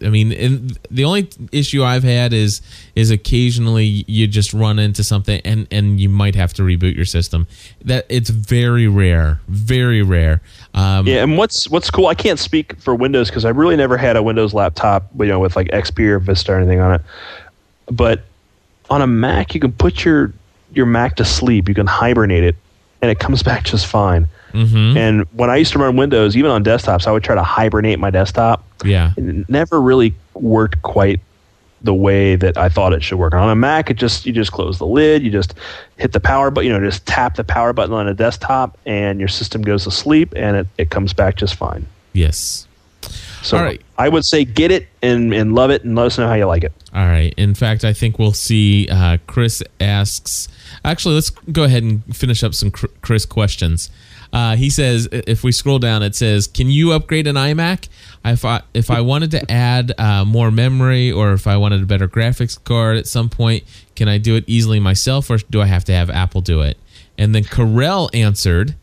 I 0.03 0.09
mean, 0.09 0.69
the 0.89 1.05
only 1.05 1.29
issue 1.51 1.83
I've 1.83 2.03
had 2.03 2.33
is 2.33 2.61
is 2.95 3.09
occasionally 3.09 3.85
you 4.07 4.27
just 4.27 4.53
run 4.53 4.79
into 4.79 5.03
something 5.03 5.39
and 5.45 5.67
and 5.71 5.99
you 5.99 6.09
might 6.09 6.35
have 6.35 6.53
to 6.55 6.61
reboot 6.61 6.95
your 6.95 7.05
system. 7.05 7.47
That 7.83 8.05
it's 8.09 8.29
very 8.29 8.87
rare, 8.87 9.39
very 9.47 10.01
rare. 10.01 10.41
Um, 10.73 11.07
Yeah, 11.07 11.23
and 11.23 11.37
what's 11.37 11.69
what's 11.69 11.89
cool? 11.89 12.07
I 12.07 12.15
can't 12.15 12.39
speak 12.39 12.77
for 12.79 12.93
Windows 12.93 13.29
because 13.29 13.45
I 13.45 13.49
really 13.49 13.77
never 13.77 13.95
had 13.95 14.17
a 14.17 14.23
Windows 14.23 14.53
laptop, 14.53 15.07
you 15.17 15.27
know, 15.27 15.39
with 15.39 15.55
like 15.55 15.67
XP 15.67 15.99
or 16.07 16.19
Vista 16.19 16.51
or 16.51 16.57
anything 16.57 16.81
on 16.81 16.95
it. 16.95 17.01
But 17.89 18.23
on 18.89 19.01
a 19.01 19.07
Mac, 19.07 19.53
you 19.53 19.61
can 19.61 19.71
put 19.71 20.03
your 20.03 20.33
your 20.73 20.85
Mac 20.85 21.15
to 21.15 21.25
sleep. 21.25 21.69
You 21.69 21.75
can 21.75 21.87
hibernate 21.87 22.43
it, 22.43 22.55
and 23.01 23.09
it 23.11 23.19
comes 23.19 23.43
back 23.49 23.63
just 23.63 23.85
fine. 23.87 24.27
mhm, 24.53 24.95
And 24.97 25.25
when 25.33 25.49
I 25.49 25.55
used 25.57 25.71
to 25.73 25.79
run 25.79 25.95
Windows, 25.97 26.35
even 26.37 26.51
on 26.51 26.63
desktops, 26.63 27.07
I 27.07 27.11
would 27.11 27.23
try 27.23 27.35
to 27.35 27.43
hibernate 27.43 27.99
my 27.99 28.09
desktop. 28.09 28.63
yeah. 28.83 29.11
It 29.17 29.49
never 29.49 29.81
really 29.81 30.13
worked 30.33 30.81
quite 30.81 31.19
the 31.83 31.93
way 31.95 32.35
that 32.35 32.57
I 32.57 32.69
thought 32.69 32.93
it 32.93 33.01
should 33.03 33.17
work. 33.17 33.33
On 33.33 33.49
a 33.49 33.55
Mac, 33.55 33.89
it 33.89 33.95
just 33.95 34.25
you 34.27 34.31
just 34.31 34.51
close 34.51 34.77
the 34.77 34.85
lid, 34.85 35.23
you 35.23 35.31
just 35.31 35.55
hit 35.97 36.11
the 36.11 36.19
power 36.19 36.51
button, 36.51 36.67
you 36.69 36.77
know, 36.77 36.85
just 36.85 37.05
tap 37.07 37.35
the 37.37 37.43
power 37.43 37.73
button 37.73 37.93
on 37.95 38.07
a 38.07 38.13
desktop, 38.13 38.77
and 38.85 39.19
your 39.19 39.27
system 39.29 39.63
goes 39.63 39.85
to 39.85 39.91
sleep, 39.91 40.31
and 40.35 40.57
it, 40.57 40.67
it 40.77 40.89
comes 40.91 41.11
back 41.11 41.37
just 41.37 41.55
fine. 41.55 41.87
Yes. 42.13 42.67
So 43.41 43.57
All 43.57 43.63
right. 43.63 43.81
I 43.97 44.09
would 44.09 44.25
say 44.25 44.45
get 44.45 44.71
it 44.71 44.87
and, 45.01 45.33
and 45.33 45.53
love 45.53 45.71
it, 45.71 45.83
and 45.83 45.95
let 45.95 46.07
us 46.07 46.17
know 46.17 46.27
how 46.27 46.35
you 46.35 46.45
like 46.45 46.63
it. 46.63 46.73
All 46.93 47.05
right. 47.05 47.33
In 47.37 47.53
fact, 47.55 47.83
I 47.83 47.93
think 47.93 48.19
we'll 48.19 48.33
see. 48.33 48.87
Uh, 48.89 49.17
Chris 49.27 49.63
asks. 49.79 50.47
Actually, 50.85 51.15
let's 51.15 51.29
go 51.29 51.63
ahead 51.63 51.83
and 51.83 52.15
finish 52.15 52.43
up 52.43 52.53
some 52.53 52.71
Chris 52.71 53.25
questions. 53.25 53.89
Uh, 54.33 54.55
he 54.55 54.69
says, 54.69 55.09
if 55.11 55.43
we 55.43 55.51
scroll 55.51 55.79
down, 55.79 56.03
it 56.03 56.15
says, 56.15 56.47
"Can 56.47 56.69
you 56.69 56.93
upgrade 56.93 57.27
an 57.27 57.35
iMac? 57.35 57.89
If 58.23 58.45
I 58.45 58.61
if 58.73 58.89
I 58.89 59.01
wanted 59.01 59.31
to 59.31 59.51
add 59.51 59.93
uh, 59.97 60.23
more 60.23 60.51
memory, 60.51 61.11
or 61.11 61.33
if 61.33 61.47
I 61.47 61.57
wanted 61.57 61.83
a 61.83 61.85
better 61.85 62.07
graphics 62.07 62.61
card 62.63 62.97
at 62.97 63.07
some 63.07 63.27
point, 63.27 63.63
can 63.95 64.07
I 64.07 64.17
do 64.17 64.35
it 64.35 64.45
easily 64.47 64.79
myself, 64.79 65.29
or 65.29 65.37
do 65.37 65.61
I 65.61 65.65
have 65.65 65.83
to 65.85 65.93
have 65.93 66.09
Apple 66.09 66.41
do 66.41 66.61
it?" 66.61 66.77
And 67.17 67.35
then 67.35 67.43
Carell 67.43 68.09
answered. 68.13 68.75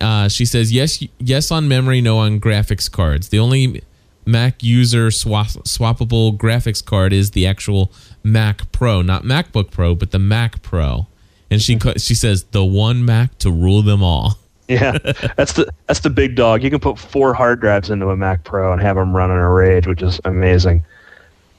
Uh, 0.00 0.28
she 0.28 0.44
says, 0.44 0.72
"Yes, 0.72 1.02
yes 1.18 1.50
on 1.52 1.68
memory, 1.68 2.00
no 2.00 2.18
on 2.18 2.40
graphics 2.40 2.90
cards. 2.90 3.28
The 3.28 3.38
only 3.38 3.82
Mac 4.26 4.62
user 4.62 5.10
swap, 5.10 5.46
swappable 5.46 6.36
graphics 6.36 6.84
card 6.84 7.12
is 7.12 7.30
the 7.30 7.46
actual 7.46 7.92
Mac 8.22 8.70
Pro, 8.72 9.02
not 9.02 9.22
MacBook 9.22 9.70
Pro, 9.70 9.94
but 9.94 10.10
the 10.10 10.18
Mac 10.18 10.62
Pro. 10.62 11.06
And 11.50 11.62
she 11.62 11.78
she 11.96 12.14
says 12.14 12.44
the 12.50 12.64
one 12.64 13.04
Mac 13.04 13.38
to 13.38 13.50
rule 13.50 13.82
them 13.82 14.02
all. 14.02 14.38
Yeah, 14.68 14.98
that's 15.36 15.52
the 15.52 15.72
that's 15.86 16.00
the 16.00 16.10
big 16.10 16.34
dog. 16.34 16.64
You 16.64 16.70
can 16.70 16.80
put 16.80 16.98
four 16.98 17.32
hard 17.32 17.60
drives 17.60 17.88
into 17.88 18.10
a 18.10 18.16
Mac 18.16 18.42
Pro 18.42 18.72
and 18.72 18.82
have 18.82 18.96
them 18.96 19.14
run 19.14 19.30
on 19.30 19.38
a 19.38 19.48
RAID, 19.48 19.86
which 19.86 20.02
is 20.02 20.20
amazing. 20.24 20.84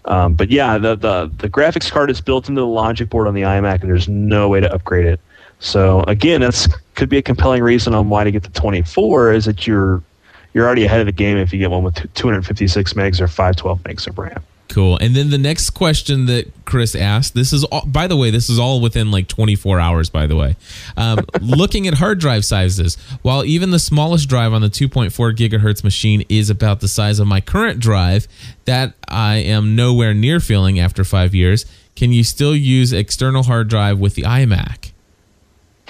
Um, 0.03 0.33
but 0.33 0.49
yeah, 0.51 0.77
the, 0.77 0.95
the 0.97 1.31
the 1.37 1.49
graphics 1.49 1.89
card 1.89 2.11
is 2.11 2.19
built 2.19 2.49
into 2.49 2.59
the 2.59 2.67
logic 2.67 3.09
board 3.09 3.29
on 3.29 3.33
the 3.33 3.43
iMac, 3.43 3.79
and 3.79 3.89
there's 3.89 4.09
no 4.09 4.49
way 4.49 4.59
to 4.59 4.69
upgrade 4.73 5.05
it. 5.05 5.21
So 5.59 6.03
again, 6.03 6.41
that's 6.41 6.67
could 6.95 7.07
be 7.07 7.17
a 7.17 7.21
compelling 7.21 7.63
reason 7.63 7.93
on 7.93 8.09
why 8.09 8.25
to 8.25 8.31
get 8.31 8.43
the 8.43 8.49
24 8.49 9.31
is 9.31 9.45
that 9.45 9.65
you're 9.65 10.03
you're 10.57 10.65
already 10.65 10.85
ahead 10.85 10.99
of 10.99 11.05
the 11.05 11.11
game 11.11 11.37
if 11.37 11.53
you 11.53 11.59
get 11.59 11.69
one 11.69 11.83
with 11.83 12.11
256 12.15 12.93
megs 12.93 13.21
or 13.21 13.27
512 13.27 13.83
megs 13.83 14.07
of 14.07 14.17
RAM. 14.17 14.43
Cool. 14.69 14.97
And 14.97 15.15
then 15.15 15.29
the 15.29 15.37
next 15.37 15.69
question 15.69 16.25
that 16.25 16.51
Chris 16.65 16.95
asked, 16.95 17.35
this 17.35 17.53
is 17.53 17.63
all, 17.65 17.85
by 17.85 18.07
the 18.07 18.17
way, 18.17 18.31
this 18.31 18.49
is 18.49 18.57
all 18.57 18.81
within 18.81 19.11
like 19.11 19.27
24 19.27 19.79
hours, 19.79 20.09
by 20.09 20.25
the 20.25 20.35
way. 20.35 20.55
Um, 20.97 21.27
looking 21.41 21.87
at 21.87 21.93
hard 21.93 22.19
drive 22.19 22.43
sizes, 22.43 22.95
while 23.21 23.45
even 23.45 23.69
the 23.69 23.77
smallest 23.77 24.27
drive 24.27 24.51
on 24.51 24.61
the 24.61 24.67
2.4 24.67 25.35
gigahertz 25.35 25.83
machine 25.83 26.25
is 26.27 26.49
about 26.49 26.79
the 26.79 26.87
size 26.87 27.19
of 27.19 27.27
my 27.27 27.39
current 27.39 27.79
drive, 27.79 28.27
that 28.65 28.95
I 29.07 29.35
am 29.35 29.75
nowhere 29.75 30.15
near 30.15 30.39
filling 30.39 30.79
after 30.79 31.03
five 31.03 31.35
years, 31.35 31.67
can 31.95 32.11
you 32.11 32.23
still 32.23 32.55
use 32.55 32.93
external 32.93 33.43
hard 33.43 33.67
drive 33.67 33.99
with 33.99 34.15
the 34.15 34.23
iMac? 34.23 34.91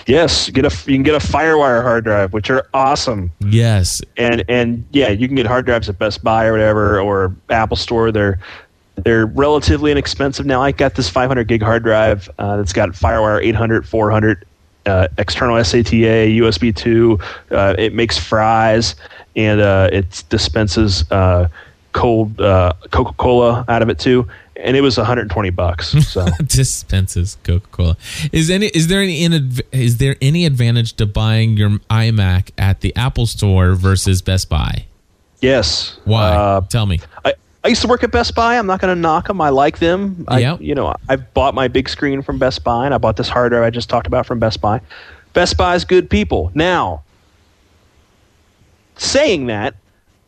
Yes, 0.08 0.50
get 0.50 0.66
a 0.66 0.92
you 0.92 0.96
can 0.96 1.04
get 1.04 1.16
a 1.16 1.26
FireWire 1.26 1.82
hard 1.82 2.06
drive, 2.06 2.34
which 2.34 2.50
are 2.50 2.68
awesome. 2.74 3.32
Yes. 3.42 4.02
and 4.18 4.44
and 4.48 4.86
yeah, 4.92 5.10
you 5.10 5.28
can 5.28 5.36
get 5.36 5.46
hard 5.46 5.66
drives 5.66 5.90
at 5.90 6.00
Best 6.00 6.24
Buy 6.24 6.46
or 6.46 6.54
whatever, 6.54 7.00
or 7.00 7.36
Apple 7.50 7.78
Store. 7.78 8.12
They're 8.12 8.40
they're 8.96 9.26
relatively 9.26 9.92
inexpensive 9.92 10.46
now. 10.46 10.62
I 10.62 10.72
got 10.72 10.96
this 10.96 11.10
500 11.10 11.48
gig 11.48 11.62
hard 11.62 11.84
drive 11.84 12.30
uh, 12.40 12.58
that's 12.58 12.74
got 12.74 12.90
FireWire 12.90 13.44
800, 13.44 13.88
400, 13.88 14.46
uh, 14.88 15.08
external 15.18 15.56
SATA, 15.58 16.36
USB 16.38 16.76
2. 16.76 17.20
Uh, 17.52 17.76
it 17.78 17.94
makes 17.94 18.18
fries 18.18 18.96
and 19.36 19.62
uh, 19.62 19.90
it 19.92 20.24
dispenses 20.30 21.10
uh, 21.12 21.48
cold 21.94 22.40
uh, 22.42 22.74
Coca 22.92 23.14
Cola 23.14 23.66
out 23.68 23.82
of 23.82 23.90
it 23.90 24.00
too. 24.00 24.28
And 24.60 24.76
it 24.76 24.82
was 24.82 24.98
120 24.98 25.50
bucks. 25.52 25.90
So 26.08 26.26
dispenses 26.46 27.38
Coca-Cola. 27.44 27.98
Is 28.32 28.50
any 28.50 28.68
is 28.68 28.88
there 28.88 29.02
any 29.02 29.24
in, 29.24 29.52
is 29.72 29.98
there 29.98 30.16
any 30.22 30.46
advantage 30.46 30.94
to 30.94 31.06
buying 31.06 31.58
your 31.58 31.70
iMac 31.90 32.52
at 32.58 32.82
the 32.82 32.96
Apple 32.96 33.28
Store 33.28 33.74
versus 33.76 34.22
Best 34.22 34.50
Buy? 34.50 34.86
yes, 35.42 36.00
Why? 36.06 36.30
Uh, 36.32 36.62
Tell 36.62 36.86
me. 36.86 37.00
I, 37.24 37.34
I 37.64 37.70
used 37.70 37.82
to 37.82 37.88
work 37.88 38.04
at 38.04 38.12
Best 38.12 38.34
Buy. 38.34 38.58
I'm 38.58 38.66
not 38.66 38.80
going 38.80 38.96
to 38.96 39.00
knock 39.00 39.28
them. 39.28 39.42
I 39.42 39.50
like 39.50 39.80
them. 39.80 40.26
I, 40.28 40.40
Yep. 40.40 40.62
You 40.62 40.74
know, 40.74 40.96
I've 41.10 41.34
bought 41.34 41.54
my 41.54 41.68
big 41.68 41.90
screen 41.90 42.22
from 42.22 42.40
Best 42.40 42.64
Buy, 42.64 42.86
and 42.86 42.94
I 42.94 42.98
bought 42.98 43.18
this 43.18 43.30
hard 43.30 43.52
drive 43.52 43.64
I 43.64 43.70
just 43.70 43.90
talked 43.90 44.08
about 44.08 44.26
from 44.26 44.40
Best 44.40 44.62
Buy. 44.62 44.82
Best 45.34 45.58
Buy's 45.58 45.84
good 45.84 46.10
people. 46.10 46.52
Now, 46.56 47.04
saying 48.96 49.48
that, 49.48 49.76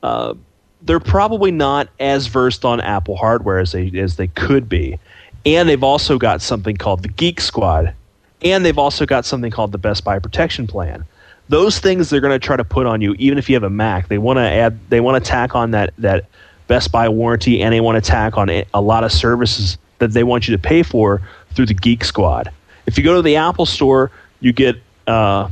uh, 0.04 0.34
they're 0.82 1.00
probably 1.00 1.52
not 1.52 1.90
as 2.00 2.28
versed 2.28 2.66
on 2.66 2.80
Apple 2.82 3.16
hardware 3.16 3.60
as 3.60 3.72
they 3.72 3.92
as 4.00 4.16
they 4.16 4.28
could 4.28 4.70
be, 4.70 5.00
and 5.46 5.68
they've 5.68 5.84
also 5.84 6.18
got 6.18 6.42
something 6.42 6.78
called 6.78 7.04
the 7.04 7.10
Geek 7.10 7.42
Squad, 7.42 7.94
and 8.42 8.66
they've 8.66 8.78
also 8.78 9.06
got 9.06 9.26
something 9.26 9.52
called 9.52 9.72
the 9.72 9.78
Best 9.78 10.04
Buy 10.04 10.20
Protection 10.20 10.68
Plan. 10.68 11.06
Those 11.50 11.80
things 11.80 12.10
they're 12.10 12.22
going 12.22 12.40
to 12.40 12.46
try 12.46 12.56
to 12.56 12.64
put 12.64 12.86
on 12.86 13.02
you, 13.02 13.16
even 13.16 13.38
if 13.38 13.50
you 13.50 13.56
have 13.56 13.64
a 13.64 13.70
Mac. 13.70 14.08
They 14.08 14.20
want 14.20 14.38
to 14.38 14.44
add, 14.44 14.80
they 14.90 15.00
want 15.00 15.24
to 15.24 15.30
tack 15.30 15.56
on 15.56 15.72
that 15.72 15.94
that 15.98 16.26
Best 16.68 16.92
Buy 16.92 17.10
warranty, 17.10 17.62
and 17.62 17.74
they 17.74 17.82
want 17.82 18.04
to 18.04 18.08
tack 18.08 18.38
on 18.38 18.50
a 18.50 18.82
lot 18.82 19.04
of 19.04 19.12
services 19.12 19.78
that 19.98 20.12
they 20.14 20.24
want 20.24 20.48
you 20.48 20.56
to 20.56 20.62
pay 20.62 20.84
for 20.84 21.22
through 21.54 21.66
the 21.66 21.74
Geek 21.74 22.04
Squad. 22.04 22.52
If 22.86 22.98
you 22.98 23.04
go 23.04 23.16
to 23.16 23.22
the 23.22 23.36
Apple 23.36 23.66
Store, 23.66 24.12
you 24.40 24.54
get 24.54 24.76
uh, 25.08 25.50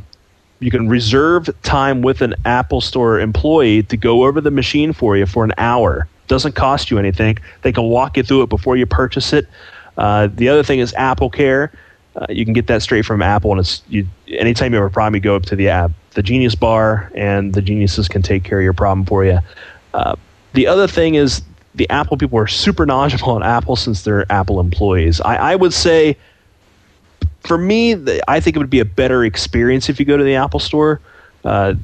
you 0.60 0.72
can 0.72 0.90
reserve 0.90 1.50
time 1.64 2.02
with 2.02 2.22
an 2.22 2.36
Apple 2.46 2.82
Store 2.82 3.20
employee 3.20 3.84
to 3.84 3.98
go 3.98 4.26
over 4.26 4.42
the 4.42 4.52
machine 4.52 4.94
for 4.94 5.16
you 5.16 5.26
for 5.26 5.44
an 5.44 5.54
hour. 5.58 6.08
Doesn't 6.28 6.54
cost 6.54 6.92
you 6.92 6.98
anything. 6.98 7.38
They 7.62 7.72
can 7.72 7.84
walk 7.84 8.18
you 8.18 8.24
through 8.24 8.44
it 8.44 8.50
before 8.50 8.76
you 8.76 8.86
purchase 8.86 9.34
it. 9.34 9.48
Uh, 9.98 10.28
the 10.34 10.50
other 10.50 10.64
thing 10.64 10.80
is 10.80 10.94
Apple 10.96 11.30
Care. 11.30 11.72
Uh, 12.16 12.26
you 12.30 12.46
can 12.46 12.54
get 12.54 12.68
that 12.68 12.82
straight 12.82 13.06
from 13.06 13.22
Apple, 13.22 13.52
and 13.52 13.60
it's 13.60 13.84
you. 13.88 14.08
Anytime 14.28 14.74
you 14.74 14.80
have 14.82 14.90
a 14.90 14.94
problem, 14.94 15.16
you 15.16 15.22
go 15.22 15.36
up 15.36 15.44
to 15.44 15.56
the 15.56 15.70
app, 15.70 15.92
the 16.12 16.24
Genius 16.24 16.56
Bar, 16.56 17.12
and 17.14 17.54
the 17.54 17.62
geniuses 17.62 18.08
can 18.08 18.24
take 18.24 18.44
care 18.44 18.60
of 18.60 18.64
your 18.64 18.74
problem 18.74 19.06
for 19.06 19.24
you. 19.24 19.40
Uh, 19.94 20.16
the 20.54 20.66
other 20.66 20.88
thing 20.88 21.14
is 21.14 21.44
the 21.76 21.88
Apple 21.92 22.18
people 22.18 22.40
are 22.40 22.48
super 22.48 22.88
knowledgeable 22.88 23.30
on 23.30 23.44
Apple 23.44 23.76
since 23.76 24.02
they're 24.02 24.30
Apple 24.32 24.60
employees. 24.60 25.22
I, 25.22 25.36
I 25.36 25.56
would 25.56 25.74
say, 25.74 26.18
for 27.48 27.58
me, 27.58 27.96
I 28.28 28.40
think 28.40 28.56
it 28.56 28.60
would 28.60 28.70
be 28.70 28.82
a 28.82 28.86
better 28.86 29.24
experience 29.24 29.90
if 29.90 30.00
you 30.00 30.06
go 30.06 30.18
to 30.18 30.24
the 30.24 30.36
Apple 30.36 30.60
Store. 30.60 31.00
Uh, 31.46 31.76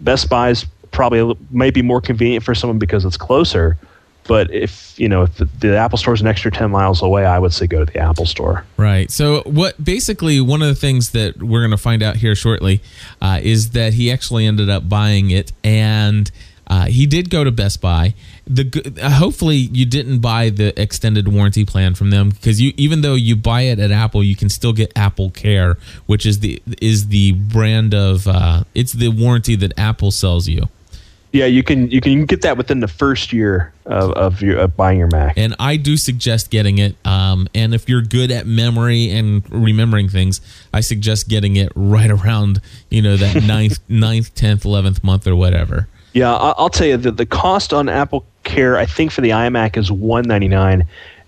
Best 0.00 0.28
Buy 0.28 0.50
is 0.50 0.66
probably 0.90 1.36
might 1.50 1.74
be 1.74 1.82
more 1.82 2.00
convenient 2.00 2.44
for 2.44 2.54
someone 2.54 2.78
because 2.78 3.04
it's 3.04 3.16
closer. 3.16 3.78
But 4.24 4.52
if 4.52 4.98
you 4.98 5.08
know 5.08 5.22
if 5.22 5.36
the, 5.36 5.44
the, 5.60 5.76
Apple 5.76 5.98
Store 5.98 6.12
is 6.12 6.20
an 6.20 6.26
extra 6.26 6.50
ten 6.50 6.70
miles 6.70 7.00
away, 7.00 7.24
I 7.24 7.38
would 7.38 7.52
say 7.52 7.66
go 7.66 7.84
to 7.84 7.90
the 7.90 7.98
Apple 7.98 8.26
Store. 8.26 8.64
Right. 8.76 9.10
So 9.10 9.42
what 9.42 9.82
basically 9.82 10.40
one 10.40 10.62
of 10.62 10.68
the 10.68 10.74
things 10.74 11.10
that 11.10 11.42
we're 11.42 11.60
going 11.60 11.70
to 11.70 11.76
find 11.76 12.02
out 12.02 12.16
here 12.16 12.34
shortly 12.34 12.82
uh, 13.22 13.40
is 13.42 13.70
that 13.70 13.94
he 13.94 14.10
actually 14.10 14.44
ended 14.44 14.68
up 14.68 14.88
buying 14.88 15.30
it, 15.30 15.52
and 15.62 16.30
uh, 16.66 16.86
he 16.86 17.06
did 17.06 17.30
go 17.30 17.44
to 17.44 17.52
Best 17.52 17.80
Buy. 17.80 18.14
The 18.48 18.98
uh, 19.02 19.10
hopefully 19.10 19.56
you 19.56 19.86
didn't 19.86 20.20
buy 20.20 20.50
the 20.50 20.78
extended 20.80 21.26
warranty 21.26 21.64
plan 21.64 21.94
from 21.94 22.10
them 22.10 22.30
because 22.30 22.60
you 22.60 22.72
even 22.76 23.00
though 23.00 23.14
you 23.14 23.34
buy 23.34 23.62
it 23.62 23.80
at 23.80 23.90
Apple, 23.90 24.22
you 24.22 24.36
can 24.36 24.48
still 24.48 24.72
get 24.72 24.92
Apple 24.94 25.30
Care, 25.30 25.78
which 26.06 26.24
is 26.24 26.40
the 26.40 26.62
is 26.80 27.08
the 27.08 27.32
brand 27.32 27.92
of 27.92 28.28
uh, 28.28 28.62
it's 28.74 28.92
the 28.92 29.08
warranty 29.08 29.56
that 29.56 29.76
Apple 29.76 30.10
sells 30.12 30.46
you. 30.46 30.68
Yeah, 31.32 31.46
you 31.46 31.62
can 31.62 31.90
you 31.90 32.00
can 32.00 32.24
get 32.24 32.42
that 32.42 32.56
within 32.56 32.80
the 32.80 32.88
first 32.88 33.32
year 33.32 33.72
of, 33.84 34.12
of 34.12 34.42
your 34.42 34.58
of 34.58 34.76
buying 34.76 34.98
your 34.98 35.08
Mac. 35.08 35.36
And 35.36 35.54
I 35.58 35.76
do 35.76 35.96
suggest 35.96 36.50
getting 36.50 36.78
it. 36.78 36.96
Um, 37.04 37.48
and 37.54 37.74
if 37.74 37.88
you're 37.88 38.00
good 38.00 38.30
at 38.30 38.46
memory 38.46 39.10
and 39.10 39.42
remembering 39.50 40.08
things, 40.08 40.40
I 40.72 40.80
suggest 40.80 41.28
getting 41.28 41.56
it 41.56 41.72
right 41.74 42.10
around 42.10 42.60
you 42.90 43.02
know 43.02 43.16
that 43.16 43.42
ninth, 43.42 43.80
ninth, 43.88 44.34
tenth, 44.34 44.64
eleventh 44.64 45.04
month 45.04 45.26
or 45.26 45.36
whatever. 45.36 45.88
Yeah, 46.14 46.34
I'll 46.34 46.70
tell 46.70 46.86
you 46.86 46.96
that 46.96 47.18
the 47.18 47.26
cost 47.26 47.74
on 47.74 47.90
Apple 47.90 48.24
Care, 48.46 48.78
I 48.78 48.86
think 48.86 49.12
for 49.12 49.20
the 49.20 49.30
iMac 49.30 49.76
is 49.76 49.92
one 49.92 50.24
ninety 50.24 50.48
nine, 50.48 50.86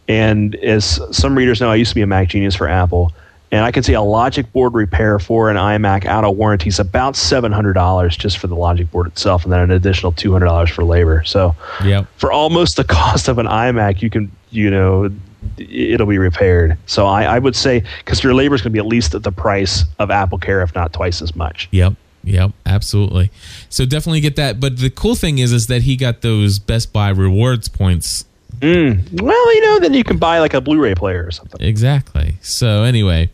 and 0.08 0.54
as 0.56 0.98
some 1.14 1.36
readers 1.36 1.60
know, 1.60 1.70
I 1.70 1.74
used 1.74 1.90
to 1.90 1.94
be 1.94 2.02
a 2.02 2.06
Mac 2.06 2.28
genius 2.28 2.54
for 2.54 2.66
Apple 2.66 3.12
and 3.50 3.64
I 3.64 3.70
can 3.70 3.82
see 3.82 3.94
a 3.94 4.02
logic 4.02 4.52
board 4.52 4.74
repair 4.74 5.18
for 5.18 5.50
an 5.50 5.56
iMac 5.56 6.04
out 6.04 6.24
of 6.24 6.36
warranty 6.36 6.68
is 6.68 6.78
about 6.78 7.16
seven 7.16 7.50
hundred 7.52 7.74
dollars 7.74 8.16
just 8.16 8.38
for 8.38 8.46
the 8.46 8.54
logic 8.54 8.90
board 8.90 9.06
itself, 9.06 9.44
and 9.44 9.52
then 9.52 9.60
an 9.60 9.70
additional 9.70 10.12
two 10.12 10.32
hundred 10.32 10.46
dollars 10.46 10.70
for 10.70 10.84
labor. 10.84 11.24
So, 11.24 11.54
yep. 11.84 12.06
for 12.16 12.30
almost 12.30 12.76
the 12.76 12.84
cost 12.88 13.28
of 13.28 13.38
an 13.38 13.46
iMac, 13.46 14.02
you 14.02 14.10
can 14.10 14.30
you 14.50 14.70
know 14.70 15.10
it'll 15.56 16.06
be 16.06 16.18
repaired. 16.18 16.76
So 16.86 17.06
I, 17.06 17.24
I 17.24 17.38
would 17.38 17.56
say 17.56 17.82
because 17.98 18.22
your 18.22 18.34
labor 18.34 18.54
is 18.54 18.60
going 18.60 18.72
to 18.72 18.74
be 18.74 18.80
at 18.80 18.86
least 18.86 19.14
at 19.14 19.22
the 19.22 19.32
price 19.32 19.84
of 19.98 20.10
Apple 20.10 20.38
Care, 20.38 20.62
if 20.62 20.74
not 20.74 20.92
twice 20.92 21.22
as 21.22 21.34
much. 21.34 21.68
Yep. 21.70 21.94
Yep, 22.28 22.52
absolutely. 22.66 23.30
So 23.68 23.84
definitely 23.84 24.20
get 24.20 24.36
that. 24.36 24.60
But 24.60 24.78
the 24.78 24.90
cool 24.90 25.14
thing 25.14 25.38
is, 25.38 25.52
is 25.52 25.66
that 25.68 25.82
he 25.82 25.96
got 25.96 26.20
those 26.20 26.58
Best 26.58 26.92
Buy 26.92 27.08
rewards 27.08 27.68
points 27.68 28.24
Mm. 28.60 29.22
Well, 29.22 29.54
you 29.54 29.60
know, 29.60 29.78
then 29.78 29.94
you 29.94 30.02
can 30.02 30.18
buy 30.18 30.40
like 30.40 30.54
a 30.54 30.60
Blu-ray 30.60 30.94
player 30.94 31.24
or 31.24 31.30
something. 31.30 31.60
Exactly. 31.60 32.34
So 32.40 32.82
anyway, 32.82 33.30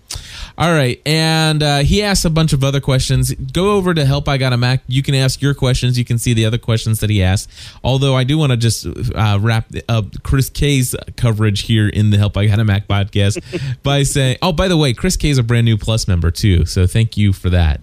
all 0.58 0.70
right, 0.70 1.00
and 1.06 1.62
uh, 1.62 1.78
he 1.78 2.02
asked 2.02 2.26
a 2.26 2.30
bunch 2.30 2.52
of 2.52 2.62
other 2.62 2.80
questions. 2.80 3.32
Go 3.32 3.72
over 3.72 3.94
to 3.94 4.04
Help 4.04 4.28
I 4.28 4.36
Got 4.36 4.52
a 4.52 4.58
Mac. 4.58 4.82
You 4.86 5.02
can 5.02 5.14
ask 5.14 5.40
your 5.40 5.54
questions. 5.54 5.98
You 5.98 6.04
can 6.04 6.18
see 6.18 6.34
the 6.34 6.44
other 6.44 6.58
questions 6.58 7.00
that 7.00 7.08
he 7.08 7.22
asked. 7.22 7.50
Although 7.82 8.14
I 8.14 8.24
do 8.24 8.36
want 8.36 8.52
to 8.52 8.58
just 8.58 8.86
uh, 8.86 9.38
wrap 9.40 9.70
up 9.88 10.22
Chris 10.22 10.50
K's 10.50 10.94
coverage 11.16 11.62
here 11.62 11.88
in 11.88 12.10
the 12.10 12.18
Help 12.18 12.36
I 12.36 12.46
Got 12.46 12.58
a 12.58 12.64
Mac 12.64 12.86
podcast 12.86 13.42
by 13.82 14.02
saying, 14.02 14.36
oh, 14.42 14.52
by 14.52 14.68
the 14.68 14.76
way, 14.76 14.92
Chris 14.92 15.16
K 15.16 15.30
is 15.30 15.38
a 15.38 15.42
brand 15.42 15.64
new 15.64 15.78
Plus 15.78 16.06
member 16.06 16.30
too. 16.30 16.66
So 16.66 16.86
thank 16.86 17.16
you 17.16 17.32
for 17.32 17.48
that. 17.50 17.80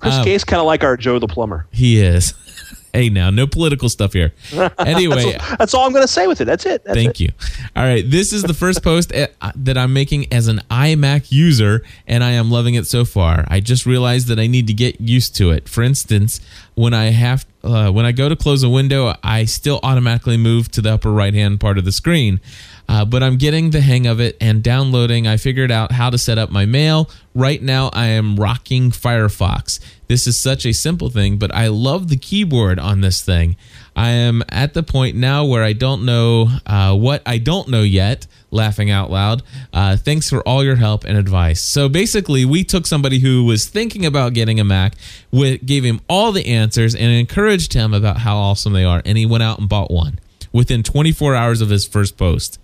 Chris 0.00 0.14
um, 0.14 0.28
is 0.28 0.44
kind 0.44 0.60
of 0.60 0.66
like 0.66 0.84
our 0.84 0.96
Joe 0.96 1.18
the 1.18 1.28
plumber. 1.28 1.66
He 1.70 2.00
is. 2.00 2.34
hey 2.94 3.10
now 3.10 3.28
no 3.28 3.46
political 3.46 3.88
stuff 3.88 4.12
here. 4.12 4.32
Anyway 4.78 5.32
that's, 5.32 5.50
all, 5.50 5.56
that's, 5.56 5.74
all, 5.74 5.86
i'm 5.86 5.92
going 5.92 6.04
to 6.04 6.08
say 6.08 6.26
with 6.26 6.40
it. 6.40 6.44
That's 6.44 6.64
it. 6.64 6.84
That's 6.84 6.96
thank 6.96 7.20
it. 7.20 7.20
you. 7.20 7.28
All 7.74 7.82
right 7.82 8.08
this 8.08 8.32
is 8.32 8.42
the 8.42 8.54
first 8.54 8.82
post 8.82 9.12
uh, 9.12 9.26
that 9.56 9.76
i'm 9.76 9.92
making 9.92 10.32
as 10.32 10.48
an 10.48 10.60
imac 10.70 11.30
user 11.30 11.82
and 12.06 12.22
i 12.22 12.30
am 12.30 12.50
loving 12.50 12.74
it 12.74 12.86
so 12.86 13.04
far. 13.04 13.44
I 13.48 13.60
just 13.60 13.84
realized 13.84 14.28
that 14.28 14.38
i 14.38 14.46
need 14.46 14.66
to 14.68 14.74
get 14.74 15.00
used 15.00 15.34
to 15.36 15.50
it. 15.50 15.68
For 15.68 15.82
instance 15.82 16.40
when 16.74 16.94
i 16.94 17.06
have 17.06 17.44
uh, 17.62 17.90
when 17.90 18.06
i 18.06 18.12
go 18.12 18.28
to 18.28 18.36
close 18.36 18.62
a 18.62 18.68
window 18.68 19.14
i 19.22 19.44
still 19.44 19.80
automatically 19.82 20.36
move 20.36 20.70
to 20.72 20.80
the 20.80 20.92
upper 20.92 21.10
right 21.10 21.34
hand 21.34 21.60
part 21.60 21.78
of 21.78 21.84
the 21.84 21.92
screen 21.92 22.40
uh, 22.88 23.04
but 23.04 23.22
I'm 23.22 23.36
getting 23.36 23.70
the 23.70 23.80
hang 23.80 24.06
of 24.06 24.20
it 24.20 24.36
and 24.40 24.62
downloading. 24.62 25.26
I 25.26 25.36
figured 25.36 25.70
out 25.70 25.92
how 25.92 26.10
to 26.10 26.18
set 26.18 26.38
up 26.38 26.50
my 26.50 26.66
mail. 26.66 27.10
Right 27.34 27.62
now, 27.62 27.90
I 27.92 28.06
am 28.06 28.36
rocking 28.36 28.90
Firefox. 28.90 29.80
This 30.06 30.26
is 30.26 30.38
such 30.38 30.66
a 30.66 30.72
simple 30.72 31.08
thing, 31.08 31.38
but 31.38 31.52
I 31.54 31.68
love 31.68 32.08
the 32.08 32.16
keyboard 32.16 32.78
on 32.78 33.00
this 33.00 33.22
thing. 33.22 33.56
I 33.96 34.10
am 34.10 34.42
at 34.48 34.74
the 34.74 34.82
point 34.82 35.16
now 35.16 35.44
where 35.44 35.62
I 35.62 35.72
don't 35.72 36.04
know 36.04 36.48
uh, 36.66 36.96
what 36.96 37.22
I 37.26 37.38
don't 37.38 37.68
know 37.68 37.82
yet. 37.82 38.26
Laughing 38.50 38.90
out 38.90 39.10
loud. 39.10 39.42
Uh, 39.72 39.96
thanks 39.96 40.30
for 40.30 40.40
all 40.46 40.62
your 40.62 40.76
help 40.76 41.04
and 41.04 41.18
advice. 41.18 41.60
So 41.60 41.88
basically, 41.88 42.44
we 42.44 42.62
took 42.62 42.86
somebody 42.86 43.18
who 43.18 43.44
was 43.44 43.66
thinking 43.66 44.06
about 44.06 44.32
getting 44.32 44.60
a 44.60 44.64
Mac, 44.64 44.94
gave 45.32 45.82
him 45.82 46.00
all 46.08 46.30
the 46.30 46.46
answers, 46.46 46.94
and 46.94 47.10
encouraged 47.10 47.72
him 47.72 47.92
about 47.92 48.18
how 48.18 48.36
awesome 48.36 48.72
they 48.72 48.84
are, 48.84 49.02
and 49.04 49.18
he 49.18 49.26
went 49.26 49.42
out 49.42 49.58
and 49.58 49.68
bought 49.68 49.90
one 49.90 50.20
within 50.52 50.84
24 50.84 51.34
hours 51.34 51.60
of 51.60 51.68
his 51.68 51.84
first 51.84 52.16
post. 52.16 52.60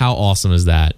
How 0.00 0.14
awesome 0.14 0.52
is 0.52 0.64
that? 0.64 0.96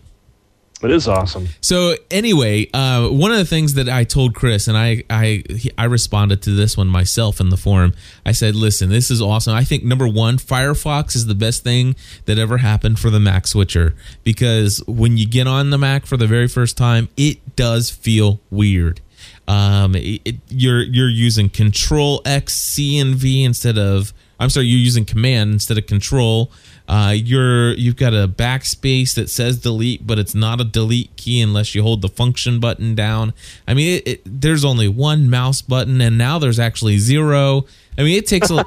It 0.81 0.93
is 0.93 1.09
awesome. 1.09 1.49
So 1.61 1.97
anyway, 2.09 2.71
uh, 2.73 3.09
one 3.09 3.33
of 3.33 3.37
the 3.37 3.45
things 3.45 3.75
that 3.75 3.89
I 3.89 4.05
told 4.05 4.33
Chris, 4.33 4.69
and 4.69 4.79
I 4.79 5.03
I 5.11 5.43
I 5.77 5.87
responded 5.87 6.41
to 6.43 6.51
this 6.51 6.77
one 6.77 6.87
myself 6.87 7.41
in 7.41 7.49
the 7.49 7.57
forum. 7.57 7.95
I 8.25 8.31
said, 8.31 8.55
"Listen, 8.55 8.91
this 8.91 9.11
is 9.11 9.21
awesome. 9.21 9.55
I 9.55 9.65
think 9.65 9.83
number 9.83 10.07
one, 10.07 10.39
Firefox 10.39 11.17
is 11.17 11.27
the 11.27 11.35
best 11.35 11.65
thing 11.65 11.97
that 12.27 12.39
ever 12.39 12.59
happened 12.59 13.01
for 13.01 13.11
the 13.11 13.19
Mac 13.19 13.49
switcher 13.49 13.97
because 14.23 14.81
when 14.87 15.17
you 15.17 15.27
get 15.27 15.49
on 15.49 15.71
the 15.71 15.79
Mac 15.79 16.07
for 16.07 16.17
the 16.17 16.29
very 16.29 16.47
first 16.47 16.77
time, 16.77 17.09
it 17.17 17.57
does 17.57 17.91
feel 17.91 18.39
weird. 18.53 19.01
Um, 19.49 19.97
it, 19.97 20.23
it, 20.25 20.37
you're 20.49 20.83
you're 20.83 21.11
using 21.11 21.49
Control 21.49 22.23
X 22.25 22.55
C 22.55 23.01
and 23.01 23.17
V 23.17 23.43
instead 23.43 23.79
of 23.79 24.13
I'm 24.43 24.51
sorry, 24.51 24.67
you're 24.67 24.79
using 24.79 25.05
Command 25.05 25.53
instead 25.53 25.79
of 25.79 25.87
Control." 25.87 26.51
Uh, 26.89 27.15
you're 27.17 27.73
you've 27.75 27.97
got 27.97 28.13
a 28.13 28.27
backspace 28.29 29.15
that 29.15 29.31
says 29.31 29.59
delete, 29.59 30.07
but 30.07 30.19
it's 30.19 30.35
not 30.35 30.61
a 30.61 30.65
delete 30.65 31.15
key 31.17 31.41
unless 31.41 31.75
you 31.75 31.83
hold 31.83 32.03
the 32.03 32.09
function 32.09 32.59
button 32.61 32.95
down. 32.95 33.33
I 33.69 33.75
mean, 33.75 33.97
it, 33.99 34.09
it, 34.09 34.23
there's 34.27 34.65
only 34.65 34.89
one 34.89 35.31
mouse 35.31 35.63
button, 35.63 36.01
and 36.01 36.19
now 36.19 36.39
there's 36.39 36.59
actually 36.59 36.99
zero. 36.99 37.67
I 37.97 38.03
mean, 38.03 38.19
it 38.19 38.27
takes 38.27 38.51
a 38.51 38.59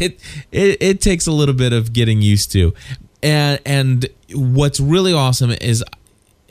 it, 0.00 0.20
it 0.50 0.82
it 0.82 1.00
takes 1.00 1.26
a 1.26 1.32
little 1.32 1.54
bit 1.54 1.72
of 1.72 1.92
getting 1.92 2.22
used 2.22 2.50
to, 2.52 2.72
and 3.22 3.60
and 3.66 4.08
what's 4.34 4.80
really 4.80 5.12
awesome 5.12 5.50
is 5.52 5.84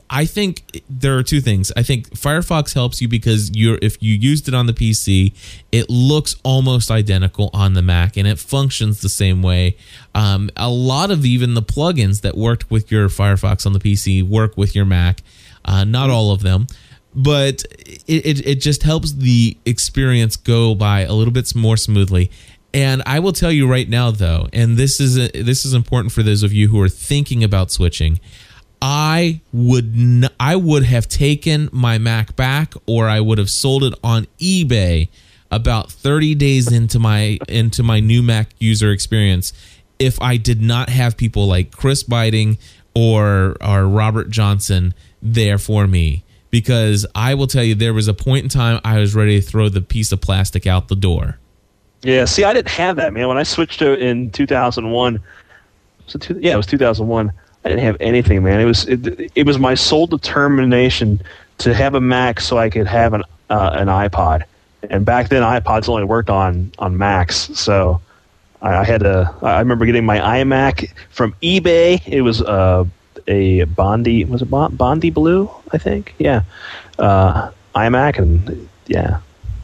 I 0.10 0.26
think 0.26 0.82
there 0.90 1.18
are 1.18 1.24
two 1.24 1.42
things. 1.42 1.72
I 1.76 1.84
think 1.84 2.10
Firefox 2.12 2.74
helps 2.74 3.02
you 3.02 3.08
because 3.08 3.56
you're 3.56 3.80
if 3.82 4.02
you 4.02 4.14
used 4.14 4.48
it 4.48 4.54
on 4.54 4.68
the 4.68 4.74
PC, 4.74 5.34
it 5.72 5.90
looks 5.90 6.36
almost 6.44 6.92
identical 6.92 7.50
on 7.54 7.74
the 7.74 7.82
Mac 7.82 8.16
and 8.16 8.28
it 8.28 8.38
functions 8.38 9.02
the 9.02 9.10
same 9.10 9.42
way. 9.42 9.78
Um, 10.14 10.50
a 10.56 10.70
lot 10.70 11.10
of 11.10 11.26
even 11.26 11.56
the 11.56 11.64
plugins 11.64 12.22
that 12.22 12.38
worked 12.38 12.70
with 12.70 12.92
your 12.92 13.10
Firefox 13.10 13.66
on 13.66 13.74
the 13.74 13.80
PC 13.80 14.22
work 14.22 14.56
with 14.58 14.76
your 14.76 14.86
Mac. 14.86 15.22
Uh, 15.64 15.84
not 15.84 16.12
all 16.12 16.32
of 16.32 16.44
them, 16.44 16.68
but 17.16 17.64
it, 18.06 18.26
it, 18.26 18.48
it 18.48 18.62
just 18.62 18.84
helps 18.84 19.14
the 19.14 19.58
experience 19.66 20.36
go 20.36 20.76
by 20.76 21.02
a 21.02 21.14
little 21.14 21.34
bit 21.34 21.56
more 21.56 21.78
smoothly. 21.78 22.30
And 22.76 23.02
I 23.06 23.20
will 23.20 23.32
tell 23.32 23.54
you 23.54 23.70
right 23.70 23.88
now, 23.88 24.12
though, 24.12 24.50
and 24.52 24.76
this 24.76 25.00
is 25.00 25.18
a, 25.18 25.30
this 25.30 25.64
is 25.66 25.74
important 25.74 26.12
for 26.12 26.24
those 26.24 26.44
of 26.44 26.52
you 26.52 26.68
who 26.68 26.82
are 26.82 26.90
thinking 26.90 27.42
about 27.42 27.72
switching. 27.72 28.20
I 28.82 29.42
would 29.54 29.94
n- 29.96 30.30
I 30.40 30.56
would 30.56 30.84
have 30.84 31.08
taken 31.08 31.70
my 31.72 31.98
Mac 31.98 32.36
back 32.36 32.74
or 32.86 33.08
I 33.08 33.20
would 33.20 33.38
have 33.38 33.50
sold 33.50 33.84
it 33.84 33.94
on 34.04 34.28
eBay 34.40 35.10
about 35.52 35.92
30 35.92 36.36
days 36.36 36.72
into 36.72 37.00
my 37.00 37.40
into 37.48 37.84
my 37.84 38.00
new 38.00 38.22
Mac 38.22 38.50
user 38.60 38.92
experience 38.92 39.54
if 40.00 40.22
I 40.22 40.38
did 40.38 40.62
not 40.62 40.90
have 40.90 41.18
people 41.18 41.48
like 41.48 41.72
Chris 41.72 42.04
Beiting 42.04 42.58
or 42.94 43.56
or 43.62 43.86
Robert 43.88 44.30
Johnson 44.30 44.94
there 45.22 45.58
for 45.58 45.88
me 45.88 46.24
because 46.52 47.06
I 47.16 47.34
will 47.34 47.48
tell 47.48 47.64
you 47.64 47.76
there 47.76 47.94
was 47.94 48.08
a 48.08 48.14
point 48.14 48.44
in 48.44 48.50
time 48.50 48.80
I 48.84 49.00
was 49.00 49.16
ready 49.16 49.40
to 49.40 49.46
throw 49.46 49.70
the 49.70 49.82
piece 49.82 50.12
of 50.12 50.22
plastic 50.22 50.68
out 50.68 50.88
the 50.88 50.96
door. 50.96 51.38
Yeah, 52.02 52.26
see 52.26 52.44
I 52.44 52.54
didn't 52.54 52.70
have 52.70 52.98
that, 52.98 53.14
man. 53.14 53.28
When 53.28 53.38
I 53.38 53.44
switched 53.44 53.80
to 53.80 53.94
in 53.94 54.30
2001 54.32 55.20
so 56.08 56.20
two, 56.20 56.40
yeah, 56.40 56.54
it 56.54 56.58
was 56.58 56.68
2001 56.68 57.32
I 57.66 57.70
didn't 57.70 57.84
have 57.84 57.98
anything, 58.00 58.44
man. 58.44 58.60
It 58.60 58.66
was 58.66 58.86
it, 58.88 59.32
it 59.34 59.46
was 59.46 59.58
my 59.58 59.74
sole 59.74 60.06
determination 60.06 61.20
to 61.58 61.74
have 61.74 61.96
a 61.96 62.00
Mac 62.02 62.40
so 62.40 62.58
I 62.60 62.70
could 62.70 62.86
have 62.86 63.14
an 63.14 63.24
uh, 63.50 63.72
an 63.74 63.88
iPod. 63.88 64.44
And 64.88 65.04
back 65.04 65.30
then, 65.30 65.42
iPods 65.42 65.90
only 65.90 66.04
worked 66.04 66.30
on 66.30 66.72
on 66.78 66.96
Macs, 66.96 67.36
so 67.58 68.02
I, 68.62 68.76
I 68.76 68.84
had 68.84 69.02
to. 69.02 69.34
I 69.42 69.60
remember 69.60 69.88
getting 69.88 70.06
my 70.06 70.20
iMac 70.20 70.92
from 71.10 71.34
eBay. 71.42 72.06
It 72.08 72.22
was 72.22 72.44
uh, 72.44 72.86
a 73.28 73.64
Bondi 73.64 74.26
was 74.26 74.44
it 74.44 74.50
Bondi 74.52 75.10
Blue? 75.10 75.50
I 75.72 75.80
think, 75.80 76.14
yeah. 76.20 76.44
Uh, 77.00 77.50
iMac, 77.74 78.20
and 78.20 78.70
yeah, 78.86 79.22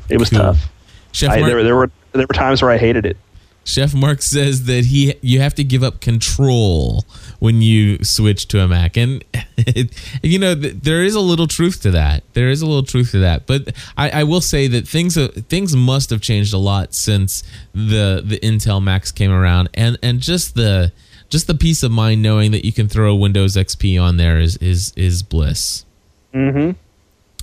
it 0.10 0.18
was 0.18 0.32
Cool. 0.32 0.40
tough. 0.40 0.70
Chef 1.12 1.30
I, 1.30 1.42
there, 1.44 1.64
there 1.64 1.76
were 1.76 1.92
there 2.14 2.26
were 2.28 2.34
times 2.34 2.64
where 2.64 2.72
I 2.72 2.78
hated 2.78 3.06
it. 3.06 3.18
Chef 3.64 3.94
Mark 3.94 4.22
says 4.22 4.66
that 4.66 4.86
he 4.86 5.14
you 5.22 5.40
have 5.40 5.54
to 5.56 5.64
give 5.64 5.84
up 5.84 6.02
control 6.02 7.06
when 7.40 7.62
you 7.62 8.04
switch 8.04 8.48
to 8.48 8.60
a 8.60 8.68
Mac, 8.68 8.98
and 8.98 9.24
you 10.24 10.40
know 10.40 10.56
th- 10.56 10.76
there 10.82 11.04
is 11.04 11.14
a 11.14 11.20
little 11.20 11.48
truth 11.48 11.82
to 11.84 11.92
that. 11.92 12.24
There 12.34 12.50
is 12.50 12.62
a 12.62 12.66
little 12.66 12.84
truth 12.84 13.12
to 13.12 13.20
that, 13.20 13.46
but 13.46 13.74
I, 13.96 14.22
I 14.22 14.24
will 14.24 14.42
say 14.42 14.68
that 14.68 14.88
things 14.88 15.18
uh, 15.18 15.28
things 15.48 15.76
must 15.76 16.10
have 16.10 16.22
changed 16.22 16.54
a 16.54 16.58
lot 16.58 16.96
since 16.96 17.44
the 17.74 18.24
the 18.26 18.40
Intel 18.40 18.82
Macs 18.82 19.12
came 19.12 19.32
around, 19.32 19.70
and 19.76 19.98
and 20.02 20.22
just 20.22 20.56
the 20.56 20.92
just 21.30 21.46
the 21.46 21.56
peace 21.56 21.84
of 21.84 21.92
mind 21.92 22.24
knowing 22.24 22.52
that 22.52 22.66
you 22.66 22.74
can 22.74 22.88
throw 22.88 23.16
Windows 23.16 23.56
XP 23.56 24.02
on 24.02 24.18
there 24.18 24.40
is 24.40 24.58
is 24.58 24.92
is 24.96 25.22
bliss. 25.22 25.86
Mm-hmm. 26.34 26.72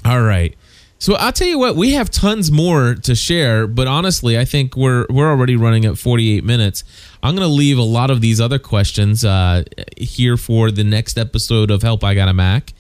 All 0.09 0.23
right. 0.23 0.57
So 1.01 1.14
I'll 1.14 1.32
tell 1.32 1.46
you 1.46 1.59
what, 1.59 1.76
we 1.76 1.92
have 1.92 2.11
tons 2.11 2.51
more 2.51 2.94
to 2.96 3.14
share, 3.14 3.68
but 3.68 3.86
honestly, 3.86 4.36
I 4.36 4.44
think 4.44 4.76
we're 4.76 5.07
we're 5.09 5.30
already 5.30 5.55
running 5.55 5.84
at 5.84 5.96
48 5.96 6.42
minutes. 6.42 6.82
I'm 7.22 7.36
going 7.36 7.46
to 7.46 7.53
leave 7.55 7.78
a 7.78 7.82
lot 7.82 8.11
of 8.11 8.20
these 8.20 8.40
other 8.40 8.59
questions 8.59 9.24
uh, 9.24 9.62
here 9.96 10.36
for 10.36 10.70
the 10.72 10.82
next 10.84 11.16
episode 11.16 11.70
of 11.70 11.82
Help 11.82 12.03
I 12.03 12.14
Got 12.14 12.28
a 12.28 12.34
Mac. 12.34 12.72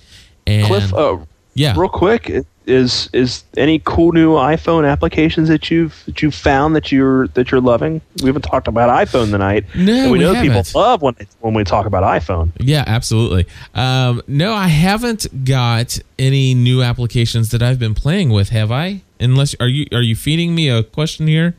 And 0.46 0.66
Cliff, 0.66 0.92
uh, 0.92 1.18
yeah, 1.54 1.74
real 1.78 1.88
quick, 1.88 2.44
is 2.68 3.08
is 3.12 3.44
any 3.56 3.80
cool 3.80 4.12
new 4.12 4.34
iPhone 4.34 4.88
applications 4.88 5.48
that 5.48 5.70
you've 5.70 6.02
that 6.06 6.22
you've 6.22 6.34
found 6.34 6.76
that 6.76 6.92
you're 6.92 7.28
that 7.28 7.50
you're 7.50 7.60
loving? 7.60 8.00
We 8.22 8.26
haven't 8.26 8.42
talked 8.42 8.68
about 8.68 8.90
iPhone 8.90 9.30
tonight. 9.30 9.64
No, 9.74 9.92
and 9.94 10.12
we, 10.12 10.18
we 10.18 10.24
know 10.24 10.34
haven't. 10.34 10.66
people 10.66 10.80
love 10.80 11.02
when 11.02 11.14
when 11.40 11.54
we 11.54 11.64
talk 11.64 11.86
about 11.86 12.02
iPhone. 12.02 12.52
yeah, 12.58 12.84
absolutely. 12.86 13.46
Um, 13.74 14.22
no, 14.28 14.52
I 14.52 14.68
haven't 14.68 15.44
got 15.44 15.98
any 16.18 16.54
new 16.54 16.82
applications 16.82 17.50
that 17.50 17.62
I've 17.62 17.78
been 17.78 17.94
playing 17.94 18.30
with, 18.30 18.50
have 18.50 18.70
I? 18.70 19.02
Unless 19.18 19.56
are 19.58 19.68
you 19.68 19.86
are 19.92 20.02
you 20.02 20.14
feeding 20.14 20.54
me 20.54 20.68
a 20.68 20.82
question 20.82 21.26
here? 21.26 21.56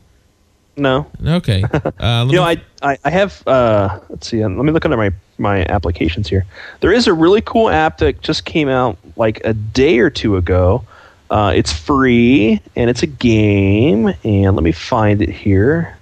No, 0.76 1.10
Okay. 1.24 1.62
Uh, 2.00 2.24
let 2.24 2.30
you 2.32 2.36
know, 2.36 2.44
I, 2.44 2.56
I, 2.82 2.98
I 3.04 3.10
have. 3.10 3.46
Uh, 3.46 4.00
let's 4.08 4.26
see. 4.26 4.42
Let 4.42 4.50
me 4.50 4.72
look 4.72 4.84
under 4.86 4.96
my 4.96 5.12
my 5.36 5.66
applications 5.66 6.28
here. 6.28 6.46
There 6.80 6.92
is 6.92 7.06
a 7.06 7.12
really 7.12 7.42
cool 7.42 7.68
app 7.68 7.98
that 7.98 8.22
just 8.22 8.46
came 8.46 8.68
out 8.68 8.96
like 9.16 9.40
a 9.44 9.52
day 9.52 9.98
or 9.98 10.08
two 10.08 10.36
ago. 10.36 10.84
Uh, 11.30 11.52
it's 11.54 11.72
free 11.72 12.60
and 12.74 12.90
it's 12.90 13.02
a 13.04 13.06
game. 13.06 14.12
And 14.24 14.56
let 14.56 14.64
me 14.64 14.72
find 14.72 15.22
it 15.22 15.28
here. 15.28 15.96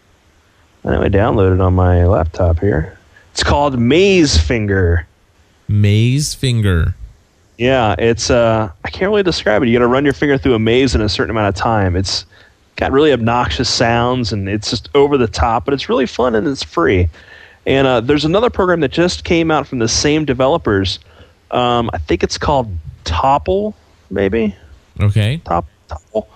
I 0.85 0.91
know 0.91 1.03
I 1.03 1.09
downloaded 1.09 1.55
it 1.55 1.61
on 1.61 1.75
my 1.75 2.07
laptop 2.07 2.61
here. 2.61 2.99
It's 3.33 3.45
called 3.45 3.79
Maze 3.79 4.39
Finger. 4.39 5.07
Maze 5.69 6.35
Finger. 6.35 6.95
Yeah, 7.59 7.95
it's 7.99 8.31
uh 8.31 8.71
I 8.85 8.91
can't 8.91 9.11
really 9.11 9.23
describe 9.23 9.63
it. 9.63 9.69
You 9.69 9.75
got 9.75 9.81
to 9.81 9.89
run 9.89 10.05
your 10.05 10.15
finger 10.15 10.39
through 10.39 10.55
a 10.55 10.59
maze 10.59 10.95
in 10.95 11.01
a 11.01 11.09
certain 11.09 11.31
amount 11.31 11.49
of 11.49 11.61
time. 11.61 11.97
It's 11.97 12.25
got 12.77 12.93
really 12.93 13.13
obnoxious 13.13 13.69
sounds 13.69 14.33
and 14.33 14.49
it's 14.49 14.71
just 14.71 14.89
over 14.95 15.19
the 15.19 15.27
top, 15.27 15.65
but 15.65 15.75
it's 15.75 15.89
really 15.89 16.07
fun 16.07 16.37
and 16.37 16.47
it's 16.47 16.63
free. 16.63 17.09
And 17.67 17.87
uh, 17.87 18.01
there's 18.01 18.25
another 18.25 18.49
program 18.49 18.81
that 18.81 18.93
just 18.93 19.25
came 19.25 19.51
out 19.51 19.67
from 19.67 19.81
the 19.81 19.89
same 19.89 20.25
developers. 20.25 21.01
Um, 21.51 21.91
I 21.93 21.99
think 21.99 22.23
it's 22.23 22.39
called 22.39 22.71
Topple, 23.05 23.75
maybe 24.09 24.57
Okay. 25.01 25.41
Top 25.45 25.67
Topple. 25.89 26.29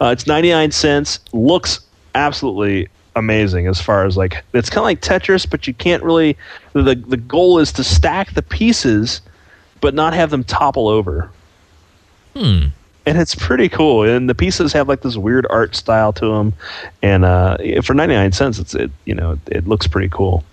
Uh, 0.00 0.06
it's 0.06 0.26
99 0.26 0.70
cents. 0.70 1.20
Looks 1.32 1.80
absolutely 2.14 2.88
amazing 3.16 3.66
as 3.66 3.80
far 3.80 4.04
as 4.04 4.16
like 4.16 4.44
it's 4.52 4.70
kind 4.70 4.78
of 4.78 4.84
like 4.84 5.00
Tetris, 5.00 5.48
but 5.48 5.66
you 5.66 5.74
can't 5.74 6.02
really. 6.02 6.36
The 6.72 6.94
the 6.94 7.16
goal 7.16 7.58
is 7.58 7.72
to 7.72 7.84
stack 7.84 8.34
the 8.34 8.42
pieces, 8.42 9.20
but 9.80 9.94
not 9.94 10.14
have 10.14 10.30
them 10.30 10.44
topple 10.44 10.88
over. 10.88 11.30
Hmm. 12.34 12.66
And 13.06 13.16
it's 13.16 13.34
pretty 13.34 13.70
cool. 13.70 14.02
And 14.02 14.28
the 14.28 14.34
pieces 14.34 14.72
have 14.74 14.86
like 14.86 15.00
this 15.00 15.16
weird 15.16 15.46
art 15.48 15.74
style 15.74 16.12
to 16.12 16.26
them. 16.26 16.52
And 17.02 17.24
uh, 17.24 17.56
for 17.82 17.94
99 17.94 18.32
cents, 18.32 18.58
it's 18.58 18.74
it 18.74 18.90
you 19.04 19.14
know 19.14 19.38
it 19.46 19.66
looks 19.66 19.86
pretty 19.86 20.08
cool. 20.10 20.44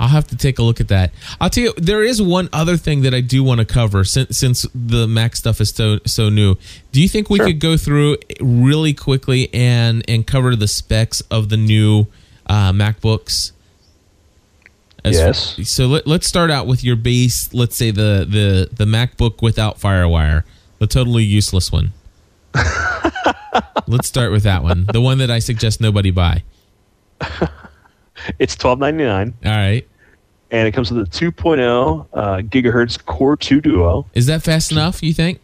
I'll 0.00 0.08
have 0.08 0.26
to 0.28 0.36
take 0.36 0.58
a 0.58 0.62
look 0.62 0.80
at 0.80 0.88
that. 0.88 1.12
I'll 1.40 1.50
tell 1.50 1.64
you, 1.64 1.72
there 1.76 2.02
is 2.04 2.22
one 2.22 2.48
other 2.52 2.76
thing 2.76 3.02
that 3.02 3.12
I 3.14 3.20
do 3.20 3.42
want 3.42 3.58
to 3.60 3.64
cover 3.64 4.04
since 4.04 4.38
since 4.38 4.64
the 4.74 5.06
Mac 5.08 5.34
stuff 5.34 5.60
is 5.60 5.70
so 5.70 5.98
so 6.06 6.28
new. 6.28 6.56
Do 6.92 7.02
you 7.02 7.08
think 7.08 7.28
we 7.30 7.38
Sure. 7.38 7.46
could 7.48 7.58
go 7.60 7.76
through 7.76 8.18
really 8.40 8.94
quickly 8.94 9.52
and 9.52 10.04
and 10.08 10.26
cover 10.26 10.54
the 10.54 10.68
specs 10.68 11.20
of 11.22 11.48
the 11.48 11.56
new 11.56 12.06
uh, 12.46 12.72
MacBooks? 12.72 13.52
As- 15.04 15.14
Yes. 15.16 15.68
So 15.68 15.86
let, 15.86 16.06
let's 16.06 16.26
start 16.26 16.50
out 16.50 16.66
with 16.66 16.84
your 16.84 16.96
base. 16.96 17.52
Let's 17.52 17.76
say 17.76 17.90
the 17.90 18.26
the 18.28 18.68
the 18.72 18.84
MacBook 18.84 19.42
without 19.42 19.78
FireWire, 19.80 20.44
the 20.78 20.86
totally 20.86 21.24
useless 21.24 21.72
one. 21.72 21.92
let's 23.86 24.06
start 24.08 24.30
with 24.32 24.42
that 24.44 24.62
one, 24.62 24.86
the 24.92 25.00
one 25.00 25.18
that 25.18 25.30
I 25.30 25.38
suggest 25.40 25.80
nobody 25.80 26.10
buy. 26.10 26.42
It's 28.38 28.56
12.99, 28.56 29.32
All 29.44 29.50
right. 29.52 29.86
and 30.50 30.66
it 30.68 30.72
comes 30.72 30.90
with 30.90 31.06
a 31.06 31.10
2.0 31.10 32.06
uh, 32.12 32.36
gigahertz 32.38 33.04
Core 33.04 33.36
2 33.36 33.60
Duo. 33.60 34.06
Is 34.14 34.26
that 34.26 34.42
fast 34.42 34.72
enough? 34.72 35.02
You 35.02 35.12
think? 35.12 35.40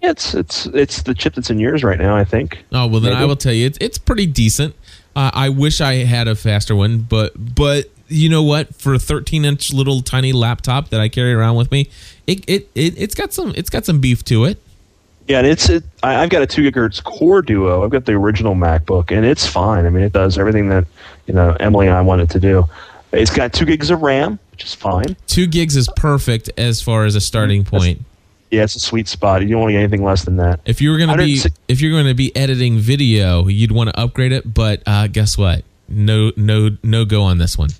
It's 0.00 0.32
it's 0.34 0.66
it's 0.66 1.02
the 1.02 1.12
chip 1.12 1.34
that's 1.34 1.50
in 1.50 1.58
yours 1.58 1.82
right 1.82 1.98
now. 1.98 2.16
I 2.16 2.24
think. 2.24 2.64
Oh 2.70 2.86
well, 2.86 3.00
then 3.00 3.14
I 3.14 3.24
will 3.24 3.34
tell 3.34 3.52
you, 3.52 3.66
it's 3.66 3.78
it's 3.80 3.98
pretty 3.98 4.26
decent. 4.26 4.76
Uh, 5.16 5.32
I 5.34 5.48
wish 5.48 5.80
I 5.80 6.04
had 6.04 6.28
a 6.28 6.36
faster 6.36 6.76
one, 6.76 6.98
but 7.00 7.32
but 7.56 7.90
you 8.06 8.28
know 8.28 8.44
what? 8.44 8.76
For 8.76 8.94
a 8.94 8.98
13 9.00 9.44
inch 9.44 9.72
little 9.72 10.00
tiny 10.00 10.32
laptop 10.32 10.90
that 10.90 11.00
I 11.00 11.08
carry 11.08 11.32
around 11.32 11.56
with 11.56 11.72
me, 11.72 11.90
it 12.28 12.44
it, 12.48 12.70
it 12.76 12.94
it's 12.96 13.16
got 13.16 13.32
some 13.32 13.52
it's 13.56 13.70
got 13.70 13.84
some 13.84 14.00
beef 14.00 14.24
to 14.26 14.44
it. 14.44 14.60
Yeah, 15.28 15.38
and 15.38 15.46
it's 15.46 15.68
it, 15.68 15.84
I, 16.02 16.22
I've 16.22 16.30
got 16.30 16.42
a 16.42 16.46
two 16.46 16.68
gigahertz 16.70 17.02
Core 17.02 17.42
Duo. 17.42 17.84
I've 17.84 17.90
got 17.90 18.04
the 18.04 18.12
original 18.12 18.54
MacBook, 18.54 19.16
and 19.16 19.24
it's 19.24 19.46
fine. 19.46 19.86
I 19.86 19.90
mean, 19.90 20.02
it 20.02 20.12
does 20.12 20.38
everything 20.38 20.68
that 20.70 20.84
you 21.26 21.34
know 21.34 21.56
Emily 21.60 21.86
and 21.86 21.96
I 21.96 22.00
wanted 22.00 22.30
to 22.30 22.40
do. 22.40 22.64
It's 23.12 23.30
got 23.30 23.52
two 23.52 23.64
gigs 23.64 23.90
of 23.90 24.02
RAM, 24.02 24.38
which 24.52 24.64
is 24.64 24.74
fine. 24.74 25.16
Two 25.26 25.46
gigs 25.46 25.76
is 25.76 25.88
perfect 25.96 26.50
as 26.56 26.80
far 26.80 27.04
as 27.04 27.14
a 27.14 27.20
starting 27.20 27.64
point. 27.64 28.00
Yeah, 28.50 28.64
it's 28.64 28.74
a 28.74 28.80
sweet 28.80 29.08
spot. 29.08 29.42
You 29.42 29.48
don't 29.48 29.60
want 29.62 29.72
to 29.72 29.78
anything 29.78 30.04
less 30.04 30.24
than 30.24 30.36
that. 30.36 30.60
If 30.64 30.80
you 30.80 30.90
were 30.90 30.98
gonna 30.98 31.16
be 31.16 31.42
if 31.68 31.80
you're 31.80 31.98
gonna 31.98 32.14
be 32.14 32.34
editing 32.36 32.78
video, 32.78 33.46
you'd 33.48 33.72
want 33.72 33.90
to 33.90 33.98
upgrade 33.98 34.32
it. 34.32 34.52
But 34.52 34.82
uh, 34.86 35.06
guess 35.06 35.38
what? 35.38 35.64
No 35.88 36.32
no 36.36 36.76
no 36.82 37.04
go 37.04 37.22
on 37.22 37.38
this 37.38 37.56
one. 37.56 37.70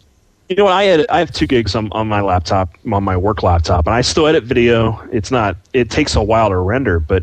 You 0.49 0.57
know 0.57 0.65
what? 0.65 0.75
I 0.75 0.85
had 0.85 1.07
I 1.09 1.19
have 1.19 1.33
two 1.33 1.47
gigs 1.47 1.75
on, 1.75 1.91
on 1.93 2.09
my 2.09 2.21
laptop, 2.21 2.77
on 2.91 3.05
my 3.05 3.17
work 3.17 3.43
laptop, 3.43 3.87
and 3.87 3.95
I 3.95 4.01
still 4.01 4.27
edit 4.27 4.45
video. 4.45 5.01
It's 5.13 5.31
not. 5.31 5.57
It 5.73 5.91
takes 5.91 6.15
a 6.15 6.23
while 6.23 6.51
to 6.51 6.57
render, 6.57 7.01
but 7.01 7.23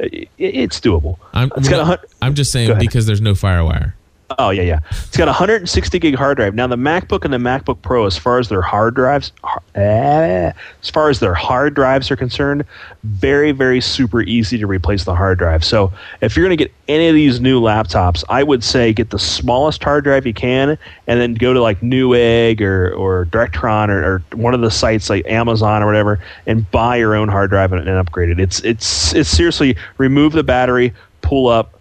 uh, 0.00 0.04
it, 0.12 0.28
it's 0.38 0.80
doable. 0.80 1.18
I'm 1.34 1.50
It's 1.56 1.68
got 1.68 2.04
I'm 2.22 2.34
just 2.34 2.52
saying 2.52 2.78
because 2.78 3.06
there's 3.06 3.20
no 3.20 3.32
FireWire. 3.32 3.94
Oh 4.38 4.50
yeah, 4.50 4.62
yeah. 4.62 4.80
It's 4.90 5.16
got 5.16 5.28
a 5.28 5.32
160 5.32 5.98
gig 5.98 6.14
hard 6.14 6.36
drive. 6.36 6.54
Now 6.54 6.66
the 6.66 6.76
MacBook 6.76 7.24
and 7.24 7.32
the 7.32 7.38
MacBook 7.38 7.82
Pro, 7.82 8.06
as 8.06 8.16
far 8.16 8.38
as 8.38 8.48
their 8.48 8.62
hard 8.62 8.94
drives, 8.94 9.32
eh, 9.74 10.52
as 10.82 10.90
far 10.90 11.10
as 11.10 11.20
their 11.20 11.34
hard 11.34 11.74
drives 11.74 12.10
are 12.10 12.16
concerned, 12.16 12.64
very, 13.04 13.52
very 13.52 13.80
super 13.80 14.22
easy 14.22 14.58
to 14.58 14.66
replace 14.66 15.04
the 15.04 15.14
hard 15.14 15.38
drive. 15.38 15.64
So 15.64 15.92
if 16.20 16.36
you're 16.36 16.46
going 16.46 16.56
to 16.56 16.64
get 16.64 16.72
any 16.88 17.08
of 17.08 17.14
these 17.14 17.40
new 17.40 17.60
laptops, 17.60 18.24
I 18.28 18.42
would 18.42 18.62
say 18.62 18.92
get 18.92 19.10
the 19.10 19.18
smallest 19.18 19.82
hard 19.82 20.04
drive 20.04 20.26
you 20.26 20.34
can, 20.34 20.78
and 21.06 21.20
then 21.20 21.34
go 21.34 21.52
to 21.52 21.60
like 21.60 21.80
Newegg 21.80 22.60
or 22.60 22.92
or 22.94 23.26
Directron 23.26 23.88
or, 23.88 24.04
or 24.04 24.22
one 24.34 24.54
of 24.54 24.60
the 24.60 24.70
sites 24.70 25.10
like 25.10 25.26
Amazon 25.26 25.82
or 25.82 25.86
whatever, 25.86 26.20
and 26.46 26.70
buy 26.70 26.96
your 26.96 27.14
own 27.14 27.28
hard 27.28 27.50
drive 27.50 27.72
and, 27.72 27.88
and 27.88 27.98
upgrade 27.98 28.30
it. 28.30 28.40
It's 28.40 28.60
it's 28.60 29.14
it's 29.14 29.28
seriously 29.28 29.76
remove 29.98 30.32
the 30.32 30.44
battery, 30.44 30.92
pull 31.22 31.48
up, 31.48 31.80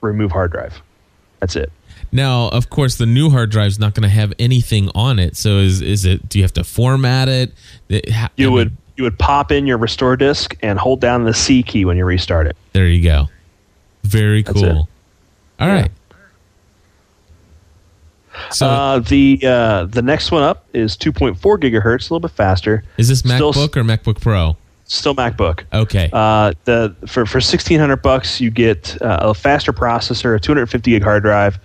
remove 0.00 0.30
hard 0.32 0.52
drive. 0.52 0.80
That's 1.40 1.56
it. 1.56 1.72
Now, 2.12 2.48
of 2.48 2.70
course, 2.70 2.96
the 2.96 3.06
new 3.06 3.30
hard 3.30 3.50
drive's 3.50 3.78
not 3.78 3.94
going 3.94 4.02
to 4.02 4.08
have 4.08 4.32
anything 4.38 4.90
on 4.94 5.18
it. 5.18 5.36
So 5.36 5.58
is 5.58 5.80
is 5.80 6.04
it? 6.04 6.28
Do 6.28 6.38
you 6.38 6.44
have 6.44 6.52
to 6.54 6.64
format 6.64 7.28
it? 7.28 7.52
It- 7.88 8.10
ha- 8.10 8.30
You 8.36 8.50
would 8.52 8.76
you 8.96 9.04
would 9.04 9.18
pop 9.18 9.50
in 9.52 9.66
your 9.66 9.78
restore 9.78 10.16
disk 10.16 10.56
and 10.62 10.78
hold 10.78 11.00
down 11.00 11.24
the 11.24 11.32
C 11.34 11.62
key 11.62 11.84
when 11.84 11.96
you 11.96 12.04
restart 12.04 12.46
it. 12.46 12.56
There 12.72 12.86
you 12.86 13.02
go. 13.02 13.28
Very 14.02 14.42
cool. 14.42 14.88
All 15.60 15.68
Yeah. 15.68 15.74
right. 15.82 15.90
So 18.50 18.66
uh, 18.66 18.98
the 19.00 19.40
uh, 19.44 19.84
the 19.86 20.02
next 20.02 20.30
one 20.30 20.42
up 20.42 20.64
is 20.72 20.96
2.4 20.96 21.36
gigahertz, 21.58 22.10
a 22.10 22.14
little 22.14 22.20
bit 22.20 22.30
faster. 22.30 22.84
is 22.96 23.08
this 23.08 23.18
still- 23.20 23.52
MacBook 23.52 23.76
or 23.76 23.84
MacBook 23.84 24.20
Pro? 24.20 24.56
Still 24.84 25.14
MacBook. 25.14 25.62
Okay. 25.72 26.10
Uh, 26.12 26.52
the 26.64 26.94
for 27.06 27.24
for 27.26 27.36
1600 27.38 27.96
bucks 27.98 28.40
you 28.40 28.50
get 28.50 29.00
uh, 29.02 29.18
a 29.22 29.34
faster 29.34 29.72
processor, 29.72 30.34
a 30.34 30.40
250 30.40 30.90
gig 30.90 31.02
hard 31.02 31.22
drive, 31.22 31.58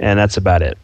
and 0.00 0.18
that's 0.18 0.36
about 0.36 0.62
it. 0.62 0.76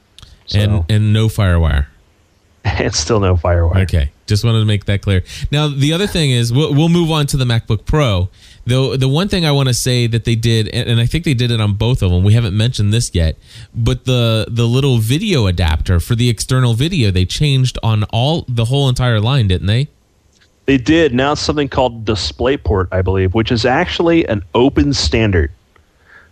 So, 0.47 0.61
and 0.61 0.85
and 0.89 1.13
no 1.13 1.27
FireWire. 1.27 1.87
and 2.65 2.95
still 2.95 3.21
no 3.21 3.37
FireWire. 3.37 3.83
Okay, 3.85 4.11
just 4.27 4.45
wanted 4.45 4.61
to 4.61 4.65
make 4.65 4.85
that 4.85 5.03
clear. 5.03 5.25
Now, 5.51 5.69
the 5.69 5.93
other 5.93 6.07
thing 6.07 6.31
is, 6.31 6.53
we'll, 6.53 6.75
we'll 6.75 6.89
move 6.89 7.11
on 7.11 7.27
to 7.29 7.37
the 7.37 7.45
MacBook 7.45 7.85
Pro. 7.85 8.29
The 8.67 8.97
the 8.97 9.09
one 9.09 9.29
thing 9.29 9.45
I 9.45 9.53
want 9.53 9.69
to 9.69 9.75
say 9.75 10.07
that 10.09 10.25
they 10.25 10.35
did, 10.35 10.69
and, 10.69 10.89
and 10.89 11.01
I 11.01 11.07
think 11.07 11.25
they 11.25 11.35
did 11.35 11.51
it 11.51 11.61
on 11.61 11.75
both 11.75 12.03
of 12.03 12.11
them. 12.11 12.25
We 12.25 12.35
haven't 12.35 12.57
mentioned 12.57 12.93
this 12.93 13.15
yet, 13.15 13.37
but 13.75 14.05
the 14.05 14.47
the 14.49 14.67
little 14.67 14.99
video 14.99 15.47
adapter 15.47 16.01
for 16.01 16.15
the 16.15 16.29
external 16.29 16.75
video 16.75 17.11
they 17.11 17.25
changed 17.25 17.79
on 17.83 18.05
all 18.05 18.45
the 18.49 18.67
whole 18.67 18.89
entire 18.89 19.21
line, 19.21 19.49
didn't 19.49 19.69
they? 19.69 19.89
They 20.67 20.79
did. 20.79 21.15
Now 21.15 21.33
it's 21.33 21.41
something 21.41 21.69
called 21.69 22.05
DisplayPort, 22.05 22.89
I 22.91 23.03
believe, 23.03 23.35
which 23.35 23.53
is 23.53 23.65
actually 23.65 24.27
an 24.27 24.43
open 24.53 24.93
standard. 24.93 25.53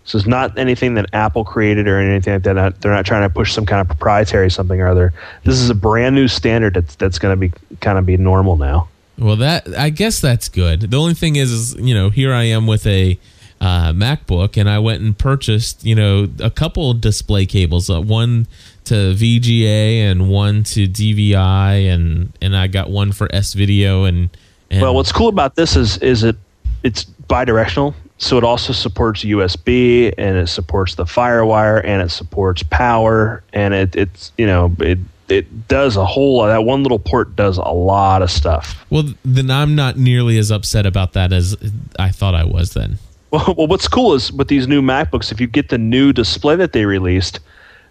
So 0.05 0.19
it's 0.19 0.27
not 0.27 0.59
anything 0.59 0.95
that 0.95 1.07
Apple 1.15 1.45
created 1.45 1.89
or 1.89 1.99
anything 1.99 2.35
like 2.35 2.43
that. 2.43 2.55
Not, 2.55 2.81
they're 2.81 2.93
not 2.93 3.07
trying 3.07 3.23
to 3.23 3.35
push 3.35 3.53
some 3.53 3.65
kind 3.65 3.81
of 3.81 3.87
proprietary 3.87 4.51
something 4.51 4.81
or 4.81 4.87
other. 4.87 5.13
This 5.45 5.55
is 5.55 5.71
a 5.71 5.75
brand 5.75 6.15
new 6.15 6.29
standard 6.29 6.75
that's 6.75 6.95
that's 6.97 7.19
going 7.19 7.33
to 7.33 7.37
be 7.37 7.53
kind 7.81 7.99
of 7.99 8.05
be 8.05 8.17
normal 8.17 8.57
now. 8.57 8.89
Well, 9.19 9.37
that 9.37 9.67
I 9.77 9.91
guess 9.91 10.21
that's 10.21 10.49
good. 10.49 10.83
The 10.91 10.99
only 10.99 11.15
thing 11.15 11.37
is, 11.37 11.51
is 11.51 11.75
you 11.77 11.95
know, 11.95 12.11
here 12.11 12.35
I 12.35 12.45
am 12.45 12.67
with 12.67 12.87
a 12.87 13.19
uh, 13.61 13.93
MacBook, 13.93 14.59
and 14.59 14.69
I 14.69 14.79
went 14.79 15.01
and 15.01 15.17
purchased, 15.17 15.85
you 15.85 15.95
know, 15.95 16.29
a 16.41 16.51
couple 16.51 16.93
display 16.95 17.47
cables, 17.47 17.89
uh, 17.89 18.01
one 18.01 18.47
to 18.85 19.15
VGA 19.15 20.11
and 20.11 20.29
one 20.29 20.65
to 20.65 20.87
DVI, 20.87 21.89
and 21.93 22.33
and 22.43 22.57
I 22.57 22.67
got 22.67 22.91
one 22.91 23.13
for 23.13 23.29
S 23.35 23.55
Video. 23.55 24.05
And, 24.05 24.29
and 24.71 24.83
well, 24.83 24.95
what's 24.95 25.13
cool 25.13 25.29
about 25.29 25.55
this 25.55 25.77
is 25.77 25.97
is 25.99 26.25
it 26.25 26.37
it's 26.83 27.05
bidirectional, 27.05 27.95
so 28.25 28.39
it 28.39 28.45
also 28.45 28.73
supports 28.73 29.23
USB 29.23 30.13
and 30.17 30.39
it 30.39 30.49
supports 30.49 30.95
the 30.95 31.05
FireWire 31.05 31.85
and 31.85 32.01
it 32.01 32.11
supports 32.11 32.63
power 32.63 33.43
and 33.53 33.75
it 33.75 33.95
it's 33.95 34.33
you 34.39 34.47
know 34.47 34.75
it 34.81 34.99
it 35.29 35.69
does 35.69 35.97
a 35.97 36.07
whole 36.07 36.39
lot. 36.39 36.49
That 36.49 36.65
one 36.65 36.83
little 36.83 36.99
port 36.99 37.37
does 37.37 37.59
a 37.59 37.63
lot 37.63 38.23
of 38.23 38.31
stuff. 38.31 38.85
Well, 38.89 39.13
then 39.25 39.51
I'm 39.51 39.75
not 39.75 39.99
nearly 39.99 40.39
as 40.39 40.51
upset 40.51 40.87
about 40.87 41.13
that 41.13 41.33
as 41.33 41.55
I 41.99 42.11
thought 42.11 42.35
I 42.35 42.45
was 42.45 42.73
then. 42.73 42.99
Well, 43.31 43.55
well 43.59 43.67
what's 43.67 43.89
cool 43.89 44.15
is 44.15 44.33
with 44.33 44.49
these 44.49 44.67
new 44.67 44.81
MacBooks, 44.81 45.31
if 45.31 45.41
you 45.41 45.47
get 45.47 45.69
the 45.69 45.79
new 45.79 46.13
display 46.13 46.57
that 46.57 46.73
they 46.73 46.87
released, 46.87 47.41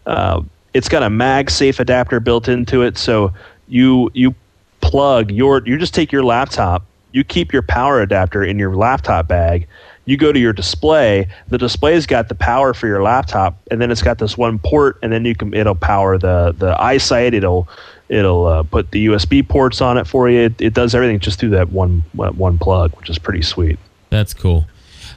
uh, 0.07 0.41
it's 0.73 0.89
got 0.89 1.03
a 1.03 1.09
MagSafe 1.09 1.79
adapter 1.79 2.19
built 2.19 2.47
into 2.47 2.81
it. 2.81 2.97
So 2.97 3.31
you 3.67 4.09
you 4.15 4.33
plug 4.81 5.31
your 5.31 5.61
you 5.65 5.77
just 5.77 5.93
take 5.93 6.11
your 6.11 6.23
laptop, 6.23 6.85
you 7.11 7.23
keep 7.23 7.53
your 7.53 7.61
power 7.61 8.01
adapter 8.01 8.43
in 8.43 8.57
your 8.57 8.75
laptop 8.75 9.27
bag, 9.27 9.67
you 10.05 10.17
go 10.17 10.31
to 10.31 10.39
your 10.39 10.53
display 10.53 11.27
the 11.49 11.57
display's 11.57 12.05
got 12.05 12.29
the 12.29 12.35
power 12.35 12.73
for 12.73 12.87
your 12.87 13.01
laptop 13.01 13.55
and 13.71 13.81
then 13.81 13.91
it's 13.91 14.01
got 14.01 14.17
this 14.17 14.37
one 14.37 14.59
port 14.59 14.97
and 15.01 15.11
then 15.11 15.25
you 15.25 15.35
can 15.35 15.53
it'll 15.53 15.75
power 15.75 16.17
the 16.17 16.53
the 16.57 16.73
iSight 16.75 17.33
it'll 17.33 17.67
it'll 18.09 18.45
uh, 18.45 18.63
put 18.63 18.91
the 18.91 19.07
usb 19.07 19.47
ports 19.47 19.81
on 19.81 19.97
it 19.97 20.05
for 20.05 20.29
you 20.29 20.41
it, 20.41 20.61
it 20.61 20.73
does 20.73 20.93
everything 20.93 21.19
just 21.19 21.39
through 21.39 21.49
that 21.49 21.69
one 21.71 22.03
one 22.13 22.57
plug 22.57 22.95
which 22.97 23.09
is 23.09 23.17
pretty 23.17 23.41
sweet 23.41 23.79
that's 24.09 24.33
cool 24.33 24.65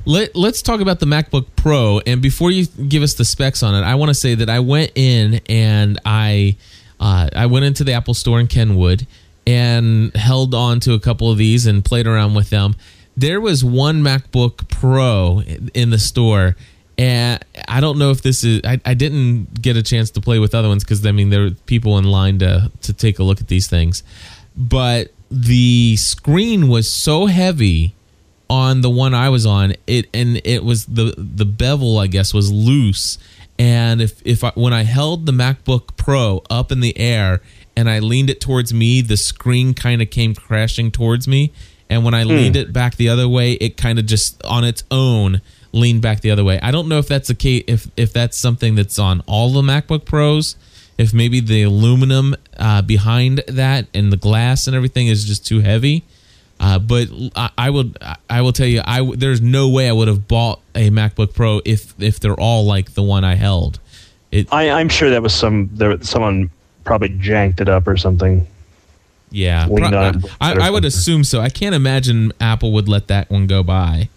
let, 0.09 0.37
let's 0.37 0.62
talk 0.62 0.80
about 0.80 1.01
the 1.01 1.07
MacBook 1.07 1.47
Pro. 1.57 1.99
And 2.07 2.22
before 2.22 2.53
you 2.53 2.66
give 2.66 3.03
us 3.03 3.14
the 3.14 3.24
specs 3.24 3.64
on 3.64 3.74
it, 3.74 3.84
I 3.84 3.97
want 3.97 4.11
to 4.11 4.14
say 4.14 4.37
that 4.37 4.49
I 4.49 4.61
went 4.61 4.93
in 4.95 5.41
and 5.49 5.99
I 6.05 6.57
uh, 7.01 7.28
I 7.34 7.47
went 7.47 7.64
into 7.64 7.82
the 7.82 7.93
Apple 7.93 8.14
Store 8.14 8.39
in 8.39 8.47
Kenwood 8.47 9.09
and 9.49 10.14
held 10.16 10.55
on 10.55 10.78
to 10.80 10.93
a 10.95 11.01
couple 11.01 11.30
of 11.30 11.39
these 11.39 11.66
and 11.66 11.84
played 11.84 12.07
around 12.07 12.34
with 12.34 12.51
them 12.51 12.76
there 13.16 13.40
was 13.40 13.64
one 13.64 14.02
MacBook 14.02 14.68
Pro 14.68 15.42
in 15.74 15.90
the 15.90 15.98
store, 15.98 16.54
and 16.98 17.42
I 17.66 17.80
don't 17.80 17.98
know 17.98 18.10
if 18.10 18.22
this 18.22 18.44
is. 18.44 18.60
I, 18.64 18.80
I 18.84 18.94
didn't 18.94 19.60
get 19.60 19.76
a 19.76 19.82
chance 19.82 20.10
to 20.12 20.20
play 20.20 20.38
with 20.38 20.54
other 20.54 20.68
ones 20.68 20.84
because 20.84 21.04
I 21.04 21.12
mean 21.12 21.30
there 21.30 21.44
were 21.44 21.50
people 21.66 21.98
in 21.98 22.04
line 22.04 22.38
to 22.40 22.70
to 22.82 22.92
take 22.92 23.18
a 23.18 23.22
look 23.22 23.40
at 23.40 23.48
these 23.48 23.68
things, 23.68 24.02
but 24.56 25.12
the 25.30 25.96
screen 25.96 26.68
was 26.68 26.90
so 26.90 27.26
heavy 27.26 27.94
on 28.48 28.80
the 28.80 28.90
one 28.90 29.14
I 29.14 29.30
was 29.30 29.46
on 29.46 29.74
it, 29.86 30.08
and 30.12 30.40
it 30.44 30.62
was 30.62 30.86
the 30.86 31.14
the 31.16 31.46
bevel 31.46 31.98
I 31.98 32.06
guess 32.06 32.34
was 32.34 32.52
loose, 32.52 33.18
and 33.58 34.02
if 34.02 34.20
if 34.26 34.44
I, 34.44 34.50
when 34.50 34.74
I 34.74 34.82
held 34.82 35.24
the 35.24 35.32
MacBook 35.32 35.96
Pro 35.96 36.42
up 36.50 36.70
in 36.70 36.80
the 36.80 36.96
air 36.98 37.40
and 37.78 37.90
I 37.90 37.98
leaned 37.98 38.30
it 38.30 38.40
towards 38.40 38.72
me, 38.72 39.00
the 39.00 39.16
screen 39.18 39.74
kind 39.74 40.00
of 40.00 40.10
came 40.10 40.34
crashing 40.34 40.90
towards 40.90 41.26
me 41.28 41.52
and 41.89 42.05
when 42.05 42.14
I 42.14 42.22
hmm. 42.22 42.30
leaned 42.30 42.57
it 42.57 42.72
back 42.72 42.97
the 42.97 43.09
other 43.09 43.28
way, 43.28 43.53
it 43.53 43.76
kind 43.76 43.99
of 43.99 44.07
just 44.07 44.43
on 44.45 44.64
its 44.64 44.84
own 44.91 45.41
leaned 45.72 46.03
back 46.03 46.20
the 46.20 46.30
other 46.30 46.45
way. 46.45 46.59
I 46.61 46.70
don't 46.70 46.89
know 46.89 46.99
if 46.99 47.09
that's 47.09 47.30
a 47.30 47.34
case, 47.34 47.64
if 47.66 47.89
if 47.97 48.12
that's 48.12 48.39
something 48.39 48.74
that's 48.74 48.99
on 48.99 49.22
all 49.26 49.51
the 49.51 49.62
MacBook 49.62 50.05
Pros. 50.05 50.57
If 50.99 51.12
maybe 51.12 51.41
the 51.41 51.62
aluminum 51.62 52.34
uh, 52.57 52.80
behind 52.80 53.43
that 53.49 53.87
and 53.93 54.11
the 54.11 54.16
glass 54.16 54.66
and 54.66 54.74
everything 54.74 55.09
is 55.09 55.24
just 55.24 55.47
too 55.47 55.61
heavy. 55.61 56.05
Uh, 56.59 56.78
but 56.78 57.09
I, 57.37 57.51
I 57.59 57.70
would 57.70 57.99
I 58.30 58.41
will 58.41 58.53
tell 58.53 58.66
you 58.66 58.80
I 58.82 59.05
there's 59.14 59.43
no 59.43 59.68
way 59.68 59.91
I 59.91 59.93
would 59.93 60.09
have 60.09 60.26
bought 60.26 60.61
a 60.74 60.89
MacBook 60.89 61.34
Pro 61.34 61.61
if 61.66 61.95
if 62.01 62.18
they're 62.18 62.41
all 62.41 62.64
like 62.64 62.95
the 62.95 63.03
one 63.03 63.24
I 63.24 63.34
held. 63.34 63.78
It, 64.32 64.51
I, 64.51 64.70
I'm 64.70 64.89
sure 64.89 65.11
that 65.11 65.22
was 65.22 65.34
some 65.34 65.68
there 65.74 66.03
someone 66.03 66.51
probably 66.84 67.11
janked 67.11 67.61
it 67.61 67.68
up 67.68 67.87
or 67.87 67.99
something. 67.99 68.47
Yeah, 69.37 69.66
pro- 69.66 69.84
I, 70.41 70.55
I, 70.55 70.70
would 70.70 70.87
assume 70.87 71.22
so. 71.22 71.41
I 71.43 71.51
can't 71.51 71.74
imagine 71.74 72.32
Apple 72.41 72.72
would 72.72 72.89
let 72.89 73.09
that 73.09 73.28
one 73.30 73.47
go 73.47 73.62
by. 73.62 74.09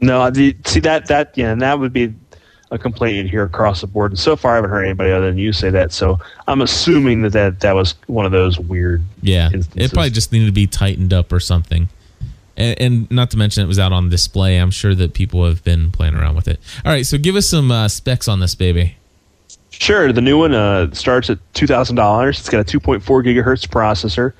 No, 0.00 0.32
see 0.32 0.80
that 0.80 1.08
that 1.08 1.36
yeah, 1.36 1.52
and 1.52 1.60
that 1.60 1.78
would 1.78 1.92
be 1.92 2.14
a 2.70 2.78
complaint 2.78 3.16
you'd 3.16 3.28
hear 3.28 3.42
across 3.42 3.82
the 3.82 3.86
board. 3.86 4.12
And 4.12 4.18
so 4.18 4.36
far, 4.36 4.52
I 4.52 4.54
haven't 4.54 4.70
heard 4.70 4.84
anybody 4.84 5.10
other 5.12 5.26
than 5.26 5.36
you 5.36 5.52
say 5.52 5.68
that. 5.68 5.92
So 5.92 6.18
I'm 6.48 6.62
assuming 6.62 7.20
that 7.20 7.34
that, 7.34 7.60
that 7.60 7.74
was 7.74 7.94
one 8.06 8.24
of 8.24 8.32
those 8.32 8.58
weird. 8.58 9.02
Yeah, 9.20 9.50
instances. 9.52 9.90
it 9.90 9.92
probably 9.92 10.08
just 10.08 10.32
needed 10.32 10.46
to 10.46 10.52
be 10.52 10.66
tightened 10.66 11.12
up 11.12 11.32
or 11.32 11.40
something. 11.40 11.90
And, 12.56 12.80
and, 12.80 13.10
not 13.10 13.30
to 13.32 13.36
mention 13.36 13.62
it 13.62 13.66
was 13.66 13.78
out 13.78 13.92
on 13.92 14.08
display. 14.08 14.56
I'm 14.56 14.70
sure 14.70 14.94
that 14.94 15.12
people 15.12 15.44
have 15.44 15.62
been 15.64 15.90
playing 15.90 16.14
around 16.14 16.34
with 16.34 16.48
it. 16.48 16.60
All 16.82 16.92
right, 16.92 17.04
so 17.04 17.18
give 17.18 17.36
us 17.36 17.46
some 17.46 17.70
uh, 17.70 17.88
specs 17.88 18.26
on 18.26 18.40
this 18.40 18.54
baby. 18.54 18.96
Sure. 19.80 20.12
The 20.12 20.20
new 20.20 20.36
one 20.36 20.52
uh, 20.52 20.92
starts 20.92 21.30
at 21.30 21.38
two 21.54 21.66
thousand 21.66 21.96
dollars. 21.96 22.38
It's 22.38 22.50
got 22.50 22.60
a 22.60 22.64
two 22.64 22.78
point 22.78 23.02
four 23.02 23.22
gigahertz 23.22 23.66
processor, 23.66 24.34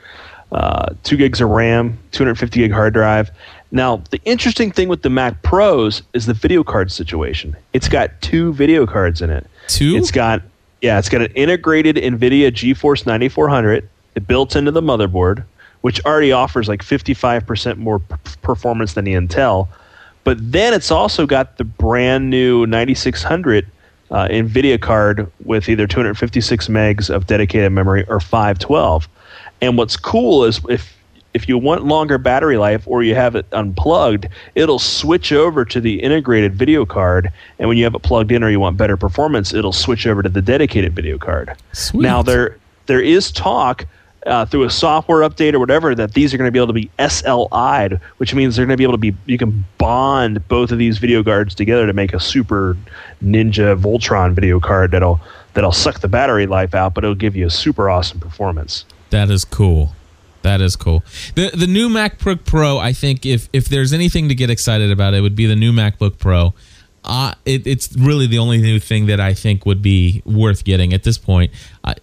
uh, 0.52 0.94
two 1.02 1.16
gigs 1.16 1.40
of 1.40 1.48
RAM, 1.48 1.98
two 2.12 2.22
hundred 2.22 2.38
fifty 2.38 2.60
gig 2.60 2.70
hard 2.70 2.92
drive. 2.92 3.30
Now, 3.72 4.02
the 4.10 4.20
interesting 4.26 4.70
thing 4.70 4.88
with 4.88 5.00
the 5.00 5.08
Mac 5.08 5.42
Pros 5.42 6.02
is 6.12 6.26
the 6.26 6.34
video 6.34 6.62
card 6.62 6.92
situation. 6.92 7.56
It's 7.72 7.88
got 7.88 8.20
two 8.20 8.52
video 8.52 8.86
cards 8.86 9.22
in 9.22 9.30
it. 9.30 9.46
Two. 9.66 9.96
It's 9.96 10.10
got 10.10 10.42
yeah. 10.82 10.98
It's 10.98 11.08
got 11.08 11.22
an 11.22 11.32
integrated 11.32 11.96
NVIDIA 11.96 12.50
GeForce 12.50 13.06
ninety 13.06 13.30
four 13.30 13.48
hundred 13.48 13.88
It 14.16 14.26
built 14.26 14.54
into 14.56 14.72
the 14.72 14.82
motherboard, 14.82 15.42
which 15.80 16.04
already 16.04 16.32
offers 16.32 16.68
like 16.68 16.82
fifty 16.82 17.14
five 17.14 17.46
percent 17.46 17.78
more 17.78 18.00
p- 18.00 18.16
performance 18.42 18.92
than 18.92 19.06
the 19.06 19.14
Intel. 19.14 19.68
But 20.22 20.52
then 20.52 20.74
it's 20.74 20.90
also 20.90 21.24
got 21.24 21.56
the 21.56 21.64
brand 21.64 22.28
new 22.28 22.66
ninety 22.66 22.94
six 22.94 23.22
hundred 23.22 23.66
uh, 24.10 24.28
NVIDIA 24.28 24.80
card 24.80 25.30
with 25.44 25.68
either 25.68 25.86
256 25.86 26.68
megs 26.68 27.10
of 27.10 27.26
dedicated 27.26 27.72
memory 27.72 28.04
or 28.08 28.20
512. 28.20 29.08
And 29.60 29.76
what's 29.78 29.96
cool 29.96 30.44
is 30.44 30.60
if 30.68 30.96
if 31.32 31.48
you 31.48 31.56
want 31.56 31.84
longer 31.84 32.18
battery 32.18 32.56
life 32.56 32.82
or 32.88 33.04
you 33.04 33.14
have 33.14 33.36
it 33.36 33.46
unplugged, 33.52 34.26
it'll 34.56 34.80
switch 34.80 35.32
over 35.32 35.64
to 35.64 35.80
the 35.80 36.02
integrated 36.02 36.56
video 36.56 36.84
card. 36.84 37.32
And 37.60 37.68
when 37.68 37.78
you 37.78 37.84
have 37.84 37.94
it 37.94 38.02
plugged 38.02 38.32
in 38.32 38.42
or 38.42 38.50
you 38.50 38.58
want 38.58 38.76
better 38.76 38.96
performance, 38.96 39.54
it'll 39.54 39.72
switch 39.72 40.08
over 40.08 40.24
to 40.24 40.28
the 40.28 40.42
dedicated 40.42 40.92
video 40.92 41.18
card. 41.18 41.56
Sweet. 41.72 42.02
Now 42.02 42.22
there 42.22 42.58
there 42.86 43.00
is 43.00 43.30
talk 43.30 43.86
uh, 44.26 44.44
through 44.44 44.64
a 44.64 44.70
software 44.70 45.28
update 45.28 45.54
or 45.54 45.58
whatever 45.58 45.94
that 45.94 46.12
these 46.12 46.34
are 46.34 46.36
going 46.36 46.48
to 46.48 46.52
be 46.52 46.58
able 46.58 46.66
to 46.66 46.72
be 46.72 46.90
SLI'd, 46.98 48.00
which 48.18 48.34
means 48.34 48.56
they're 48.56 48.66
going 48.66 48.74
to 48.74 48.78
be 48.78 48.84
able 48.84 48.94
to 48.94 48.98
be 48.98 49.14
you 49.26 49.38
can 49.38 49.64
bond 49.78 50.46
both 50.48 50.70
of 50.72 50.78
these 50.78 50.98
video 50.98 51.22
cards 51.22 51.54
together 51.54 51.86
to 51.86 51.92
make 51.92 52.12
a 52.12 52.20
super 52.20 52.76
Ninja 53.22 53.80
Voltron 53.80 54.32
video 54.32 54.60
card 54.60 54.90
that'll 54.90 55.20
that'll 55.54 55.72
suck 55.72 56.00
the 56.00 56.08
battery 56.08 56.46
life 56.46 56.74
out, 56.74 56.94
but 56.94 57.04
it'll 57.04 57.14
give 57.14 57.36
you 57.36 57.46
a 57.46 57.50
super 57.50 57.88
awesome 57.88 58.20
performance. 58.20 58.84
That 59.10 59.30
is 59.30 59.44
cool. 59.44 59.94
That 60.42 60.60
is 60.60 60.76
cool. 60.76 61.04
The 61.34 61.50
the 61.54 61.66
new 61.66 61.88
MacBook 61.88 62.44
Pro, 62.44 62.78
I 62.78 62.92
think 62.92 63.26
if 63.26 63.48
if 63.52 63.66
there's 63.66 63.92
anything 63.92 64.28
to 64.28 64.34
get 64.34 64.50
excited 64.50 64.90
about, 64.90 65.14
it 65.14 65.20
would 65.20 65.36
be 65.36 65.46
the 65.46 65.56
new 65.56 65.72
MacBook 65.72 66.18
Pro 66.18 66.54
uh, 67.04 67.34
it, 67.44 67.66
it's 67.66 67.94
really 67.96 68.26
the 68.26 68.38
only 68.38 68.58
new 68.58 68.78
thing 68.78 69.06
that 69.06 69.20
I 69.20 69.32
think 69.34 69.64
would 69.64 69.82
be 69.82 70.22
worth 70.24 70.64
getting 70.64 70.92
at 70.92 71.02
this 71.02 71.18
point. 71.18 71.52
Uh, 71.82 71.94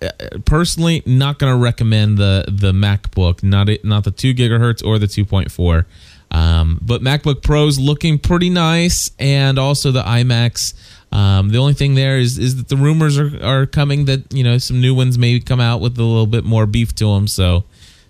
personally, 0.46 1.04
not 1.06 1.40
going 1.40 1.54
to 1.54 1.58
recommend 1.58 2.18
the 2.18 2.46
the 2.48 2.72
MacBook, 2.72 3.44
not 3.44 3.70
it, 3.70 3.86
not 3.86 4.04
the 4.04 4.12
two 4.12 4.34
gigahertz 4.34 4.84
or 4.84 4.98
the 4.98 5.08
two 5.08 5.26
point 5.26 5.52
four. 5.52 5.86
Um, 6.32 6.80
but 6.82 7.02
MacBook 7.02 7.42
Pro's 7.42 7.80
looking 7.80 8.20
pretty 8.20 8.50
nice, 8.50 9.12
and 9.20 9.60
also 9.60 9.92
the 9.92 10.04
iMacs. 10.04 10.74
Um, 11.12 11.50
the 11.50 11.58
only 11.58 11.74
thing 11.74 11.96
there 11.96 12.18
is 12.18 12.38
is 12.38 12.58
that 12.58 12.68
the 12.68 12.76
rumors 12.76 13.18
are, 13.18 13.32
are 13.44 13.66
coming 13.66 14.06
that 14.06 14.34
you 14.34 14.44
know 14.44 14.58
some 14.58 14.82
new 14.82 14.94
ones 14.96 15.18
may 15.18 15.40
come 15.40 15.62
out 15.62 15.80
with 15.80 15.98
a 15.98 16.04
little 16.04 16.28
bit 16.28 16.44
more 16.44 16.66
beef 16.66 16.94
to 16.96 17.14
them. 17.14 17.28
So 17.28 17.66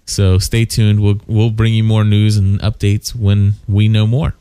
so 0.05 0.39
stay 0.39 0.63
tuned. 0.65 1.01
We'll 1.01 1.19
we'll 1.27 1.51
bring 1.51 1.73
you 1.73 1.83
more 1.83 2.05
news 2.05 2.37
and 2.37 2.59
updates 2.61 3.13
when 3.13 3.55
we 3.67 3.89
know 3.89 4.07
more. 4.07 4.35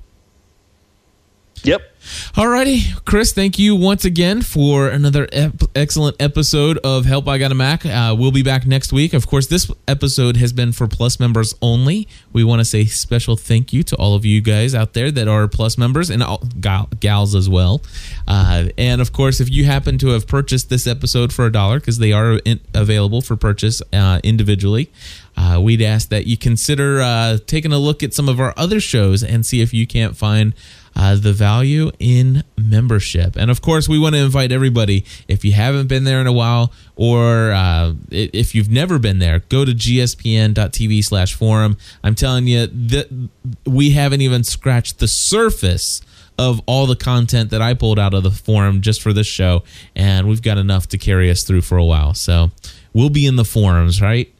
Yep. 1.64 1.85
Alrighty, 2.06 3.04
Chris, 3.04 3.32
thank 3.32 3.58
you 3.58 3.74
once 3.74 4.04
again 4.04 4.40
for 4.40 4.86
another 4.88 5.26
ep- 5.32 5.62
excellent 5.74 6.14
episode 6.20 6.78
of 6.78 7.04
Help 7.04 7.26
I 7.26 7.38
Got 7.38 7.50
a 7.50 7.56
Mac. 7.56 7.84
Uh, 7.84 8.14
we'll 8.16 8.30
be 8.30 8.44
back 8.44 8.64
next 8.64 8.92
week. 8.92 9.12
Of 9.12 9.26
course, 9.26 9.48
this 9.48 9.68
episode 9.88 10.36
has 10.36 10.52
been 10.52 10.70
for 10.70 10.86
Plus 10.86 11.18
members 11.18 11.52
only. 11.60 12.06
We 12.32 12.44
want 12.44 12.60
to 12.60 12.64
say 12.64 12.84
special 12.84 13.36
thank 13.36 13.72
you 13.72 13.82
to 13.82 13.96
all 13.96 14.14
of 14.14 14.24
you 14.24 14.40
guys 14.40 14.72
out 14.72 14.92
there 14.92 15.10
that 15.10 15.26
are 15.26 15.48
Plus 15.48 15.76
members 15.76 16.08
and 16.08 16.22
all, 16.22 16.44
gal, 16.60 16.88
gals 17.00 17.34
as 17.34 17.48
well. 17.48 17.82
Uh, 18.28 18.68
and 18.78 19.00
of 19.00 19.12
course, 19.12 19.40
if 19.40 19.50
you 19.50 19.64
happen 19.64 19.98
to 19.98 20.08
have 20.08 20.28
purchased 20.28 20.70
this 20.70 20.86
episode 20.86 21.32
for 21.32 21.44
a 21.46 21.50
dollar, 21.50 21.80
because 21.80 21.98
they 21.98 22.12
are 22.12 22.34
in, 22.44 22.60
available 22.72 23.20
for 23.20 23.34
purchase 23.34 23.82
uh, 23.92 24.20
individually, 24.22 24.92
uh, 25.36 25.60
we'd 25.60 25.82
ask 25.82 26.08
that 26.10 26.26
you 26.26 26.36
consider 26.36 27.00
uh, 27.00 27.38
taking 27.46 27.72
a 27.72 27.78
look 27.78 28.02
at 28.04 28.14
some 28.14 28.28
of 28.28 28.38
our 28.38 28.54
other 28.56 28.78
shows 28.78 29.24
and 29.24 29.44
see 29.44 29.60
if 29.60 29.74
you 29.74 29.86
can't 29.86 30.16
find 30.16 30.54
uh, 30.96 31.14
the 31.14 31.32
value 31.32 31.90
in 31.98 32.42
membership. 32.56 33.36
And 33.36 33.50
of 33.50 33.60
course, 33.60 33.88
we 33.88 33.98
want 33.98 34.14
to 34.14 34.24
invite 34.24 34.50
everybody, 34.50 35.04
if 35.28 35.44
you 35.44 35.52
haven't 35.52 35.88
been 35.88 36.04
there 36.04 36.20
in 36.20 36.26
a 36.26 36.32
while 36.32 36.72
or 36.96 37.52
uh, 37.52 37.92
if 38.10 38.54
you've 38.54 38.70
never 38.70 38.98
been 38.98 39.18
there, 39.18 39.40
go 39.50 39.64
to 39.64 39.72
gspn.tv 39.72 41.04
slash 41.04 41.34
forum. 41.34 41.76
I'm 42.02 42.14
telling 42.14 42.46
you 42.46 42.66
that 42.66 43.28
we 43.66 43.90
haven't 43.90 44.22
even 44.22 44.42
scratched 44.42 44.98
the 44.98 45.08
surface 45.08 46.00
of 46.38 46.60
all 46.66 46.86
the 46.86 46.96
content 46.96 47.50
that 47.50 47.62
I 47.62 47.74
pulled 47.74 47.98
out 47.98 48.14
of 48.14 48.22
the 48.22 48.30
forum 48.30 48.80
just 48.80 49.02
for 49.02 49.12
this 49.12 49.26
show. 49.26 49.64
And 49.94 50.26
we've 50.28 50.42
got 50.42 50.58
enough 50.58 50.86
to 50.88 50.98
carry 50.98 51.30
us 51.30 51.44
through 51.44 51.62
for 51.62 51.76
a 51.76 51.84
while. 51.84 52.14
So 52.14 52.50
we'll 52.94 53.10
be 53.10 53.26
in 53.26 53.36
the 53.36 53.44
forums, 53.44 54.00
right? 54.00 54.32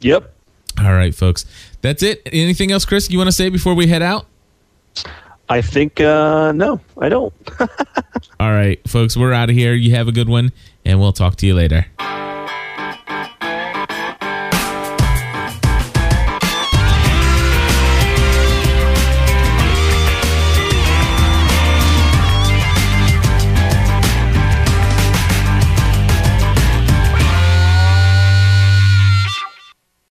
Yep. 0.00 0.32
All 0.78 0.92
right, 0.92 1.14
folks. 1.14 1.46
That's 1.80 2.02
it. 2.02 2.22
Anything 2.26 2.70
else, 2.70 2.84
Chris, 2.84 3.10
you 3.10 3.16
want 3.16 3.28
to 3.28 3.32
say 3.32 3.48
before 3.48 3.74
we 3.74 3.86
head 3.86 4.02
out? 4.02 4.26
I 5.48 5.62
think 5.62 6.00
uh, 6.00 6.52
no, 6.52 6.80
I 6.98 7.08
don't. 7.08 7.32
All 8.40 8.50
right, 8.52 8.80
folks, 8.88 9.16
we're 9.16 9.32
out 9.32 9.48
of 9.50 9.56
here. 9.56 9.74
You 9.74 9.94
have 9.94 10.08
a 10.08 10.12
good 10.12 10.28
one, 10.28 10.52
and 10.84 11.00
we'll 11.00 11.12
talk 11.12 11.36
to 11.36 11.46
you 11.46 11.54
later. 11.54 11.86